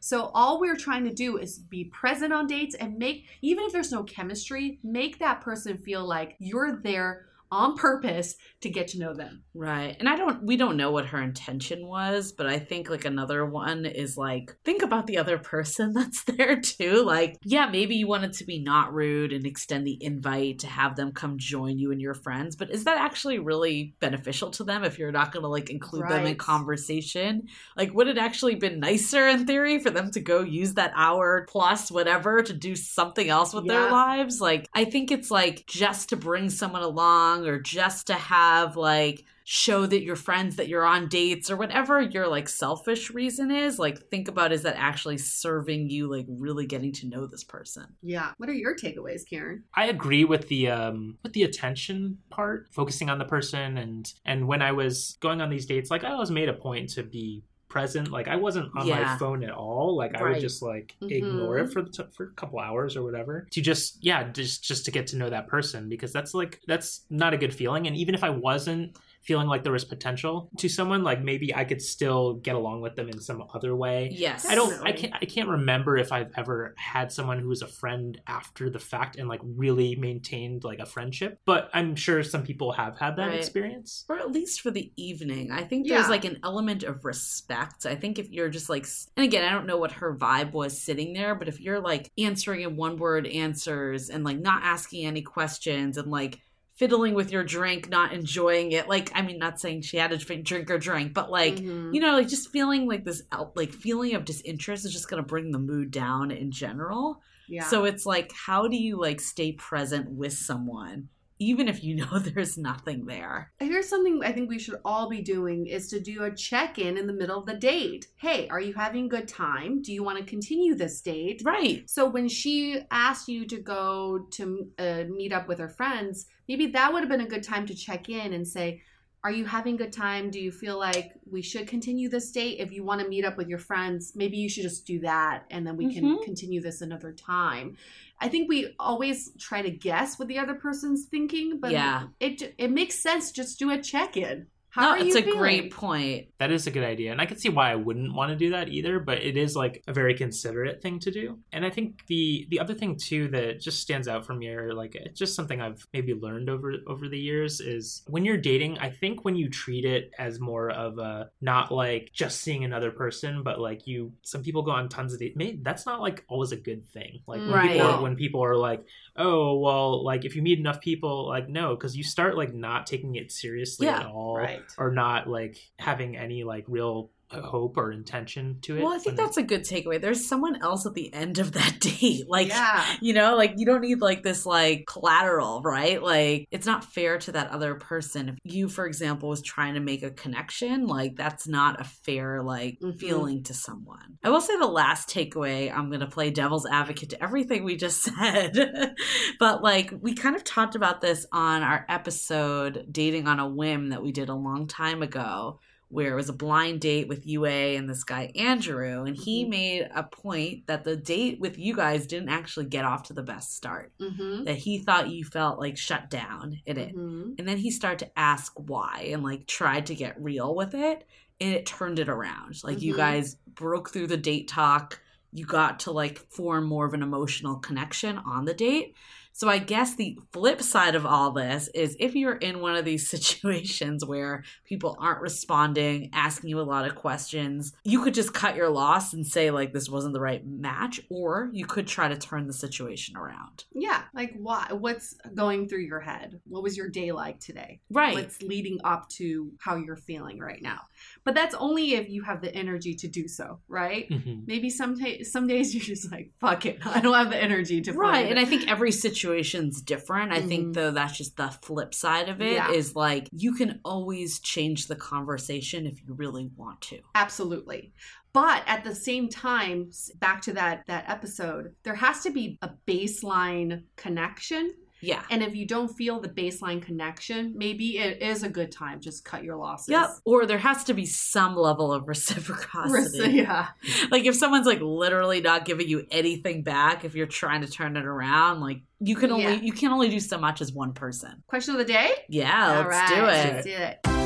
So 0.00 0.30
all 0.34 0.60
we're 0.60 0.76
trying 0.76 1.04
to 1.04 1.14
do 1.14 1.36
is 1.36 1.58
be 1.58 1.84
present 1.84 2.32
on 2.32 2.46
dates 2.46 2.74
and 2.74 2.96
make 2.96 3.26
even 3.42 3.64
if 3.64 3.72
there's 3.72 3.92
no 3.92 4.02
chemistry, 4.02 4.78
make 4.82 5.18
that 5.18 5.42
person 5.42 5.76
feel 5.76 6.04
like 6.04 6.36
you're 6.38 6.76
there 6.76 7.26
on 7.52 7.76
purpose 7.76 8.36
to 8.60 8.70
get 8.70 8.88
to 8.88 8.98
know 8.98 9.12
them. 9.12 9.42
Right. 9.52 9.96
And 9.98 10.08
I 10.08 10.16
don't 10.16 10.44
we 10.44 10.56
don't 10.56 10.76
know 10.76 10.92
what 10.92 11.06
her 11.06 11.20
intention 11.20 11.86
was, 11.86 12.30
but 12.30 12.46
I 12.46 12.60
think 12.60 12.88
like 12.88 13.04
another 13.04 13.44
one 13.44 13.84
is 13.84 14.16
like 14.16 14.56
think 14.64 14.82
about 14.82 15.06
the 15.08 15.18
other 15.18 15.38
person 15.38 15.92
that's 15.94 16.22
there 16.24 16.60
too. 16.60 17.02
Like, 17.02 17.36
yeah, 17.42 17.66
maybe 17.66 17.96
you 17.96 18.06
wanted 18.06 18.34
to 18.34 18.44
be 18.44 18.62
not 18.62 18.94
rude 18.94 19.32
and 19.32 19.44
extend 19.44 19.86
the 19.86 19.98
invite 20.02 20.60
to 20.60 20.68
have 20.68 20.94
them 20.94 21.12
come 21.12 21.36
join 21.38 21.78
you 21.78 21.90
and 21.90 22.00
your 22.00 22.14
friends, 22.14 22.54
but 22.54 22.70
is 22.70 22.84
that 22.84 22.98
actually 22.98 23.38
really 23.38 23.94
beneficial 23.98 24.50
to 24.52 24.64
them 24.64 24.84
if 24.84 24.98
you're 24.98 25.10
not 25.10 25.32
going 25.32 25.42
to 25.42 25.48
like 25.48 25.70
include 25.70 26.08
them 26.08 26.26
in 26.26 26.36
conversation? 26.36 27.48
Like 27.76 27.92
would 27.92 28.08
it 28.08 28.18
actually 28.18 28.54
been 28.54 28.78
nicer 28.78 29.26
in 29.28 29.46
theory 29.46 29.80
for 29.80 29.90
them 29.90 30.12
to 30.12 30.20
go 30.20 30.42
use 30.42 30.74
that 30.74 30.92
hour 30.94 31.46
plus 31.48 31.90
whatever 31.90 32.42
to 32.42 32.52
do 32.52 32.76
something 32.76 33.28
else 33.28 33.52
with 33.52 33.66
their 33.66 33.90
lives? 33.90 34.40
Like 34.40 34.68
I 34.74 34.84
think 34.84 35.10
it's 35.10 35.30
like 35.30 35.64
just 35.66 36.10
to 36.10 36.16
bring 36.16 36.50
someone 36.50 36.82
along 36.82 37.46
or 37.46 37.58
just 37.58 38.06
to 38.08 38.14
have 38.14 38.76
like 38.76 39.24
show 39.52 39.84
that 39.84 40.04
you're 40.04 40.14
friends 40.14 40.54
that 40.54 40.68
you're 40.68 40.84
on 40.86 41.08
dates 41.08 41.50
or 41.50 41.56
whatever 41.56 42.00
your 42.00 42.28
like 42.28 42.48
selfish 42.48 43.10
reason 43.10 43.50
is 43.50 43.80
like 43.80 43.98
think 44.08 44.28
about 44.28 44.52
is 44.52 44.62
that 44.62 44.76
actually 44.78 45.18
serving 45.18 45.90
you 45.90 46.06
like 46.08 46.24
really 46.28 46.64
getting 46.66 46.92
to 46.92 47.08
know 47.08 47.26
this 47.26 47.42
person 47.42 47.84
Yeah. 48.00 48.30
What 48.38 48.48
are 48.48 48.52
your 48.52 48.76
takeaways, 48.76 49.22
Karen? 49.28 49.64
I 49.74 49.86
agree 49.86 50.24
with 50.24 50.46
the 50.46 50.70
um 50.70 51.18
with 51.24 51.32
the 51.32 51.42
attention 51.42 52.18
part, 52.30 52.68
focusing 52.70 53.10
on 53.10 53.18
the 53.18 53.24
person 53.24 53.76
and 53.76 54.12
and 54.24 54.46
when 54.46 54.62
I 54.62 54.70
was 54.70 55.16
going 55.18 55.40
on 55.40 55.50
these 55.50 55.66
dates, 55.66 55.90
like 55.90 56.04
I 56.04 56.12
always 56.12 56.30
made 56.30 56.48
a 56.48 56.52
point 56.54 56.90
to 56.90 57.02
be 57.02 57.42
present. 57.68 58.08
Like 58.12 58.28
I 58.28 58.36
wasn't 58.36 58.68
on 58.76 58.86
Yeah. 58.86 59.02
my 59.02 59.18
phone 59.18 59.42
at 59.42 59.50
all. 59.50 59.96
Like 59.96 60.16
I 60.16 60.22
would 60.22 60.40
just 60.40 60.62
like 60.62 60.94
Mhm. 61.02 61.10
ignore 61.10 61.58
it 61.58 61.72
for 61.72 61.82
t- 61.82 62.04
for 62.16 62.26
a 62.26 62.32
couple 62.34 62.60
hours 62.60 62.96
or 62.96 63.02
whatever 63.02 63.48
to 63.50 63.60
just 63.60 63.98
yeah 64.04 64.30
just 64.30 64.62
just 64.62 64.84
to 64.84 64.92
get 64.92 65.08
to 65.08 65.16
know 65.16 65.28
that 65.30 65.48
person 65.48 65.88
because 65.88 66.12
that's 66.12 66.34
like 66.34 66.60
that's 66.68 67.04
not 67.10 67.34
a 67.34 67.36
good 67.36 67.52
feeling. 67.52 67.88
And 67.88 67.96
even 67.96 68.14
if 68.14 68.22
I 68.22 68.30
wasn't 68.30 68.96
feeling 69.22 69.46
like 69.48 69.62
there 69.64 69.72
was 69.72 69.84
potential 69.84 70.50
to 70.58 70.68
someone, 70.68 71.02
like 71.02 71.22
maybe 71.22 71.54
I 71.54 71.64
could 71.64 71.82
still 71.82 72.34
get 72.34 72.54
along 72.54 72.80
with 72.80 72.96
them 72.96 73.08
in 73.08 73.20
some 73.20 73.44
other 73.54 73.76
way. 73.76 74.10
yes 74.12 74.46
I 74.46 74.54
don't. 74.54 74.72
I 74.86 74.92
can't. 74.92 75.12
I 75.20 75.24
can't 75.26 75.48
remember 75.48 75.96
if 75.96 76.10
I've 76.12 76.30
ever 76.36 76.74
had 76.78 77.12
someone 77.12 77.38
who 77.38 77.48
was 77.48 77.62
a 77.62 77.66
friend 77.66 78.20
after 78.26 78.70
the 78.70 78.78
fact 78.78 79.16
and 79.16 79.28
like 79.28 79.40
really 79.44 79.94
maintained 79.96 80.64
like 80.64 80.78
a 80.78 80.86
friendship. 80.86 81.38
But 81.44 81.70
I'm 81.74 81.94
sure 81.96 82.22
some 82.22 82.42
people 82.44 82.72
have 82.72 82.98
had 82.98 83.16
that 83.16 83.28
Right. 83.28 83.38
experience. 83.38 84.04
or 84.08 84.18
at 84.18 84.32
least 84.32 84.60
for 84.60 84.70
the 84.70 84.92
evening 84.96 85.50
i 85.52 85.62
think 85.62 85.86
there's 85.86 86.04
Yeah. 86.04 86.08
like 86.08 86.24
an 86.24 86.38
element 86.42 86.82
of 86.82 87.04
respect 87.04 87.86
i 87.86 87.94
think 87.94 88.18
if 88.18 88.30
you're 88.30 88.48
just 88.48 88.68
like 88.68 88.86
and 89.16 89.24
again 89.24 89.44
i 89.44 89.50
don't 89.52 89.66
know 89.66 89.76
what 89.78 89.92
her 89.92 90.14
vibe 90.14 90.52
was 90.52 90.80
sitting 90.80 91.12
there 91.12 91.34
but 91.34 91.48
if 91.48 91.60
you're 91.60 91.80
like 91.80 92.10
answering 92.18 92.62
in 92.62 92.76
one 92.76 92.96
word 92.96 93.26
answers 93.26 94.10
and 94.10 94.24
like 94.24 94.38
not 94.38 94.62
asking 94.62 95.06
any 95.06 95.22
questions 95.22 95.96
and 95.96 96.10
like 96.10 96.38
fiddling 96.80 97.12
with 97.12 97.30
your 97.30 97.44
drink 97.44 97.90
not 97.90 98.10
enjoying 98.14 98.72
it 98.72 98.88
like 98.88 99.10
i 99.14 99.20
mean 99.20 99.38
not 99.38 99.60
saying 99.60 99.82
she 99.82 99.98
had 99.98 100.10
to 100.12 100.16
drink 100.16 100.46
drink 100.46 100.70
or 100.70 100.78
drink 100.78 101.12
but 101.12 101.30
like 101.30 101.56
Mhm. 101.56 101.92
you 101.92 102.00
know 102.00 102.12
like 102.14 102.26
just 102.26 102.48
feeling 102.50 102.88
like 102.88 103.04
this 103.04 103.22
like 103.54 103.70
feeling 103.70 104.14
of 104.14 104.24
disinterest 104.24 104.86
is 104.86 104.92
just 104.92 105.10
going 105.10 105.22
to 105.22 105.28
bring 105.28 105.52
the 105.52 105.58
mood 105.58 105.90
down 105.90 106.30
in 106.30 106.50
general 106.50 107.20
yeah. 107.48 107.64
so 107.64 107.84
it's 107.84 108.06
like 108.06 108.32
how 108.32 108.66
do 108.66 108.78
you 108.78 108.98
like 108.98 109.20
stay 109.20 109.52
present 109.52 110.10
with 110.10 110.32
someone 110.32 111.10
even 111.40 111.66
if 111.66 111.82
you 111.82 111.96
know 112.00 112.18
there's 112.18 112.56
nothing 112.56 113.06
there 113.06 113.52
Here's 113.58 113.88
something 113.88 114.20
I 114.24 114.32
think 114.32 114.48
we 114.48 114.58
should 114.58 114.78
all 114.84 115.08
be 115.08 115.22
doing 115.22 115.66
is 115.66 115.88
to 115.88 116.00
do 116.00 116.24
a 116.24 116.34
check-in 116.34 116.96
in 116.96 117.06
the 117.06 117.12
middle 117.12 117.38
of 117.38 117.46
the 117.46 117.54
date. 117.54 118.08
Hey, 118.16 118.48
are 118.48 118.60
you 118.60 118.74
having 118.74 119.06
a 119.06 119.08
good 119.08 119.28
time? 119.28 119.82
Do 119.82 119.92
you 119.92 120.02
want 120.02 120.18
to 120.18 120.24
continue 120.24 120.74
this 120.74 121.00
date? 121.00 121.42
right 121.44 121.88
So 121.88 122.08
when 122.08 122.28
she 122.28 122.80
asked 122.90 123.28
you 123.28 123.46
to 123.46 123.58
go 123.58 124.26
to 124.32 124.68
uh, 124.78 125.04
meet 125.08 125.32
up 125.32 125.48
with 125.48 125.58
her 125.58 125.68
friends, 125.68 126.26
maybe 126.48 126.66
that 126.68 126.92
would 126.92 127.00
have 127.00 127.08
been 127.08 127.20
a 127.20 127.28
good 127.28 127.42
time 127.42 127.66
to 127.66 127.74
check 127.74 128.08
in 128.08 128.32
and 128.32 128.46
say, 128.46 128.82
"Are 129.22 129.30
you 129.30 129.44
having 129.44 129.74
a 129.74 129.78
good 129.78 129.92
time? 129.92 130.30
Do 130.30 130.40
you 130.40 130.50
feel 130.50 130.78
like 130.78 131.12
we 131.30 131.42
should 131.42 131.66
continue 131.66 132.08
this 132.08 132.30
date? 132.30 132.58
If 132.58 132.72
you 132.72 132.84
want 132.84 133.02
to 133.02 133.08
meet 133.08 133.24
up 133.24 133.36
with 133.36 133.48
your 133.48 133.58
friends, 133.58 134.12
maybe 134.16 134.38
you 134.38 134.48
should 134.48 134.62
just 134.62 134.86
do 134.86 135.00
that, 135.00 135.44
and 135.50 135.66
then 135.66 135.76
we 135.76 135.92
can 135.92 136.04
Mhm. 136.04 136.22
continue 136.22 136.60
this 136.62 136.80
another 136.80 137.12
time." 137.12 137.76
I 138.18 138.28
think 138.28 138.48
we 138.48 138.74
always 138.78 139.32
try 139.38 139.62
to 139.62 139.70
guess 139.70 140.18
what 140.18 140.28
the 140.28 140.38
other 140.38 140.54
person's 140.54 141.06
thinking, 141.06 141.58
but 141.60 141.72
Yeah. 141.72 142.08
it 142.18 142.54
it 142.58 142.70
makes 142.70 142.98
sense 142.98 143.30
just 143.30 143.58
do 143.58 143.70
a 143.70 143.82
check 143.82 144.16
in. 144.16 144.46
How 144.70 144.82
no 144.82 144.90
are 144.90 144.98
it's 144.98 145.14
you 145.14 145.16
a 145.16 145.22
feeling? 145.22 145.38
great 145.38 145.72
point 145.72 146.28
That 146.38 146.50
is 146.52 146.66
a 146.66 146.70
good 146.70 146.84
idea, 146.84 147.12
and 147.12 147.20
I 147.20 147.26
can 147.26 147.36
see 147.38 147.50
why 147.50 147.70
I 147.70 147.74
wouldn't 147.74 148.14
want 148.14 148.30
to 148.30 148.36
do 148.36 148.50
that 148.50 148.68
either. 148.68 148.98
But 149.00 149.18
it 149.18 149.36
is 149.36 149.54
like 149.56 149.82
a 149.86 149.92
very 149.92 150.14
considerate 150.14 150.80
thing 150.80 150.98
to 151.00 151.10
do. 151.10 151.38
And 151.52 151.66
I 151.66 151.70
think 151.70 152.06
the 152.06 152.46
the 152.50 152.60
other 152.60 152.72
thing 152.72 152.96
too 152.96 153.28
that 153.28 153.60
just 153.60 153.80
stands 153.80 154.08
out 154.08 154.24
from 154.24 154.40
your 154.42 154.72
like 154.72 154.94
it's 154.94 155.18
just 155.18 155.34
something 155.34 155.60
I've 155.60 155.86
maybe 155.92 156.14
learned 156.14 156.48
over 156.48 156.72
over 156.86 157.08
the 157.08 157.18
years 157.18 157.60
is 157.60 158.02
when 158.06 158.24
you're 158.24 158.38
dating. 158.38 158.78
I 158.78 158.90
think 158.90 159.24
when 159.24 159.36
you 159.36 159.50
treat 159.50 159.84
it 159.84 160.12
as 160.18 160.40
more 160.40 160.70
of 160.70 160.98
a 160.98 161.30
not 161.40 161.70
like 161.72 162.10
just 162.14 162.40
seeing 162.40 162.64
another 162.64 162.90
person, 162.90 163.42
but 163.42 163.60
like 163.60 163.86
you. 163.86 164.12
Some 164.22 164.42
people 164.42 164.62
go 164.62 164.70
on 164.70 164.88
tons 164.88 165.12
of 165.12 165.18
dates. 165.20 165.36
Maybe 165.36 165.58
that's 165.62 165.84
not 165.84 166.00
like 166.00 166.24
always 166.28 166.52
a 166.52 166.56
good 166.56 166.88
thing. 166.88 167.20
Like 167.26 167.46
when 167.46 167.60
people 167.60 167.80
Right. 167.80 167.80
are, 167.82 168.00
when 168.02 168.16
people 168.16 168.42
are 168.44 168.56
like, 168.56 168.82
oh 169.16 169.58
well, 169.58 170.04
like 170.04 170.24
if 170.24 170.36
you 170.36 170.42
meet 170.42 170.58
enough 170.58 170.80
people, 170.80 171.28
like 171.28 171.48
no, 171.48 171.74
because 171.74 171.96
you 171.96 172.04
start 172.04 172.36
like 172.36 172.54
not 172.54 172.86
taking 172.86 173.16
it 173.16 173.30
seriously 173.32 173.86
Yeah. 173.86 174.00
at 174.00 174.06
all 174.06 174.36
Right. 174.36 174.59
Or 174.78 174.90
not 174.90 175.28
like 175.28 175.56
having 175.78 176.16
any 176.16 176.44
like 176.44 176.64
real 176.68 177.10
hope 177.38 177.76
or 177.76 177.92
intention 177.92 178.58
to 178.62 178.76
it. 178.76 178.82
Well, 178.82 178.92
I 178.92 178.98
think 178.98 179.16
that's 179.16 179.36
a 179.36 179.42
good 179.44 179.62
takeaway. 179.62 180.00
There's 180.00 180.26
someone 180.26 180.60
else 180.62 180.84
at 180.84 180.94
the 180.94 181.14
end 181.14 181.38
of 181.38 181.52
that 181.52 181.76
date. 181.80 182.24
Like, 182.28 182.48
yeah. 182.48 182.84
you 183.00 183.12
know, 183.14 183.36
like 183.36 183.54
you 183.56 183.64
don't 183.64 183.82
need 183.82 184.00
like 184.00 184.24
this 184.24 184.44
like 184.44 184.84
collateral, 184.88 185.62
right? 185.62 186.02
Like, 186.02 186.48
it's 186.50 186.66
not 186.66 186.84
fair 186.84 187.18
to 187.18 187.32
that 187.32 187.50
other 187.52 187.76
person. 187.76 188.30
If 188.30 188.38
you, 188.42 188.68
for 188.68 188.84
example, 188.86 189.28
was 189.28 189.42
trying 189.42 189.74
to 189.74 189.80
make 189.80 190.02
a 190.02 190.10
connection, 190.10 190.86
like 190.88 191.14
that's 191.14 191.46
not 191.46 191.80
a 191.80 191.84
fair 191.84 192.42
like 192.42 192.78
Mhm. 192.82 192.98
feeling 192.98 193.42
to 193.44 193.54
someone. 193.54 194.18
I 194.24 194.30
will 194.30 194.40
say 194.40 194.56
the 194.58 194.66
last 194.66 195.08
takeaway, 195.08 195.72
I'm 195.72 195.88
going 195.88 196.00
to 196.00 196.06
play 196.08 196.30
devil's 196.30 196.66
advocate 196.66 197.10
to 197.10 197.22
everything 197.22 197.62
we 197.62 197.76
just 197.76 198.02
said. 198.18 198.94
but 199.38 199.62
like 199.62 199.92
we 200.00 200.14
kind 200.14 200.34
of 200.34 200.42
talked 200.42 200.74
about 200.74 201.00
this 201.00 201.26
on 201.32 201.62
our 201.62 201.84
episode 201.88 202.86
Dating 202.90 203.28
on 203.28 203.38
a 203.38 203.48
Whim 203.48 203.90
that 203.90 204.02
we 204.02 204.10
did 204.12 204.28
a 204.28 204.34
long 204.34 204.66
time 204.66 205.02
ago 205.02 205.60
where 205.90 206.12
it 206.12 206.16
was 206.16 206.28
a 206.28 206.32
blind 206.32 206.80
date 206.80 207.08
with 207.08 207.26
Yue 207.26 207.44
and 207.44 207.90
this 207.90 208.04
guy 208.04 208.30
Andrew, 208.36 209.02
and 209.02 209.16
he 209.16 209.44
Mhm. 209.44 209.48
made 209.48 209.88
a 209.94 210.04
point 210.04 210.66
that 210.68 210.84
the 210.84 210.96
date 210.96 211.40
with 211.40 211.58
you 211.58 211.74
guys 211.74 212.06
didn't 212.06 212.28
actually 212.28 212.66
get 212.66 212.84
off 212.84 213.02
to 213.04 213.12
the 213.12 213.24
best 213.24 213.56
start. 213.56 213.92
Mm-hmm. 214.00 214.44
That 214.44 214.56
he 214.58 214.78
thought 214.78 215.10
you 215.10 215.24
felt 215.24 215.58
like 215.58 215.76
shut 215.76 216.08
down 216.08 216.60
in 216.64 216.78
it. 216.78 216.94
Mhm. 216.96 217.34
And 217.38 217.48
then 217.48 217.58
he 217.58 217.72
started 217.72 218.06
to 218.06 218.18
ask 218.18 218.52
why 218.56 219.08
and 219.12 219.24
like 219.24 219.46
tried 219.48 219.86
to 219.86 219.94
get 219.96 220.20
real 220.22 220.54
with 220.54 220.74
it. 220.74 221.06
And 221.40 221.52
it 221.52 221.66
turned 221.66 221.98
it 221.98 222.08
around. 222.08 222.62
Like 222.62 222.82
you 222.82 222.94
Mhm. 222.94 222.98
guys 222.98 223.36
broke 223.54 223.90
through 223.90 224.06
the 224.06 224.16
date 224.16 224.46
talk. 224.46 225.00
You 225.32 225.44
got 225.44 225.80
to 225.80 225.90
like 225.90 226.18
form 226.30 226.66
more 226.66 226.86
of 226.86 226.94
an 226.94 227.02
emotional 227.02 227.56
connection 227.56 228.18
on 228.18 228.44
the 228.44 228.54
date. 228.54 228.94
So 229.40 229.48
I 229.48 229.56
guess 229.56 229.94
the 229.94 230.18
flip 230.34 230.60
side 230.60 230.94
of 230.94 231.06
all 231.06 231.30
this 231.30 231.68
is 231.68 231.96
if 231.98 232.14
you're 232.14 232.36
in 232.36 232.60
one 232.60 232.76
of 232.76 232.84
these 232.84 233.08
situations 233.08 234.04
where 234.04 234.44
people 234.66 234.98
aren't 235.00 235.22
responding, 235.22 236.10
asking 236.12 236.50
you 236.50 236.60
a 236.60 236.62
lot 236.62 236.84
of 236.84 236.94
questions, 236.94 237.72
you 237.82 238.04
could 238.04 238.12
just 238.12 238.34
cut 238.34 238.54
your 238.54 238.68
loss 238.68 239.14
and 239.14 239.26
say 239.26 239.50
like 239.50 239.72
this 239.72 239.88
wasn't 239.88 240.12
the 240.12 240.20
right 240.20 240.46
match 240.46 241.00
or 241.08 241.48
you 241.54 241.64
could 241.64 241.86
try 241.86 242.06
to 242.06 242.18
turn 242.18 242.48
the 242.48 242.52
situation 242.52 243.16
around. 243.16 243.64
Yeah. 243.72 244.02
Like, 244.12 244.34
why? 244.36 244.66
What's 244.72 245.14
going 245.34 245.68
through 245.68 245.84
your 245.84 246.00
head? 246.00 246.38
What 246.44 246.62
was 246.62 246.76
your 246.76 246.90
day 246.90 247.10
like 247.10 247.40
today? 247.40 247.80
Right. 247.88 248.12
What's 248.12 248.42
leading 248.42 248.78
up 248.84 249.08
to 249.12 249.52
how 249.58 249.76
you're 249.76 249.96
feeling 249.96 250.38
right 250.38 250.60
now? 250.60 250.80
But 251.24 251.34
that's 251.34 251.54
only 251.54 251.94
if 251.94 252.08
you 252.08 252.22
have 252.22 252.40
the 252.42 252.54
energy 252.54 252.94
to 252.94 253.08
do 253.08 253.28
so, 253.28 253.60
right? 253.68 254.08
Mhm. 254.10 254.46
Maybe 254.46 254.70
some 254.70 254.98
ta- 254.98 255.22
some 255.22 255.46
days 255.46 255.74
you're 255.74 255.84
just 255.84 256.10
like, 256.10 256.32
fuck 256.40 256.66
it, 256.66 256.84
I 256.86 257.00
don't 257.00 257.14
have 257.14 257.30
the 257.30 257.42
energy 257.42 257.80
to. 257.82 257.92
Right. 257.92 258.22
play 258.22 258.30
And 258.30 258.38
I 258.38 258.44
think 258.44 258.68
every 258.70 258.92
situation's 258.92 259.80
different. 259.82 260.32
I 260.32 260.40
Mhm. 260.42 260.48
think 260.48 260.74
though 260.74 260.90
that's 260.90 261.16
just 261.18 261.36
the 261.36 261.48
flip 261.62 261.94
side 261.94 262.28
of 262.28 262.40
it 262.40 262.70
is 262.70 262.88
Yeah. 262.94 262.98
like 263.00 263.28
you 263.32 263.52
can 263.54 263.80
always 263.84 264.40
change 264.40 264.86
the 264.86 264.96
conversation 264.96 265.86
if 265.86 266.00
you 266.06 266.14
really 266.14 266.50
want 266.56 266.80
to. 266.82 267.00
absolutely. 267.14 267.92
But 268.32 268.62
at 268.68 268.84
the 268.84 268.94
same 268.94 269.28
time, 269.28 269.90
back 270.20 270.40
to 270.42 270.52
that 270.52 270.84
that 270.86 271.04
episode, 271.08 271.74
there 271.82 271.96
has 271.96 272.22
to 272.22 272.30
be 272.30 272.58
a 272.62 272.70
baseline 272.86 273.84
connection. 273.96 274.72
Yeah. 275.02 275.22
And 275.30 275.42
if 275.42 275.54
you 275.54 275.66
don't 275.66 275.88
feel 275.96 276.20
the 276.20 276.28
baseline 276.28 276.82
connection, 276.82 277.54
maybe 277.56 277.98
it 277.98 278.20
is 278.22 278.42
a 278.42 278.48
good 278.48 278.70
time 278.72 279.00
just 279.00 279.24
cut 279.24 279.44
your 279.44 279.56
losses. 279.56 279.88
Yep. 279.88 280.08
Or 280.24 280.46
there 280.46 280.58
has 280.58 280.84
to 280.84 280.94
be 280.94 281.06
some 281.06 281.56
level 281.56 281.92
of 281.92 282.06
reciprocity. 282.08 283.18
Reci- 283.20 283.34
yeah. 283.34 283.68
like 284.10 284.24
if 284.24 284.34
someone's 284.34 284.66
like 284.66 284.80
literally 284.80 285.40
not 285.40 285.64
giving 285.64 285.88
you 285.88 286.06
anything 286.10 286.62
back 286.62 287.04
if 287.04 287.14
you're 287.14 287.26
trying 287.26 287.62
to 287.62 287.68
turn 287.68 287.96
it 287.96 288.04
around, 288.04 288.60
like 288.60 288.82
you 289.00 289.16
can 289.16 289.30
only 289.32 289.44
Yeah. 289.44 289.60
you 289.62 289.72
can 289.72 289.90
only 289.92 290.08
do 290.10 290.20
so 290.20 290.38
much 290.38 290.60
as 290.60 290.72
one 290.72 290.92
person. 290.92 291.42
Question 291.46 291.74
of 291.74 291.78
the 291.78 291.84
day? 291.92 292.10
Yeah, 292.28 292.68
All 292.68 292.74
let's 292.82 292.88
right, 292.88 293.08
do 293.08 293.22
Let's 293.22 293.66
it. 293.66 294.02
do 294.04 294.10
it. 294.10 294.19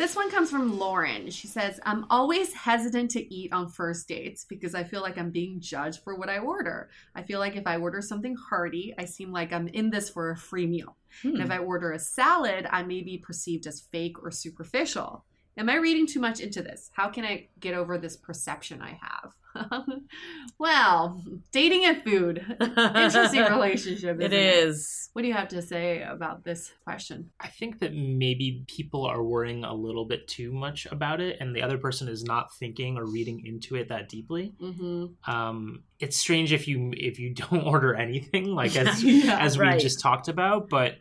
This 0.00 0.16
one 0.16 0.30
comes 0.30 0.50
from 0.50 0.78
Lauren. 0.78 1.28
She 1.28 1.46
says, 1.46 1.78
I'm 1.84 2.06
always 2.08 2.54
hesitant 2.54 3.10
to 3.10 3.34
eat 3.34 3.52
on 3.52 3.68
first 3.68 4.08
dates 4.08 4.46
because 4.46 4.74
I 4.74 4.82
feel 4.82 5.02
like 5.02 5.18
I'm 5.18 5.28
being 5.28 5.60
judged 5.60 6.02
for 6.02 6.14
what 6.14 6.30
I 6.30 6.38
order. 6.38 6.88
I 7.14 7.22
feel 7.22 7.38
like 7.38 7.54
if 7.54 7.66
I 7.66 7.76
order 7.76 8.00
something 8.00 8.34
hearty, 8.34 8.94
I 8.96 9.04
seem 9.04 9.30
like 9.30 9.52
I'm 9.52 9.68
in 9.68 9.90
this 9.90 10.08
for 10.08 10.30
a 10.30 10.36
free 10.38 10.66
meal. 10.66 10.96
Hmm. 11.20 11.32
And 11.32 11.40
if 11.40 11.50
I 11.50 11.58
order 11.58 11.92
a 11.92 11.98
salad, 11.98 12.66
I 12.70 12.82
may 12.82 13.02
be 13.02 13.18
perceived 13.18 13.66
as 13.66 13.82
fake 13.92 14.16
or 14.22 14.30
superficial. 14.30 15.26
Am 15.56 15.68
I 15.68 15.76
reading 15.76 16.06
too 16.06 16.20
much 16.20 16.40
into 16.40 16.62
this? 16.62 16.90
How 16.92 17.08
can 17.08 17.24
I 17.24 17.48
get 17.58 17.74
over 17.74 17.98
this 17.98 18.16
perception 18.16 18.80
I 18.80 18.98
have? 19.00 19.34
well, 20.58 21.22
dating 21.52 21.84
and 21.84 22.02
food. 22.02 22.44
Interesting 22.78 23.42
relationship. 23.50 24.20
It 24.20 24.32
Isn't 24.32 24.68
is. 24.68 25.10
What 25.12 25.22
do 25.22 25.28
you 25.28 25.34
have 25.34 25.48
to 25.48 25.60
say 25.60 26.02
about 26.02 26.44
this 26.44 26.72
question? 26.84 27.30
I 27.40 27.48
think 27.48 27.80
that 27.80 27.92
maybe 27.92 28.64
people 28.68 29.04
are 29.06 29.22
worrying 29.22 29.64
a 29.64 29.74
little 29.74 30.04
bit 30.04 30.28
too 30.28 30.52
much 30.52 30.86
about 30.86 31.20
it, 31.20 31.38
and 31.40 31.54
the 31.54 31.62
other 31.62 31.78
person 31.78 32.08
is 32.08 32.22
not 32.22 32.54
thinking 32.54 32.96
or 32.96 33.04
reading 33.04 33.44
into 33.44 33.74
it 33.74 33.88
that 33.88 34.08
deeply. 34.08 34.54
Mm-hmm. 34.62 35.30
Um, 35.30 35.82
it's 35.98 36.16
strange 36.16 36.52
if 36.52 36.68
you 36.68 36.92
if 36.96 37.18
you 37.18 37.34
don't 37.34 37.64
order 37.64 37.94
anything, 37.94 38.46
like 38.54 38.76
as 38.76 39.02
Yeah, 39.02 39.38
as 39.40 39.58
we 39.58 39.64
right. 39.64 39.80
just 39.80 40.00
talked 40.00 40.28
about, 40.28 40.68
but. 40.68 40.94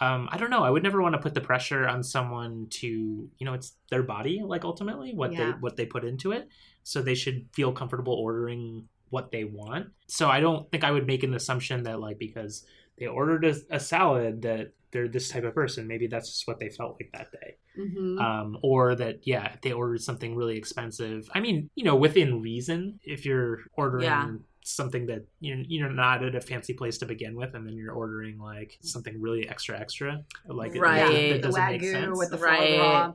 Um, 0.00 0.28
I 0.30 0.36
don't 0.36 0.50
know. 0.50 0.62
I 0.62 0.70
would 0.70 0.82
never 0.82 1.00
want 1.00 1.14
to 1.14 1.18
put 1.20 1.34
the 1.34 1.40
pressure 1.40 1.86
on 1.88 2.02
someone 2.02 2.66
to, 2.70 2.86
you 2.86 3.44
know, 3.46 3.54
it's 3.54 3.76
their 3.90 4.02
body, 4.02 4.42
like 4.44 4.64
ultimately 4.64 5.12
what 5.14 5.32
Yeah. 5.32 5.38
they 5.38 5.50
what 5.58 5.76
they 5.76 5.86
put 5.86 6.04
into 6.04 6.32
it. 6.32 6.48
So 6.82 7.00
they 7.02 7.14
should 7.14 7.46
feel 7.54 7.72
comfortable 7.72 8.12
ordering 8.14 8.88
what 9.08 9.30
they 9.30 9.44
want. 9.44 9.88
So 10.08 10.28
I 10.28 10.40
don't 10.40 10.70
think 10.70 10.84
I 10.84 10.90
would 10.90 11.06
make 11.06 11.22
an 11.22 11.34
assumption 11.34 11.84
that 11.84 12.00
like 12.00 12.18
because 12.18 12.66
they 12.98 13.06
ordered 13.06 13.44
a, 13.44 13.54
a 13.70 13.80
salad 13.80 14.42
that 14.42 14.72
they're 14.90 15.08
this 15.08 15.28
type 15.30 15.44
of 15.44 15.54
person. 15.54 15.86
Maybe 15.86 16.06
that's 16.06 16.28
just 16.28 16.46
what 16.46 16.58
they 16.60 16.68
felt 16.70 16.96
like 17.00 17.10
that 17.12 17.32
day. 17.32 17.56
Mm-hmm. 17.78 18.18
Um, 18.18 18.58
or 18.62 18.94
that 18.96 19.26
yeah, 19.26 19.52
if 19.54 19.60
they 19.62 19.72
ordered 19.72 20.00
something 20.02 20.34
really 20.36 20.56
expensive. 20.56 21.28
I 21.34 21.40
mean, 21.40 21.70
you 21.74 21.84
know, 21.84 21.96
within 21.96 22.42
reason. 22.42 23.00
If 23.02 23.24
you're 23.24 23.60
ordering 23.74 24.04
Yeah. 24.04 24.28
Something 24.66 25.06
that 25.06 25.24
you're 25.40 25.58
you're 25.66 25.90
not 25.90 26.24
at 26.24 26.34
a 26.34 26.40
fancy 26.40 26.74
place 26.74 26.98
to 26.98 27.06
begin 27.06 27.36
with, 27.36 27.54
and 27.54 27.66
then 27.66 27.74
you're 27.74 27.92
ordering 27.94 28.38
like 28.38 28.78
something 28.82 29.20
really 29.20 29.48
extra 29.48 29.78
extra, 29.78 30.24
like 30.46 30.74
Right. 30.74 30.98
that, 31.12 31.32
that 31.34 31.42
doesn't 31.42 31.66
make 31.66 31.82
wagyu 31.82 31.92
sense. 31.92 32.18
with 32.18 32.30
the 32.30 32.38
Right. 32.38 32.58
foie 32.70 32.76
gras. 32.76 33.12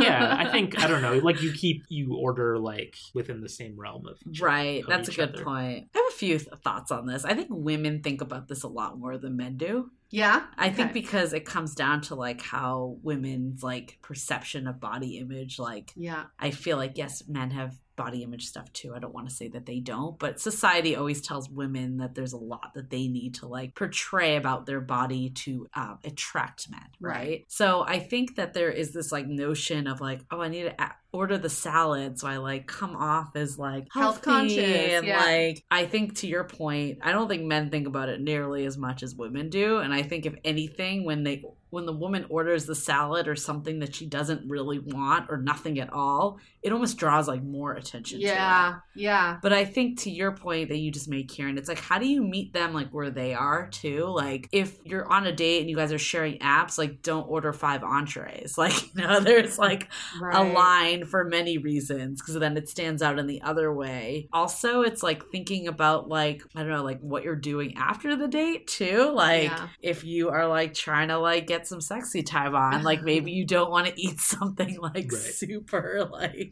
yeah, 0.00 0.34
I 0.38 0.48
think 0.52 0.78
I 0.82 0.86
don't 0.86 1.02
know. 1.02 1.18
Like 1.18 1.42
you 1.42 1.52
keep 1.52 1.84
you 1.88 2.14
order 2.14 2.58
like 2.58 2.96
within 3.12 3.40
the 3.42 3.48
same 3.50 3.78
realm 3.78 4.06
of 4.06 4.16
each- 4.26 4.40
Right. 4.40 4.82
of 4.82 4.88
That's 4.88 5.08
a 5.08 5.12
good 5.12 5.34
other. 5.34 5.44
point. 5.44 5.88
I 5.94 5.98
have 5.98 6.06
a 6.08 6.16
few 6.16 6.38
th- 6.38 6.48
thoughts 6.64 6.90
on 6.90 7.06
this. 7.06 7.24
I 7.26 7.34
think 7.34 7.48
women 7.50 8.02
think 8.02 8.22
about 8.22 8.48
this 8.48 8.62
a 8.62 8.68
lot 8.68 8.98
more 8.98 9.18
than 9.18 9.36
men 9.36 9.56
do. 9.58 9.90
yeah. 10.08 10.44
I 10.56 10.70
think 10.70 10.92
because 10.94 11.32
it 11.34 11.44
comes 11.44 11.74
down 11.74 12.00
to 12.02 12.14
like 12.14 12.40
how 12.40 12.96
women's 13.02 13.62
like 13.62 13.98
perception 14.02 14.66
of 14.66 14.80
body 14.80 15.18
image 15.18 15.58
like 15.58 15.92
Yeah. 15.96 16.24
I 16.38 16.50
feel 16.50 16.78
like 16.78 16.96
yes, 16.96 17.22
men 17.28 17.50
have 17.50 17.76
body 17.96 18.22
image 18.22 18.46
stuff 18.46 18.72
too. 18.72 18.94
I 18.94 18.98
don't 18.98 19.14
want 19.14 19.28
to 19.28 19.34
say 19.34 19.48
that 19.48 19.66
they 19.66 19.80
don't, 19.80 20.18
but 20.18 20.40
society 20.40 20.96
always 20.96 21.20
tells 21.20 21.48
women 21.48 21.98
that 21.98 22.14
there's 22.14 22.32
a 22.32 22.38
lot 22.38 22.72
that 22.74 22.90
they 22.90 23.08
need 23.08 23.34
to 23.36 23.46
like 23.46 23.74
portray 23.74 24.36
about 24.36 24.66
their 24.66 24.80
body 24.80 25.30
to 25.30 25.68
um, 25.74 25.98
attract 26.04 26.70
men, 26.70 26.80
right? 27.00 27.12
Right. 27.12 27.44
So 27.48 27.84
I 27.86 27.98
think 27.98 28.36
that 28.36 28.54
there 28.54 28.70
is 28.70 28.92
this 28.92 29.12
like 29.12 29.26
notion 29.26 29.86
of 29.86 30.00
like, 30.00 30.22
oh, 30.30 30.40
I 30.40 30.48
need 30.48 30.64
to 30.64 30.82
a- 30.82 30.94
order 31.12 31.36
the 31.36 31.50
salad, 31.50 32.18
so 32.18 32.26
I 32.26 32.38
like 32.38 32.66
come 32.66 32.96
off 32.96 33.36
as 33.36 33.58
like 33.58 33.88
Health 33.92 34.22
conscious, 34.22 34.58
and 34.58 35.06
yeah. 35.06 35.20
like 35.20 35.64
I 35.70 35.84
think 35.84 36.16
to 36.18 36.26
your 36.26 36.44
point, 36.44 36.98
I 37.02 37.12
don't 37.12 37.28
think 37.28 37.44
men 37.44 37.70
think 37.70 37.86
about 37.86 38.08
it 38.08 38.20
nearly 38.20 38.64
as 38.64 38.78
much 38.78 39.02
as 39.02 39.14
women 39.14 39.50
do, 39.50 39.78
and 39.78 39.92
I 39.92 40.02
think 40.02 40.26
if 40.26 40.34
anything, 40.44 41.04
when 41.04 41.22
they 41.22 41.44
when 41.70 41.86
the 41.86 41.92
woman 41.92 42.26
orders 42.28 42.66
the 42.66 42.74
salad 42.74 43.26
or 43.26 43.34
something 43.34 43.78
that 43.78 43.94
she 43.94 44.06
doesn't 44.06 44.48
really 44.48 44.78
want 44.78 45.30
or 45.30 45.38
nothing 45.38 45.78
at 45.80 45.90
all, 45.90 46.38
it 46.62 46.72
almost 46.72 46.96
draws 46.96 47.26
like 47.26 47.42
more 47.42 47.72
attention 47.74 48.20
to 48.20 48.24
it. 48.24 48.28
Yeah. 48.28 48.76
Yeah. 48.94 49.38
But 49.42 49.52
I 49.52 49.64
think 49.64 50.00
to 50.00 50.10
your 50.10 50.32
point 50.32 50.68
that 50.68 50.78
you 50.78 50.90
just 50.92 51.08
made, 51.08 51.28
Karen, 51.28 51.58
it's 51.58 51.68
like, 51.68 51.80
how 51.80 51.98
do 51.98 52.06
you 52.06 52.22
meet 52.22 52.52
them 52.52 52.72
like 52.72 52.90
where 52.90 53.10
they 53.10 53.34
are 53.34 53.68
too? 53.68 54.04
Like, 54.06 54.48
if 54.52 54.76
you're 54.84 55.10
on 55.10 55.26
a 55.26 55.32
date 55.32 55.60
and 55.60 55.68
you 55.70 55.74
guys 55.76 55.92
are 55.92 55.98
sharing 55.98 56.38
apps, 56.38 56.78
like, 56.78 57.02
don't 57.02 57.28
order 57.28 57.52
five 57.52 57.82
entrees. 57.82 58.56
Like, 58.62 58.94
you 58.94 59.02
know, 59.02 59.18
there's 59.18 59.58
like 59.58 59.88
a 60.32 60.44
line 60.44 61.04
for 61.04 61.24
many 61.24 61.58
reasons 61.58 62.20
because 62.22 62.34
then 62.38 62.56
it 62.56 62.68
stands 62.68 63.02
out 63.02 63.18
in 63.18 63.26
the 63.26 63.42
other 63.42 63.72
way. 63.72 64.28
Also, 64.32 64.82
it's 64.82 65.02
like 65.02 65.24
thinking 65.32 65.66
about 65.66 66.08
like, 66.08 66.42
I 66.54 66.60
don't 66.60 66.70
know, 66.70 66.84
like 66.84 67.00
what 67.00 67.24
you're 67.24 67.34
doing 67.34 67.74
after 67.76 68.14
the 68.14 68.28
date 68.28 68.68
too. 68.68 69.10
Like, 69.12 69.50
Yeah. 69.50 69.68
if 69.80 70.04
you 70.04 70.28
are 70.28 70.46
like 70.46 70.74
trying 70.74 71.08
to 71.08 71.18
like 71.18 71.48
get 71.48 71.66
some 71.66 71.80
sexy 71.80 72.22
time 72.22 72.54
on, 72.54 72.84
like 72.84 73.02
maybe 73.12 73.32
you 73.32 73.44
don't 73.44 73.70
want 73.70 73.88
to 73.88 74.00
eat 74.00 74.20
something 74.20 74.78
like 74.80 75.10
Right. 75.10 75.20
super 75.20 76.08
like 76.10 76.51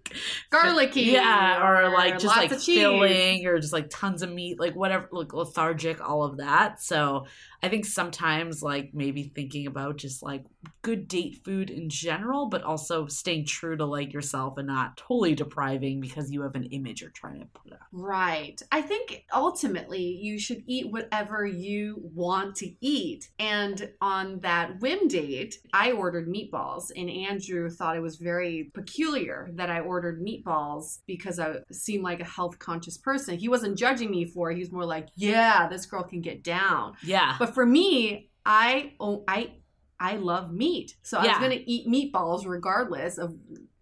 Garlicky. 0.51 1.03
yeah, 1.03 1.67
or, 1.67 1.91
like 1.91 2.19
just 2.19 2.37
like 2.37 2.53
filling, 2.53 3.47
or 3.47 3.59
just 3.59 3.73
like 3.73 3.89
tons 3.91 4.23
of 4.23 4.31
meat, 4.31 4.59
like 4.59 4.75
whatever, 4.75 5.09
like 5.13 5.33
lethargic, 5.33 6.01
all 6.01 6.25
of 6.25 6.39
that. 6.39 6.83
So 6.83 7.27
I 7.63 7.69
think 7.69 7.85
sometimes 7.85 8.63
like 8.63 8.91
maybe 8.95 9.33
thinking 9.35 9.67
about 9.67 9.99
just 9.99 10.23
like 10.23 10.45
good 10.83 11.09
date 11.09 11.41
food 11.45 11.71
in 11.71 11.89
general, 11.91 12.49
but 12.49 12.63
also 12.63 13.07
staying 13.07 13.47
true 13.47 13.77
to 13.77 13.85
like 13.85 14.13
yourself 14.13 14.57
and 14.57 14.67
not 14.67 14.97
totally 14.97 15.35
depriving 15.35 16.01
because 16.01 16.31
you 16.31 16.43
have 16.43 16.55
an 16.55 16.65
image 16.65 17.01
you're 17.03 17.11
trying 17.11 17.41
to 17.41 17.47
put 17.47 17.73
out. 17.73 17.81
Right. 17.93 18.61
I 18.73 18.83
think 18.83 19.25
ultimately 19.33 20.03
you 20.03 20.39
should 20.39 20.63
eat 20.67 20.91
whatever 20.91 21.45
you 21.47 21.97
want 22.15 22.57
to 22.57 22.73
eat. 22.81 23.31
And 23.39 23.91
on 24.01 24.41
that 24.41 24.81
whim 24.81 25.09
date, 25.09 25.57
I 25.73 25.93
ordered 25.93 26.29
meatballs, 26.29 26.91
and 26.97 27.11
Andrew 27.11 27.69
thought 27.69 27.97
it 27.97 28.01
was 28.01 28.17
very 28.17 28.71
peculiar 28.75 29.51
that 29.55 29.71
I 29.71 29.81
ordered 29.81 30.23
meatballs 30.23 31.01
because 31.07 31.39
I 31.39 31.57
seemed 31.71 32.05
like 32.05 32.21
a 32.21 32.25
health 32.25 32.59
conscious 32.59 32.97
person. 32.97 33.37
He 33.37 33.49
wasn't 33.49 33.79
judging 33.79 34.11
me 34.11 34.25
for 34.25 34.51
it. 34.51 34.55
He 34.55 34.61
was 34.61 34.73
more 34.73 34.85
like, 34.85 35.09
yeah, 35.15 35.69
this 35.69 35.87
girl 35.87 36.03
can 36.03 36.21
get 36.21 36.43
down. 36.43 36.95
Yeah. 37.03 37.37
But 37.39 37.50
for 37.55 37.67
me, 37.67 38.31
I 38.45 38.95
oh 39.01 39.25
I 39.29 39.53
I 39.99 40.17
love 40.17 40.53
meat. 40.53 40.97
So 41.03 41.19
I 41.19 41.27
was 41.27 41.39
going 41.39 41.51
to 41.51 41.71
eat 41.71 41.87
meatballs 41.87 42.47
regardless 42.47 43.19
of 43.19 43.37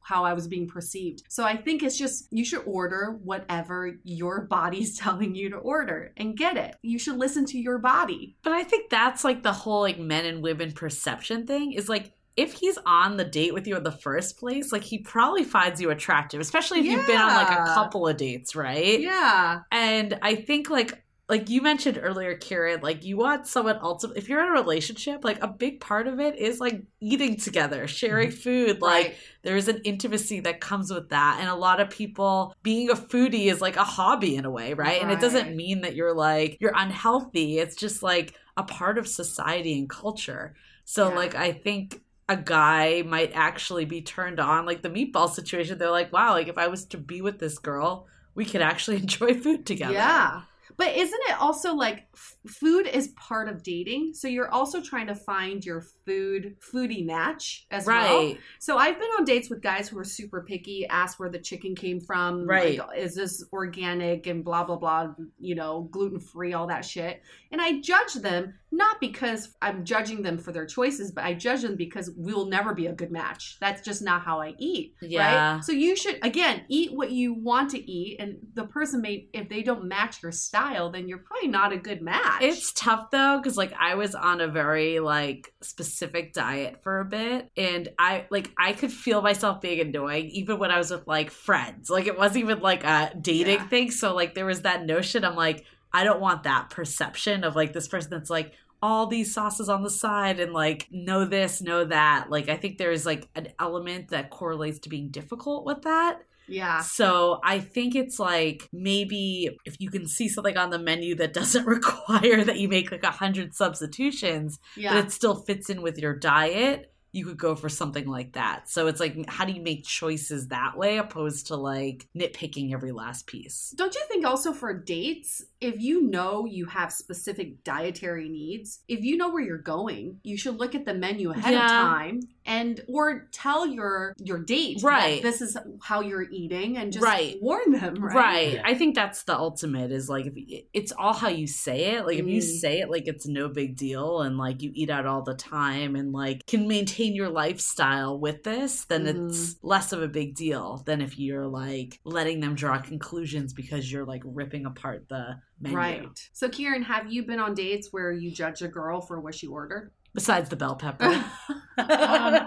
how 0.09 0.25
I 0.25 0.33
was 0.33 0.49
being 0.49 0.67
perceived. 0.67 1.23
So 1.29 1.45
I 1.45 1.57
think 1.57 1.83
it's 1.83 1.97
just 1.97 2.29
you 2.31 2.45
should 2.45 2.63
order 2.65 3.19
whatever 3.23 3.99
your 4.05 4.41
body's 4.51 4.99
telling 4.99 5.35
you 5.35 5.51
to 5.51 5.57
order 5.57 6.13
and 6.17 6.37
get 6.37 6.57
it. 6.57 6.75
You 6.83 6.99
should 6.99 7.19
listen 7.19 7.45
to 7.47 7.59
your 7.59 7.79
body. 7.79 8.37
But 8.43 8.55
I 8.55 8.65
think 8.65 8.91
that's 8.91 9.23
like 9.23 9.43
the 9.43 9.53
whole 9.53 9.83
like 9.83 9.99
men 9.99 10.25
and 10.25 10.43
women 10.43 10.73
perception 10.73 11.47
thing 11.47 11.73
is 11.73 11.89
like 11.89 12.13
if 12.37 12.53
he's 12.53 12.79
on 12.87 13.17
the 13.17 13.25
date 13.25 13.53
with 13.53 13.67
you 13.67 13.77
in 13.77 13.83
the 13.83 13.91
first 13.91 14.39
place, 14.39 14.73
like 14.73 14.85
he 14.85 14.99
probably 14.99 15.43
finds 15.43 15.81
you 15.81 15.91
attractive, 15.91 16.41
especially 16.41 16.79
if 16.79 16.87
you've 16.87 17.07
been 17.07 17.21
on 17.21 17.35
like 17.35 17.51
a 17.51 17.75
couple 17.75 18.07
of 18.07 18.17
dates, 18.17 18.55
right? 18.55 19.01
Yeah. 19.01 19.61
And 19.73 20.19
I 20.23 20.37
think 20.37 20.71
like 20.71 21.03
like 21.29 21.51
you 21.51 21.61
mentioned 21.61 22.01
earlier, 22.03 22.35
Kieran, 22.37 22.81
like 22.81 23.05
you 23.05 23.19
want 23.19 23.47
someone 23.47 23.79
ultimately 23.83 24.19
if 24.21 24.31
you're 24.31 24.41
in 24.41 24.49
a 24.49 24.53
relationship, 24.53 25.25
like 25.25 25.43
a 25.43 25.47
big 25.47 25.79
part 25.79 26.07
of 26.07 26.21
it 26.21 26.37
is 26.37 26.59
like 26.59 26.83
eating 27.01 27.37
together, 27.37 27.87
sharing 27.87 28.31
mm-hmm. 28.31 28.39
food, 28.39 28.81
like 28.81 29.07
right. 29.09 29.17
there's 29.43 29.69
an 29.69 29.83
intimacy 29.85 30.41
that 30.41 30.63
comes 30.63 30.91
with 30.91 31.11
that. 31.11 31.37
And 31.41 31.51
a 31.51 31.55
lot 31.55 31.81
of 31.81 31.91
people 31.91 32.55
being 32.63 32.89
a 32.89 32.95
foodie 32.95 33.53
is 33.53 33.61
like 33.61 33.77
a 33.77 33.85
hobby 33.85 34.37
in 34.37 34.47
a 34.47 34.51
way, 34.51 34.73
right? 34.73 35.03
And 35.03 35.11
it 35.11 35.21
doesn't 35.21 35.55
mean 35.55 35.83
that 35.83 35.95
you're 35.95 36.15
like 36.15 36.57
you're 36.61 36.73
unhealthy. 36.75 37.59
It's 37.59 37.77
just 37.77 38.03
like 38.03 38.35
a 38.57 38.63
part 38.63 38.97
of 38.97 39.07
society 39.07 39.79
and 39.79 39.89
culture. 39.89 40.55
So 40.85 41.11
Yeah. 41.11 41.17
like 41.17 41.35
I 41.35 41.53
think 41.53 42.01
a 42.31 42.39
guy 42.39 43.03
might 43.03 43.33
actually 43.35 43.85
be 43.85 44.01
turned 44.01 44.41
on 44.41 44.65
like 44.65 44.81
the 44.81 44.91
meatball 44.91 45.29
situation. 45.29 45.77
They're 45.77 45.91
like, 45.91 46.11
wow, 46.11 46.33
like 46.33 46.49
if 46.49 46.57
I 46.57 46.69
was 46.69 46.87
to 46.87 46.97
be 46.97 47.21
with 47.21 47.39
this 47.39 47.59
girl, 47.59 48.07
we 48.35 48.47
could 48.47 48.63
actually 48.63 48.97
enjoy 49.03 49.35
food 49.35 49.67
together. 49.67 49.93
Yeah. 49.93 50.43
But 50.79 50.97
isn't 50.97 51.21
it 51.29 51.41
also 51.41 51.75
like 51.75 52.07
food 52.49 52.87
is 52.87 53.09
part 53.09 53.49
of 53.49 53.63
dating? 53.63 54.15
So 54.15 54.29
you're 54.29 54.51
also 54.51 54.81
trying 54.81 55.07
to 55.09 55.15
find 55.15 55.65
your 55.65 55.85
food 56.07 56.57
foodie 56.61 57.05
match 57.05 57.67
as 57.71 57.87
well. 57.87 58.19
Right. 58.19 58.39
So 58.59 58.79
I've 58.79 58.99
been 58.99 59.11
on 59.19 59.25
dates 59.25 59.51
with 59.51 59.63
guys 59.63 59.89
who 59.89 59.99
are 59.99 60.05
super 60.05 60.43
picky, 60.43 60.87
ask 60.89 61.21
where 61.21 61.29
the 61.29 61.39
chicken 61.39 61.75
came 61.75 62.01
from, 62.01 62.47
Right. 62.47 62.79
Like, 62.79 62.99
is 62.99 63.15
this 63.15 63.45
organic 63.53 64.27
and 64.27 64.45
blah 64.45 64.65
blah 64.65 64.77
blah, 64.77 65.15
you 65.39 65.55
know, 65.55 65.89
gluten 65.91 66.21
free, 66.21 66.53
all 66.53 66.67
that 66.69 66.85
shit. 66.85 67.23
And 67.51 67.61
I 67.61 67.81
judge 67.81 68.15
them 68.15 68.55
not 68.71 69.01
because 69.01 69.57
I'm 69.63 69.85
judging 69.85 70.23
them 70.23 70.37
for 70.37 70.53
their 70.53 70.67
choices, 70.67 71.11
but 71.11 71.25
I 71.25 71.33
judge 71.33 71.63
them 71.63 71.77
because 71.77 72.11
we'll 72.17 72.47
never 72.47 72.75
be 72.75 72.87
a 72.87 72.93
good 72.93 73.11
match. 73.11 73.57
That's 73.61 73.81
just 73.83 74.03
not 74.03 74.23
how 74.23 74.41
I 74.41 74.55
eat. 74.59 74.95
Yeah. 75.01 75.55
Right. 75.55 75.65
So 75.65 75.73
you 75.73 75.97
should 75.97 76.19
again 76.23 76.65
eat 76.69 76.93
what 76.93 77.11
you 77.11 77.35
want 77.35 77.71
to 77.71 77.91
eat, 77.91 78.21
and 78.21 78.37
the 78.55 78.65
person 78.65 79.01
may 79.01 79.29
if 79.33 79.49
they 79.49 79.63
don't 79.63 79.85
match 79.85 80.23
your 80.23 80.33
style, 80.33 80.91
then 80.91 81.09
you're 81.09 81.19
probably 81.19 81.49
not 81.49 81.73
a 81.73 81.79
good 81.79 82.03
match. 82.03 82.38
It's 82.41 82.73
tough 82.73 83.11
though, 83.11 83.39
because 83.39 83.57
like 83.57 83.73
I 83.79 83.95
was 83.95 84.15
on 84.15 84.41
a 84.41 84.49
very 84.49 85.01
like 85.01 85.53
specific 85.63 86.33
diet 86.33 86.83
for 86.83 87.01
a 87.01 87.05
bit, 87.05 87.51
and 87.57 87.89
I 87.99 88.27
like 88.31 88.51
I 88.59 88.73
could 88.73 88.93
feel 88.93 89.23
myself 89.23 89.61
being 89.61 89.81
annoying 89.81 90.27
even 90.31 90.59
when 90.59 90.71
I 90.71 90.79
was 90.79 90.91
with 90.91 91.07
like 91.07 91.31
friends. 91.31 91.91
Like 91.91 92.07
it 92.07 92.19
wasn't 92.19 92.45
even 92.45 92.61
like 92.61 92.85
a 92.85 93.13
dating 93.21 93.55
Yeah. 93.59 93.69
thing. 93.69 93.91
So 93.91 94.15
like 94.15 94.35
there 94.35 94.47
was 94.47 94.63
that 94.63 94.85
notion. 94.87 95.25
I'm 95.25 95.37
like, 95.37 95.65
I 95.93 96.05
don't 96.05 96.21
want 96.21 96.43
that 96.45 96.71
perception 96.71 97.45
of 97.45 97.57
like 97.57 97.73
this 97.73 97.89
person 97.89 98.11
that's 98.11 98.31
like 98.31 98.53
all 98.81 99.07
these 99.07 99.35
sauces 99.35 99.69
on 99.69 99.83
the 99.83 99.91
side 99.91 100.39
and 100.39 100.53
like 100.53 100.87
know 100.91 101.25
this, 101.25 101.61
know 101.61 101.85
that. 101.85 102.31
Like 102.31 102.49
I 102.49 102.57
think 102.57 102.79
there's 102.79 103.05
like 103.05 103.29
an 103.35 103.49
element 103.59 104.09
that 104.11 104.31
correlates 104.31 104.79
to 104.81 104.89
being 104.89 105.09
difficult 105.11 105.65
with 105.65 105.83
that. 105.83 106.21
Yeah. 106.49 106.81
So 106.81 107.41
I 107.45 107.61
think 107.61 107.95
it's 107.95 108.19
like 108.19 108.69
maybe 108.73 109.51
if 109.65 109.77
you 109.79 109.91
can 109.91 110.07
see 110.07 110.29
something 110.29 110.57
on 110.57 110.71
the 110.71 110.79
menu 110.79 111.15
that 111.17 111.33
doesn't 111.33 111.67
require 111.77 112.45
that 112.45 112.59
you 112.59 112.69
make 112.69 112.91
like 112.91 113.05
a 113.05 113.11
hundred 113.11 113.55
substitutions, 113.55 114.59
Yeah. 114.77 114.95
but 114.95 115.05
it 115.07 115.13
still 115.13 115.35
fits 115.37 115.71
in 115.71 115.83
with 115.83 115.99
your 115.99 116.15
diet, 116.15 116.93
you 117.13 117.25
could 117.25 117.39
go 117.39 117.55
for 117.57 117.69
something 117.69 118.07
like 118.07 118.33
that. 118.35 118.69
So 118.69 118.87
it's 118.87 119.01
like 119.01 119.29
how 119.29 119.45
do 119.45 119.53
you 119.53 119.63
make 119.63 119.85
choices 119.85 120.49
that 120.49 120.77
way 120.77 120.99
opposed 120.99 121.47
to 121.49 121.57
like 121.57 122.07
nitpicking 122.17 122.73
every 122.73 122.93
last 122.93 123.27
piece? 123.27 123.73
Don't 123.77 123.95
you 123.95 124.03
think 124.09 124.27
also 124.27 124.53
for 124.53 124.73
dates, 124.75 125.43
if 125.61 125.81
you 125.81 126.03
know 126.03 126.45
you 126.45 126.67
have 126.67 126.93
specific 126.93 127.65
dietary 127.65 128.29
needs, 128.29 128.81
if 128.89 129.01
you 129.03 129.17
know 129.17 129.31
where 129.31 129.43
you're 129.43 129.59
going, 129.59 130.21
you 130.23 130.37
should 130.37 130.57
look 130.59 130.75
at 130.75 130.85
the 130.85 130.95
menu 130.95 131.31
ahead 131.31 131.53
Yeah. 131.55 131.65
of 131.65 131.71
time 131.71 132.21
and 132.45 132.81
or 132.89 133.29
tell 133.33 133.67
your 133.67 134.15
your 134.19 134.39
date 134.39 134.81
Right. 134.83 135.23
that 135.23 135.29
this 135.31 135.41
is 135.41 135.57
how 135.83 136.01
you're 136.01 136.29
eating 136.31 136.77
and 136.77 136.93
just 136.93 137.05
Right. 137.05 137.37
warn 137.41 137.73
them, 137.73 137.95
right? 138.05 138.15
Right. 138.15 138.53
Yeah. 138.55 138.63
I 138.65 138.75
think 138.75 138.95
that's 138.95 139.23
the 139.25 139.37
ultimate 139.37 139.91
is 139.93 140.09
like 140.09 140.27
if 140.27 140.35
it's 140.75 140.93
all 140.93 141.15
how 141.15 141.29
you 141.29 141.47
say 141.47 141.97
it. 141.97 142.07
Like 142.07 142.19
if 142.19 142.27
you 142.27 142.41
Mm. 142.41 142.61
say 142.61 142.81
it 142.81 142.91
like 142.91 143.07
it's 143.07 143.27
no 143.27 143.49
big 143.49 143.77
deal 143.77 144.21
and 144.21 144.37
like 144.37 144.63
you 144.63 144.71
eat 144.75 144.91
out 144.91 145.07
all 145.07 145.23
the 145.23 145.35
time 145.35 145.97
and 145.97 146.13
like 146.13 146.45
can 146.47 146.69
maintain 146.69 146.98
your 147.07 147.29
lifestyle 147.29 148.19
with 148.19 148.43
this, 148.43 148.85
then 148.87 149.05
Mhm. 149.05 149.29
it's 149.29 149.57
less 149.63 149.93
of 149.93 150.03
a 150.03 150.09
big 150.09 150.35
deal 150.35 150.83
than 150.87 151.01
if 151.01 151.19
you're 151.19 151.47
like 151.47 152.01
letting 152.05 152.41
them 152.41 152.55
draw 152.55 152.79
conclusions 152.81 153.53
because 153.53 153.91
you're 153.91 154.05
like 154.07 154.23
ripping 154.25 154.67
apart 154.67 155.09
the 155.09 155.37
menu. 155.61 155.77
Right. 155.77 156.31
So 156.33 156.49
Kieran, 156.49 156.83
have 156.83 157.13
you 157.13 157.25
been 157.25 157.39
on 157.41 157.55
dates 157.55 157.89
where 157.93 158.13
you 158.13 158.31
judge 158.31 158.63
a 158.63 158.69
girl 158.69 159.01
for 159.01 159.21
what 159.21 159.35
she 159.35 159.47
ordered? 159.47 159.93
Besides 160.15 160.49
the 160.51 160.57
bell 160.57 160.77
pepper. 160.77 161.25
Um, 161.79 162.39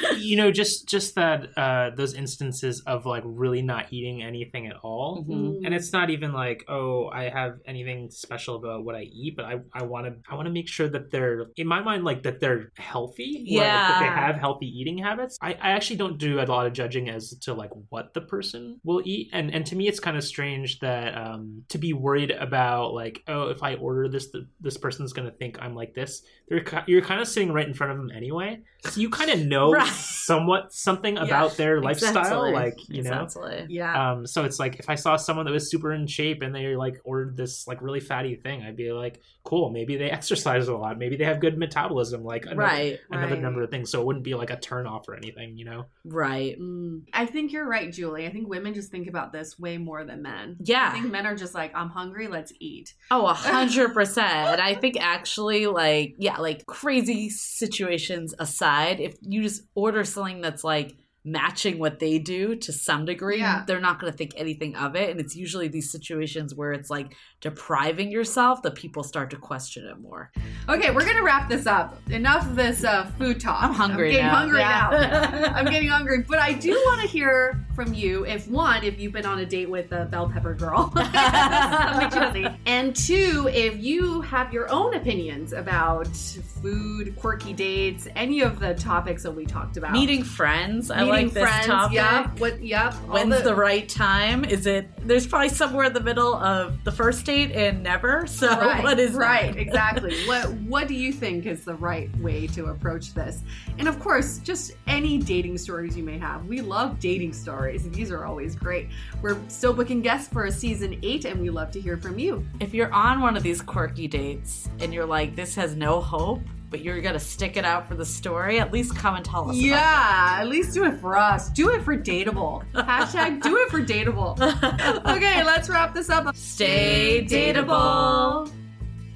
you 0.18 0.36
know, 0.36 0.50
just 0.50 0.88
just 0.88 1.14
that 1.14 1.56
uh, 1.56 1.90
those 1.94 2.14
instances 2.14 2.82
of 2.86 3.06
like 3.06 3.22
really 3.24 3.62
not 3.62 3.92
eating 3.92 4.20
anything 4.20 4.66
at 4.66 4.74
all. 4.82 5.24
Mhm. 5.28 5.60
and 5.64 5.72
it's 5.74 5.92
not 5.92 6.10
even 6.10 6.32
like 6.32 6.64
oh 6.68 7.08
i 7.08 7.28
have 7.28 7.58
anything 7.66 8.10
special 8.10 8.56
about 8.56 8.84
what 8.84 8.94
i 8.94 9.02
eat 9.02 9.36
but 9.36 9.44
i 9.44 9.56
i 9.72 9.82
want 9.82 10.06
to 10.06 10.14
i 10.30 10.34
want 10.34 10.46
to 10.46 10.52
make 10.52 10.68
sure 10.68 10.88
that 10.88 11.10
they're 11.10 11.46
in 11.56 11.66
my 11.66 11.82
mind 11.82 12.04
like 12.04 12.22
that 12.22 12.40
they're 12.40 12.70
healthy 12.76 13.44
like, 13.50 13.64
that 13.66 14.00
they 14.00 14.06
have 14.06 14.36
healthy 14.36 14.66
eating 14.66 14.98
habits 14.98 15.36
I, 15.42 15.52
I 15.52 15.70
actually 15.72 15.96
don't 15.96 16.18
do 16.18 16.40
a 16.40 16.44
lot 16.44 16.66
of 16.66 16.72
judging 16.72 17.08
as 17.10 17.30
to 17.42 17.54
like 17.54 17.70
what 17.90 18.14
the 18.14 18.22
person 18.22 18.80
will 18.84 19.02
eat 19.04 19.28
and 19.32 19.52
and 19.54 19.64
to 19.66 19.76
me 19.76 19.88
it's 19.88 20.00
kind 20.00 20.16
of 20.16 20.24
strange 20.24 20.78
that 20.80 21.16
um 21.16 21.62
to 21.68 21.78
be 21.78 21.92
worried 21.92 22.30
about 22.30 22.94
like 22.94 23.22
oh 23.28 23.48
if 23.48 23.62
i 23.62 23.74
order 23.74 24.08
this 24.08 24.30
th- 24.30 24.44
this 24.60 24.76
person's 24.78 25.12
gonna 25.12 25.30
think 25.32 25.58
i'm 25.60 25.74
like 25.74 25.94
this 25.94 26.22
they're 26.48 26.64
you're 26.86 27.02
kind 27.10 27.20
of 27.20 27.26
sitting 27.26 27.52
right 27.52 27.66
in 27.66 27.74
front 27.74 27.92
of 27.92 27.98
him 27.98 28.08
anyway 28.14 28.60
so 28.84 29.00
you 29.00 29.10
kind 29.10 29.30
of 29.30 29.40
know 29.40 29.72
Right. 29.72 29.86
somewhat 29.86 30.72
something 30.72 31.16
about 31.18 31.56
their 31.56 31.80
lifestyle 31.80 32.44
Exactly. 32.44 32.52
like 32.52 32.88
you 32.88 33.02
know 33.02 33.22
Exactly. 33.24 33.66
Yeah. 33.68 34.12
um, 34.12 34.26
so 34.26 34.44
it's 34.44 34.58
like 34.58 34.78
if 34.78 34.88
I 34.88 34.94
saw 34.94 35.16
someone 35.16 35.46
that 35.46 35.52
was 35.52 35.70
super 35.70 35.92
in 35.92 36.06
shape 36.06 36.42
and 36.42 36.54
they 36.54 36.76
like 36.76 37.00
ordered 37.04 37.36
this 37.36 37.66
like 37.66 37.82
really 37.82 38.00
fatty 38.00 38.36
thing, 38.36 38.62
I'd 38.62 38.76
be 38.76 38.92
like, 38.92 39.20
cool, 39.44 39.70
maybe 39.70 39.96
they 39.96 40.10
exercise 40.20 40.68
a 40.68 40.74
lot, 40.76 40.98
maybe 40.98 41.16
they 41.16 41.24
have 41.24 41.40
good 41.40 41.58
metabolism, 41.58 42.24
like 42.24 42.44
another, 42.44 42.60
Right. 42.60 42.98
another 43.10 43.34
Right. 43.34 43.42
number 43.42 43.62
of 43.62 43.70
things. 43.70 43.90
So 43.90 44.00
it 44.00 44.06
wouldn't 44.06 44.24
be 44.24 44.34
like 44.34 44.50
a 44.50 44.56
turn 44.58 44.86
off 44.86 45.08
or 45.08 45.14
anything, 45.16 45.56
you 45.58 45.64
know? 45.64 45.86
Right. 46.04 46.58
Mm. 46.60 47.02
I 47.12 47.26
think 47.26 47.52
you're 47.52 47.66
right, 47.68 47.92
Julie. 47.92 48.26
I 48.26 48.30
think 48.30 48.48
women 48.48 48.74
just 48.74 48.90
think 48.90 49.08
about 49.08 49.32
this 49.32 49.58
way 49.58 49.78
more 49.78 50.04
than 50.04 50.22
men. 50.22 50.56
Yeah. 50.62 50.88
I 50.92 50.92
think 51.00 51.10
men 51.10 51.26
are 51.26 51.36
just 51.36 51.54
like, 51.54 51.74
I'm 51.74 51.88
hungry, 51.90 52.28
let's 52.28 52.52
eat. 52.60 52.94
Oh, 53.10 53.26
a 53.26 53.34
hundred 53.50 53.94
percent. 53.94 54.60
I 54.60 54.74
think 54.74 54.96
actually, 55.00 55.66
like, 55.66 56.14
yeah, 56.18 56.36
like 56.38 56.66
crazy 56.66 57.28
situations 57.30 58.34
aside, 58.38 58.69
if 59.00 59.16
you 59.20 59.42
just 59.42 59.62
order 59.74 60.04
something 60.04 60.40
that's 60.40 60.64
like 60.64 60.96
matching 61.24 61.78
what 61.78 61.98
they 61.98 62.18
do 62.18 62.56
to 62.56 62.72
some 62.72 63.04
degree, 63.04 63.38
Yeah. 63.38 63.64
they're 63.66 63.80
not 63.80 64.00
going 64.00 64.10
to 64.12 64.16
think 64.16 64.32
anything 64.36 64.74
of 64.76 64.96
it. 64.96 65.10
And 65.10 65.20
it's 65.20 65.36
usually 65.36 65.68
these 65.68 65.92
situations 65.92 66.54
where 66.54 66.72
it's 66.72 66.88
like 66.90 67.14
depriving 67.40 68.10
yourself 68.10 68.62
the 68.62 68.70
people 68.70 69.02
start 69.02 69.30
to 69.30 69.36
question 69.36 69.86
it 69.86 69.98
more. 70.00 70.30
Okay, 70.68 70.90
we're 70.90 71.04
gonna 71.06 71.22
wrap 71.22 71.48
this 71.48 71.66
up. 71.66 71.98
Enough 72.10 72.46
of 72.46 72.56
this 72.56 72.84
uh, 72.84 73.10
food 73.18 73.40
talk. 73.40 73.62
I'm 73.62 73.72
hungry 73.72 74.08
I'm 74.08 74.12
getting 74.12 74.26
now. 74.26 74.34
hungry 74.36 74.58
Yeah. 74.60 75.40
now. 75.50 75.52
I'm 75.54 75.64
getting 75.66 75.88
hungry, 75.88 76.22
but 76.28 76.38
I 76.38 76.52
do 76.52 76.72
want 76.72 77.00
to 77.00 77.06
hear 77.08 77.64
from 77.74 77.94
you. 77.94 78.26
If 78.26 78.46
one, 78.48 78.84
if 78.84 79.00
you've 79.00 79.12
been 79.12 79.26
on 79.26 79.38
a 79.38 79.46
date 79.46 79.70
with 79.70 79.90
a 79.92 80.04
bell 80.04 80.28
pepper 80.28 80.54
girl, 80.54 80.92
Let 80.94 82.12
me 82.12 82.20
choosy. 82.20 82.46
and 82.66 82.94
two, 82.94 83.48
if 83.52 83.78
you 83.78 84.20
have 84.22 84.52
your 84.52 84.70
own 84.70 84.94
opinions 84.94 85.52
about 85.52 86.08
food, 86.16 87.16
quirky 87.16 87.52
dates, 87.52 88.06
any 88.16 88.40
of 88.42 88.60
the 88.60 88.74
topics 88.74 89.22
that 89.22 89.32
we 89.32 89.46
talked 89.46 89.76
about. 89.76 89.92
Meeting 89.92 90.22
friends. 90.22 90.90
I 90.90 91.04
Meeting 91.04 91.10
meeting 91.12 91.24
like 91.26 91.34
this 91.34 91.66
topic. 91.66 91.94
Yep. 91.94 92.40
What? 92.40 92.62
Yep. 92.62 92.94
When's 92.94 93.42
the... 93.42 93.54
right 93.54 93.88
time? 93.88 94.44
Is 94.44 94.66
it? 94.66 94.88
There's 95.06 95.26
probably 95.26 95.48
somewhere 95.48 95.86
in 95.86 95.92
the 95.92 96.00
middle 96.00 96.34
of 96.34 96.84
the 96.84 96.92
first 96.92 97.24
date 97.30 97.52
and 97.52 97.82
never. 97.82 98.26
So 98.26 98.48
right, 98.60 98.82
what 98.82 98.98
is 98.98 99.12
right? 99.12 99.54
that? 99.54 99.60
exactly. 99.66 100.26
What 100.26 100.52
What 100.70 100.88
do 100.88 100.94
you 100.94 101.12
think 101.12 101.46
is 101.46 101.64
the 101.64 101.74
right 101.74 102.14
way 102.18 102.46
to 102.48 102.66
approach 102.66 103.14
this? 103.14 103.42
And 103.78 103.88
of 103.88 103.98
course, 104.00 104.38
just 104.38 104.72
any 104.86 105.18
dating 105.18 105.58
stories 105.58 105.96
you 105.96 106.02
may 106.02 106.18
have. 106.18 106.46
We 106.46 106.60
love 106.60 106.98
dating 106.98 107.32
stories. 107.32 107.88
These 107.90 108.10
are 108.10 108.24
always 108.24 108.56
great. 108.56 108.88
We're 109.22 109.38
still 109.48 109.72
booking 109.72 110.02
guests 110.02 110.32
for 110.32 110.46
a 110.46 110.52
season 110.52 110.98
eight, 111.02 111.24
and 111.24 111.40
we 111.40 111.50
love 111.50 111.70
to 111.72 111.80
hear 111.80 111.96
from 111.96 112.18
you. 112.18 112.44
If 112.58 112.74
you're 112.74 112.92
on 112.92 113.20
one 113.20 113.36
of 113.36 113.42
these 113.42 113.62
quirky 113.62 114.08
dates 114.08 114.68
and 114.80 114.92
you're 114.92 115.06
like, 115.06 115.36
this 115.36 115.54
has 115.54 115.76
no 115.76 116.00
hope, 116.00 116.40
but 116.70 116.80
you're 116.80 117.00
gonna 117.00 117.20
stick 117.20 117.56
it 117.56 117.64
out 117.64 117.88
for 117.88 117.94
the 117.94 118.06
story, 118.06 118.60
at 118.60 118.72
least 118.72 118.96
come 118.96 119.16
and 119.16 119.24
tell 119.24 119.50
us. 119.50 119.56
Yeah, 119.56 120.38
at 120.40 120.48
least 120.48 120.72
do 120.72 120.84
it 120.84 121.00
for 121.00 121.16
us. 121.16 121.50
Do 121.50 121.70
it 121.70 121.82
for 121.82 121.96
Dateable. 121.96 122.64
Hashtag 122.72 123.42
do 123.42 123.56
it 123.56 123.70
for 123.70 123.82
Dateable. 123.82 124.40
okay, 125.16 125.44
let's 125.44 125.68
wrap 125.68 125.94
this 125.94 126.08
up. 126.08 126.34
Stay 126.36 127.26
dateable. 127.28 128.50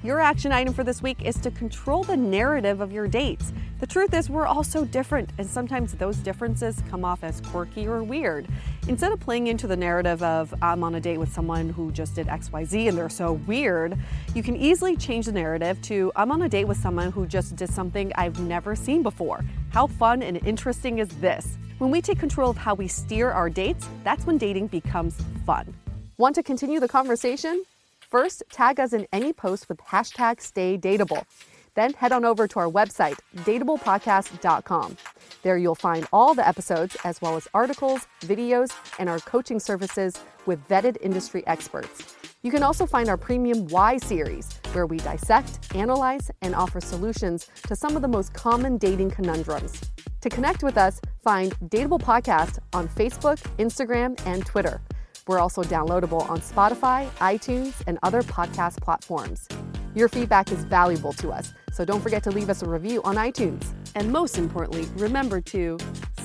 Your 0.05 0.19
action 0.19 0.51
item 0.51 0.71
for 0.71 0.83
this 0.83 1.01
week 1.01 1.23
is 1.23 1.35
to 1.37 1.49
control 1.49 2.03
the 2.03 2.15
narrative 2.15 2.79
of 2.79 2.91
your 2.91 3.07
dates. 3.07 3.51
The 3.79 3.87
truth 3.87 4.13
is, 4.13 4.29
we're 4.29 4.45
all 4.45 4.63
so 4.63 4.85
different, 4.85 5.31
and 5.39 5.49
sometimes 5.49 5.93
those 5.93 6.17
differences 6.17 6.79
come 6.91 7.03
off 7.03 7.23
as 7.23 7.41
quirky 7.41 7.87
or 7.87 8.03
weird. 8.03 8.45
Instead 8.87 9.11
of 9.11 9.19
playing 9.19 9.47
into 9.47 9.65
the 9.65 9.75
narrative 9.75 10.21
of, 10.21 10.53
I'm 10.61 10.83
on 10.83 10.93
a 10.93 10.99
date 10.99 11.17
with 11.17 11.33
someone 11.33 11.69
who 11.69 11.91
just 11.91 12.13
did 12.13 12.27
XYZ 12.27 12.87
and 12.87 12.95
they're 12.95 13.09
so 13.09 13.33
weird, 13.47 13.97
you 14.35 14.43
can 14.43 14.55
easily 14.55 14.95
change 14.95 15.25
the 15.25 15.31
narrative 15.31 15.81
to, 15.81 16.11
I'm 16.15 16.31
on 16.31 16.43
a 16.43 16.49
date 16.49 16.65
with 16.65 16.77
someone 16.77 17.11
who 17.11 17.25
just 17.25 17.55
did 17.55 17.71
something 17.71 18.11
I've 18.13 18.39
never 18.39 18.75
seen 18.75 19.01
before. 19.01 19.43
How 19.71 19.87
fun 19.87 20.21
and 20.21 20.37
interesting 20.45 20.99
is 20.99 21.09
this? 21.19 21.57
When 21.79 21.89
we 21.89 21.99
take 21.99 22.19
control 22.19 22.51
of 22.51 22.57
how 22.57 22.75
we 22.75 22.87
steer 22.87 23.31
our 23.31 23.49
dates, 23.49 23.89
that's 24.03 24.27
when 24.27 24.37
dating 24.37 24.67
becomes 24.67 25.17
fun. 25.47 25.73
Want 26.19 26.35
to 26.35 26.43
continue 26.43 26.79
the 26.79 26.87
conversation? 26.87 27.63
First, 28.09 28.43
tag 28.51 28.79
us 28.79 28.93
in 28.93 29.07
any 29.11 29.33
post 29.33 29.67
with 29.67 29.79
hashtag 29.79 30.37
StayDateable. 30.37 31.25
Then 31.73 31.93
head 31.93 32.11
on 32.11 32.23
over 32.23 32.47
to 32.47 32.59
our 32.59 32.69
website, 32.69 33.17
dateablepodcast.com. 33.37 34.97
There 35.41 35.57
you'll 35.57 35.75
find 35.75 36.07
all 36.13 36.33
the 36.33 36.47
episodes, 36.47 36.95
as 37.03 37.21
well 37.21 37.35
as 37.35 37.47
articles, 37.53 38.07
videos, 38.21 38.73
and 38.99 39.09
our 39.09 39.19
coaching 39.19 39.59
services 39.59 40.15
with 40.45 40.65
vetted 40.67 40.97
industry 41.01 41.45
experts. 41.47 42.15
You 42.43 42.51
can 42.51 42.63
also 42.63 42.85
find 42.85 43.09
our 43.09 43.17
premium 43.17 43.67
Why 43.67 43.97
series, 43.97 44.47
where 44.71 44.85
we 44.85 44.97
dissect, 44.97 45.75
analyze, 45.75 46.29
and 46.41 46.55
offer 46.55 46.79
solutions 46.79 47.49
to 47.67 47.75
some 47.75 47.95
of 47.95 48.01
the 48.01 48.07
most 48.07 48.33
common 48.33 48.77
dating 48.77 49.11
conundrums. 49.11 49.81
To 50.21 50.29
connect 50.29 50.63
with 50.63 50.77
us, 50.77 51.01
find 51.23 51.53
Dateable 51.69 51.99
Podcast 51.99 52.59
on 52.73 52.87
Facebook, 52.87 53.41
Instagram, 53.57 54.19
and 54.25 54.45
Twitter. 54.45 54.79
We're 55.27 55.39
also 55.39 55.63
downloadable 55.63 56.29
on 56.29 56.39
Spotify, 56.41 57.09
iTunes, 57.17 57.73
and 57.87 57.97
other 58.03 58.21
podcast 58.21 58.81
platforms. 58.81 59.47
Your 59.95 60.07
feedback 60.07 60.51
is 60.51 60.63
valuable 60.65 61.13
to 61.13 61.29
us, 61.29 61.53
so 61.71 61.85
don't 61.85 62.01
forget 62.01 62.21
to 62.23 62.31
leave 62.31 62.49
us 62.49 62.61
a 62.61 62.69
review 62.69 63.01
on 63.03 63.15
iTunes. 63.15 63.65
And 63.95 64.11
most 64.11 64.37
importantly, 64.37 64.87
remember 64.95 65.41
to 65.41 65.77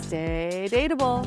stay 0.02 0.68
dateable. 0.70 1.24